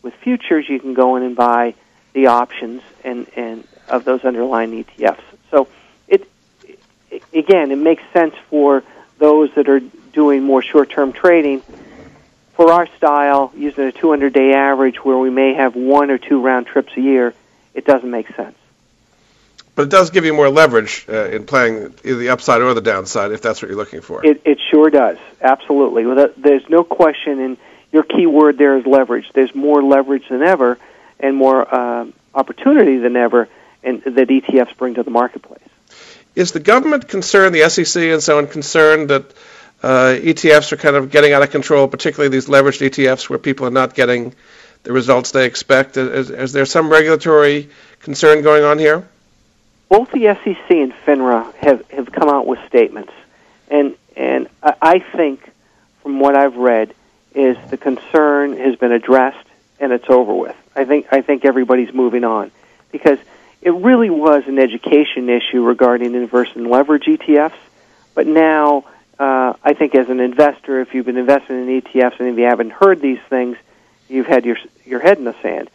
with 0.03 0.14
futures, 0.14 0.68
you 0.68 0.78
can 0.78 0.95
go 0.95 1.16
in 1.16 1.22
and 1.22 1.34
buy 1.34 1.74
the 2.12 2.26
options 2.26 2.82
and, 3.03 3.26
and 3.34 3.66
of 3.88 4.05
those 4.05 4.24
underlying 4.24 4.84
ETFs. 4.84 5.22
So 5.51 5.68
it, 6.07 6.28
it 7.11 7.22
again, 7.32 7.72
it 7.72 7.78
makes 7.78 8.03
sense 8.12 8.34
for 8.49 8.84
those 9.18 9.51
that 9.55 9.68
are 9.68 9.80
doing 10.12 10.42
more 10.42 10.62
short-term 10.62 11.12
trading. 11.12 11.62
For 12.55 12.71
our 12.73 12.87
style, 12.97 13.53
using 13.57 13.89
a 13.89 13.93
200-day 13.93 14.55
average 14.55 15.05
where 15.05 15.19
we 15.19 15.31
may 15.31 15.55
have 15.55 15.75
one 15.75 16.11
or 16.11 16.19
two 16.19 16.41
round 16.41 16.67
trips 16.67 16.93
a 16.97 17.01
year, 17.01 17.35
it 17.75 17.85
doesn't 17.85 18.11
make 18.11 18.29
sense. 18.35 18.57
But 19.75 19.83
it 19.83 19.91
does 19.91 20.11
give 20.11 20.25
you 20.25 20.33
more 20.33 20.49
leverage 20.49 21.05
uh, 21.09 21.31
in 21.31 21.47
playing 21.47 21.95
either 22.05 22.17
the 22.17 22.29
upside 22.29 22.63
or 22.63 22.75
the 22.75 22.81
downside 22.81 23.33
if 23.33 23.43
that's 23.43 23.61
what 23.61 23.69
you're 23.69 23.77
looking 23.77 24.03
for. 24.03 24.25
It, 24.25 24.43
it 24.45 24.61
sure 24.71 24.89
does, 24.89 25.19
absolutely. 25.41 26.05
There's 26.37 26.69
no 26.69 26.85
question, 26.85 27.41
and 27.41 27.57
your 27.91 28.05
key 28.05 28.27
word 28.27 28.57
there 28.57 28.79
is 28.79 28.87
leverage. 28.87 29.29
There's 29.33 29.53
more 29.55 29.83
leverage 29.83 30.29
than 30.29 30.43
ever 30.43 30.79
and 31.19 31.37
more 31.37 31.75
uh, 31.75 32.07
opportunity 32.35 32.99
than 32.99 33.17
ever 33.17 33.49
and 33.85 34.03
that 34.03 34.29
ETFs 34.29 34.77
bring 34.77 34.95
to 34.95 35.03
the 35.03 35.11
marketplace. 35.11 35.63
Is 36.35 36.53
the 36.53 36.61
government 36.61 37.09
concerned, 37.09 37.55
the 37.55 37.69
SEC 37.69 38.03
and 38.05 38.23
so 38.23 38.39
on, 38.39 38.49
concerned 38.49 39.11
that 39.11 39.33
uh, 39.85 40.18
ETFs 40.18 40.72
are 40.72 40.78
kind 40.78 40.97
of 40.97 41.11
getting 41.11 41.35
out 41.35 41.43
of 41.43 41.51
control, 41.51 41.87
particularly 41.87 42.30
these 42.30 42.47
leveraged 42.47 42.80
ETFs 42.89 43.28
where 43.28 43.39
people 43.39 43.66
are 43.66 43.70
not 43.70 43.95
getting 43.95 44.35
the 44.82 44.93
results 44.93 45.32
they 45.32 45.45
expect? 45.45 45.99
Is, 45.99 46.30
is 46.30 46.53
there 46.53 46.64
some 46.64 46.89
regulatory 46.89 47.68
concern 48.01 48.41
going 48.43 48.64
on 48.64 48.78
here? 48.78 49.07
Both 49.91 50.11
the 50.12 50.35
SEC 50.43 50.70
and 50.70 50.95
FINRA 51.05 51.55
have, 51.57 51.87
have 51.91 52.11
come 52.11 52.30
out 52.30 52.47
with 52.47 52.59
statements, 52.66 53.12
and 53.68 53.95
and 54.16 54.49
I 54.62 55.01
think, 55.01 55.47
from 56.03 56.18
what 56.18 56.35
I've 56.35 56.57
read, 56.57 56.95
is 57.35 57.59
the 57.68 57.76
concern 57.76 58.57
has 58.57 58.76
been 58.76 58.93
addressed 58.93 59.47
and 59.80 59.93
it's 59.93 60.09
over 60.09 60.32
with. 60.32 60.57
I 60.74 60.85
think 60.85 61.09
I 61.12 61.20
think 61.20 61.45
everybody's 61.45 61.93
moving 61.93 62.24
on 62.24 62.53
because 62.91 63.18
it 63.61 63.74
really 63.74 64.09
was 64.09 64.45
an 64.47 64.59
education 64.59 65.28
issue 65.28 65.62
regarding 65.62 66.14
inverse 66.14 66.49
and 66.55 66.70
leverage 66.70 67.05
ETFs, 67.05 67.59
but 68.14 68.26
now 68.26 68.85
uh, 69.19 69.55
I 69.62 69.75
think 69.75 69.95
as 69.95 70.09
an 70.09 70.21
investor, 70.21 70.81
if 70.81 70.95
you've 70.95 71.07
been 71.07 71.17
investing 71.17 71.57
in 71.57 71.81
ETFs 71.81 72.19
and 72.19 72.29
if 72.29 72.39
you 72.39 72.45
haven't 72.45 72.71
heard 72.71 73.01
these 73.01 73.21
things, 73.29 73.57
you've 74.09 74.27
had 74.27 74.45
your 74.45 74.57
your 74.85 75.01
head 75.01 75.19
in 75.19 75.25
the 75.25 75.35
sand. 75.41 75.71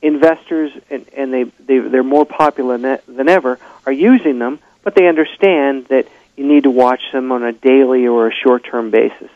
Investors 0.00 0.72
and, 0.90 1.06
and 1.16 1.32
they, 1.32 1.44
they 1.44 1.78
they're 1.78 2.02
more 2.02 2.26
popular 2.26 2.78
than 3.06 3.28
ever 3.28 3.58
are 3.86 3.92
using 3.92 4.38
them, 4.38 4.58
but 4.82 4.94
they 4.94 5.06
understand 5.06 5.86
that 5.86 6.08
you 6.36 6.46
need 6.46 6.64
to 6.64 6.70
watch 6.70 7.02
them 7.12 7.30
on 7.30 7.44
a 7.44 7.52
daily 7.52 8.06
or 8.06 8.28
a 8.28 8.34
short 8.34 8.64
term 8.64 8.90
basis. 8.90 9.30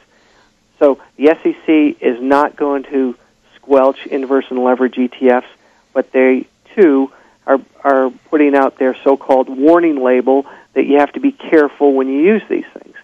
So 0.79 1.01
the 1.17 1.37
SEC 1.43 2.03
is 2.03 2.21
not 2.21 2.57
going 2.57 2.83
to 2.85 3.17
squelch 3.55 4.07
inverse 4.07 4.47
and 4.51 4.63
leverage 4.63 4.97
ETFs, 4.97 5.47
but 5.93 6.11
they 6.13 6.47
too 6.75 7.13
are 7.47 7.61
are 7.85 8.11
putting 8.29 8.57
out 8.57 8.77
their 8.79 8.97
so-called 9.05 9.49
warning 9.49 10.03
label 10.03 10.47
that 10.75 10.85
you 10.85 10.99
have 10.99 11.13
to 11.13 11.21
be 11.21 11.33
careful 11.33 11.95
when 11.95 12.09
you 12.09 12.21
use 12.23 12.43
these 12.49 12.67
things. 12.75 12.96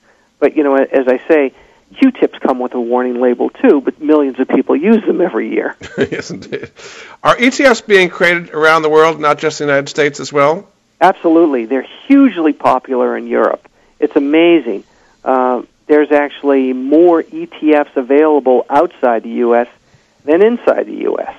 But 0.43 0.57
you 0.57 0.64
know, 0.64 0.74
as 0.74 1.07
I 1.07 1.18
say, 1.28 1.55
Q-tips 2.01 2.36
come 2.40 2.59
with 2.59 2.74
a 2.74 2.80
warning 2.80 3.20
label 3.20 3.49
too, 3.49 3.80
but 3.80 4.03
millions 4.03 4.40
of 4.40 4.49
people 4.49 4.74
use 4.74 5.01
them 5.05 5.20
every 5.20 5.53
year. 5.53 5.76
yes, 5.97 6.32
indeed. 6.32 6.68
Are 7.22 7.36
ETFs 7.36 7.86
being 7.86 8.09
created 8.09 8.51
around 8.51 8.82
the 8.82 8.88
world, 8.88 9.20
not 9.20 9.38
just 9.38 9.59
the 9.59 9.64
United 9.64 9.88
States 9.88 10.18
as 10.18 10.32
well? 10.32 10.68
Absolutely. 11.01 11.66
They're 11.66 11.86
hugely 12.09 12.53
popular 12.53 13.16
in 13.16 13.28
Europe. 13.28 13.68
It's 14.01 14.16
amazing. 14.16 14.82
Uh, 15.24 15.62
there's 15.86 16.11
actually 16.11 16.72
more 16.72 17.22
ETFs 17.22 17.95
available 17.95 18.66
outside 18.68 19.22
the 19.22 19.36
U.S. 19.47 19.68
than 20.24 20.43
inside 20.43 20.86
the 20.86 21.03
U.S. 21.03 21.36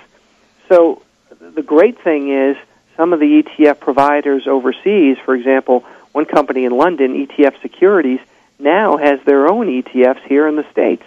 So 0.69 1.01
the 1.41 1.61
great 1.61 1.99
thing 2.01 2.29
is 2.29 2.55
some 2.95 3.11
of 3.11 3.19
the 3.19 3.43
ETF 3.43 3.81
providers 3.81 4.47
overseas, 4.47 5.17
for 5.25 5.35
example, 5.35 5.83
one 6.13 6.23
company 6.23 6.63
in 6.63 6.71
London, 6.77 7.27
ETF 7.27 7.61
Securities, 7.61 8.21
now 8.63 8.97
has 8.97 9.19
their 9.25 9.47
own 9.47 9.67
ETFs 9.67 10.23
here 10.23 10.47
in 10.47 10.55
the 10.55 10.69
States. 10.71 11.03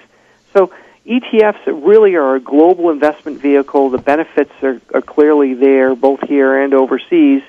So 0.53 0.73
ETFs 1.07 1.67
really 1.67 2.15
are 2.17 2.37
a 2.37 2.41
global 2.41 2.91
investment 2.91 3.41
vehicle. 3.41 3.91
The 3.91 3.99
benefits 3.99 4.53
are, 4.63 4.81
are 4.93 5.03
clearly 5.03 5.55
there, 5.55 5.95
both 5.95 6.21
here 6.21 6.63
and 6.63 6.75
overseas. 6.75 7.43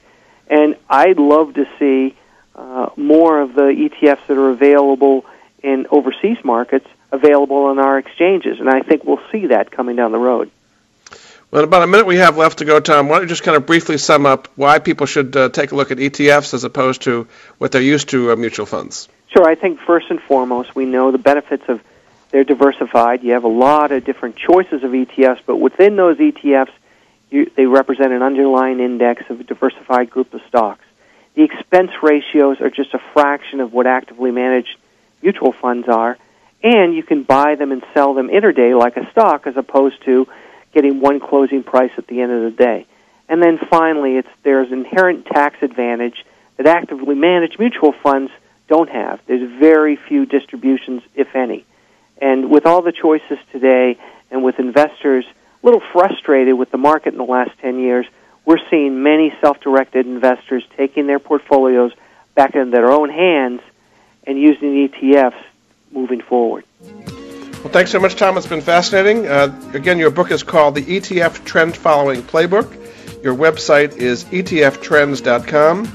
And 0.47 0.75
I'd 0.89 1.19
love 1.19 1.55
to 1.55 1.67
see 1.79 2.15
uh, 2.55 2.89
more 2.95 3.41
of 3.41 3.53
the 3.53 3.61
ETFs 3.61 4.25
that 4.27 4.37
are 4.37 4.49
available 4.49 5.25
in 5.63 5.87
overseas 5.89 6.37
markets 6.43 6.87
available 7.11 7.65
on 7.65 7.79
our 7.79 7.97
exchanges. 7.97 8.59
And 8.59 8.69
I 8.69 8.81
think 8.81 9.03
we'll 9.03 9.21
see 9.31 9.47
that 9.47 9.71
coming 9.71 9.95
down 9.95 10.11
the 10.11 10.19
road. 10.19 10.51
Well, 11.49 11.63
about 11.63 11.83
a 11.83 11.87
minute 11.87 12.05
we 12.05 12.17
have 12.17 12.37
left 12.37 12.57
to 12.59 12.65
go, 12.65 12.79
Tom. 12.81 13.07
Why 13.07 13.15
don't 13.15 13.23
you 13.23 13.29
just 13.29 13.43
kind 13.43 13.55
of 13.55 13.65
briefly 13.65 13.97
sum 13.97 14.25
up 14.25 14.49
why 14.55 14.79
people 14.79 15.05
should 15.05 15.35
uh, 15.35 15.49
take 15.49 15.71
a 15.71 15.75
look 15.75 15.91
at 15.91 15.97
ETFs 15.97 16.53
as 16.53 16.65
opposed 16.65 17.03
to 17.03 17.27
what 17.57 17.71
they're 17.71 17.81
used 17.81 18.09
to, 18.09 18.31
uh, 18.31 18.35
mutual 18.35 18.65
funds? 18.65 19.07
Sure. 19.29 19.45
I 19.45 19.55
think 19.55 19.79
first 19.81 20.09
and 20.09 20.21
foremost, 20.21 20.75
we 20.75 20.85
know 20.85 21.11
the 21.11 21.17
benefits 21.17 21.63
of 21.67 21.81
they're 22.31 22.43
diversified. 22.43 23.23
You 23.23 23.33
have 23.33 23.43
a 23.43 23.49
lot 23.49 23.91
of 23.91 24.03
different 24.03 24.35
choices 24.35 24.83
of 24.83 24.91
ETFs, 24.91 25.39
but 25.45 25.57
within 25.57 25.95
those 25.95 26.17
ETFs, 26.17 26.71
you, 27.29 27.49
they 27.55 27.65
represent 27.65 28.11
an 28.11 28.21
underlying 28.21 28.79
index 28.79 29.23
of 29.29 29.39
a 29.39 29.43
diversified 29.43 30.09
group 30.09 30.33
of 30.33 30.41
stocks. 30.47 30.83
The 31.35 31.43
expense 31.43 31.91
ratios 32.01 32.59
are 32.61 32.69
just 32.69 32.93
a 32.93 32.99
fraction 33.13 33.59
of 33.59 33.73
what 33.73 33.85
actively 33.85 34.31
managed 34.31 34.75
mutual 35.21 35.51
funds 35.51 35.87
are, 35.87 36.17
and 36.63 36.93
you 36.93 37.03
can 37.03 37.23
buy 37.23 37.55
them 37.55 37.71
and 37.71 37.83
sell 37.93 38.13
them 38.13 38.29
interday 38.29 38.73
like 38.73 38.97
a 38.97 39.09
stock 39.11 39.45
as 39.45 39.55
opposed 39.55 40.03
to 40.05 40.27
getting 40.73 40.99
one 40.99 41.19
closing 41.19 41.63
price 41.63 41.91
at 41.97 42.07
the 42.07 42.21
end 42.21 42.31
of 42.31 42.43
the 42.43 42.51
day. 42.51 42.85
And 43.29 43.41
then 43.41 43.57
finally, 43.69 44.17
it's 44.17 44.29
there's 44.43 44.71
inherent 44.71 45.25
tax 45.25 45.57
advantage 45.61 46.25
that 46.55 46.65
actively 46.65 47.15
managed 47.15 47.59
mutual 47.59 47.91
funds 47.91 48.31
don't 48.67 48.89
have. 48.89 49.19
There's 49.27 49.49
very 49.59 49.95
few 49.95 50.25
distributions, 50.25 51.01
if 51.15 51.35
any. 51.35 51.65
And 52.19 52.49
with 52.49 52.65
all 52.65 52.81
the 52.81 52.91
choices 52.91 53.37
today, 53.51 53.97
and 54.31 54.43
with 54.43 54.59
investors 54.59 55.25
a 55.25 55.65
little 55.65 55.81
frustrated 55.91 56.57
with 56.57 56.71
the 56.71 56.77
market 56.77 57.13
in 57.13 57.17
the 57.17 57.25
last 57.25 57.51
10 57.61 57.79
years, 57.79 58.05
we're 58.45 58.59
seeing 58.69 59.03
many 59.03 59.33
self-directed 59.41 60.05
investors 60.05 60.63
taking 60.77 61.07
their 61.07 61.19
portfolios 61.19 61.91
back 62.35 62.55
into 62.55 62.71
their 62.71 62.91
own 62.91 63.09
hands 63.09 63.61
and 64.25 64.39
using 64.39 64.87
ETFs 64.87 65.41
moving 65.91 66.21
forward. 66.21 66.63
Well, 66.81 67.73
thanks 67.73 67.91
so 67.91 67.99
much, 67.99 68.15
Tom. 68.15 68.37
It's 68.37 68.47
been 68.47 68.61
fascinating. 68.61 69.27
Uh, 69.27 69.59
again, 69.73 69.97
your 69.97 70.11
book 70.11 70.31
is 70.31 70.43
called 70.43 70.75
The 70.75 70.83
ETF 70.83 71.43
Trend 71.43 71.75
Following 71.75 72.21
Playbook. 72.21 72.71
Your 73.23 73.35
website 73.35 73.97
is 73.97 74.25
etftrends.com. 74.25 75.85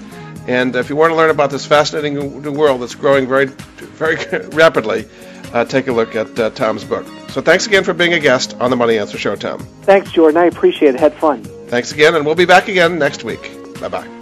And 0.46 0.74
if 0.74 0.90
you 0.90 0.96
want 0.96 1.12
to 1.12 1.16
learn 1.16 1.30
about 1.30 1.50
this 1.50 1.66
fascinating 1.66 2.42
new 2.42 2.52
world 2.52 2.82
that's 2.82 2.94
growing 2.94 3.28
very, 3.28 3.46
very 3.46 4.16
rapidly, 4.48 5.08
uh, 5.52 5.64
take 5.64 5.86
a 5.86 5.92
look 5.92 6.16
at 6.16 6.38
uh, 6.38 6.50
Tom's 6.50 6.84
book. 6.84 7.06
So 7.28 7.40
thanks 7.40 7.66
again 7.66 7.84
for 7.84 7.94
being 7.94 8.14
a 8.14 8.20
guest 8.20 8.56
on 8.60 8.70
the 8.70 8.76
Money 8.76 8.98
Answer 8.98 9.18
Show, 9.18 9.36
Tom. 9.36 9.60
Thanks, 9.82 10.10
Jordan. 10.12 10.38
I 10.38 10.46
appreciate 10.46 10.94
it. 10.94 11.00
Had 11.00 11.14
fun. 11.14 11.44
Thanks 11.68 11.92
again, 11.92 12.14
and 12.14 12.26
we'll 12.26 12.34
be 12.34 12.44
back 12.44 12.68
again 12.68 12.98
next 12.98 13.24
week. 13.24 13.50
Bye 13.80 13.88
bye. 13.88 14.21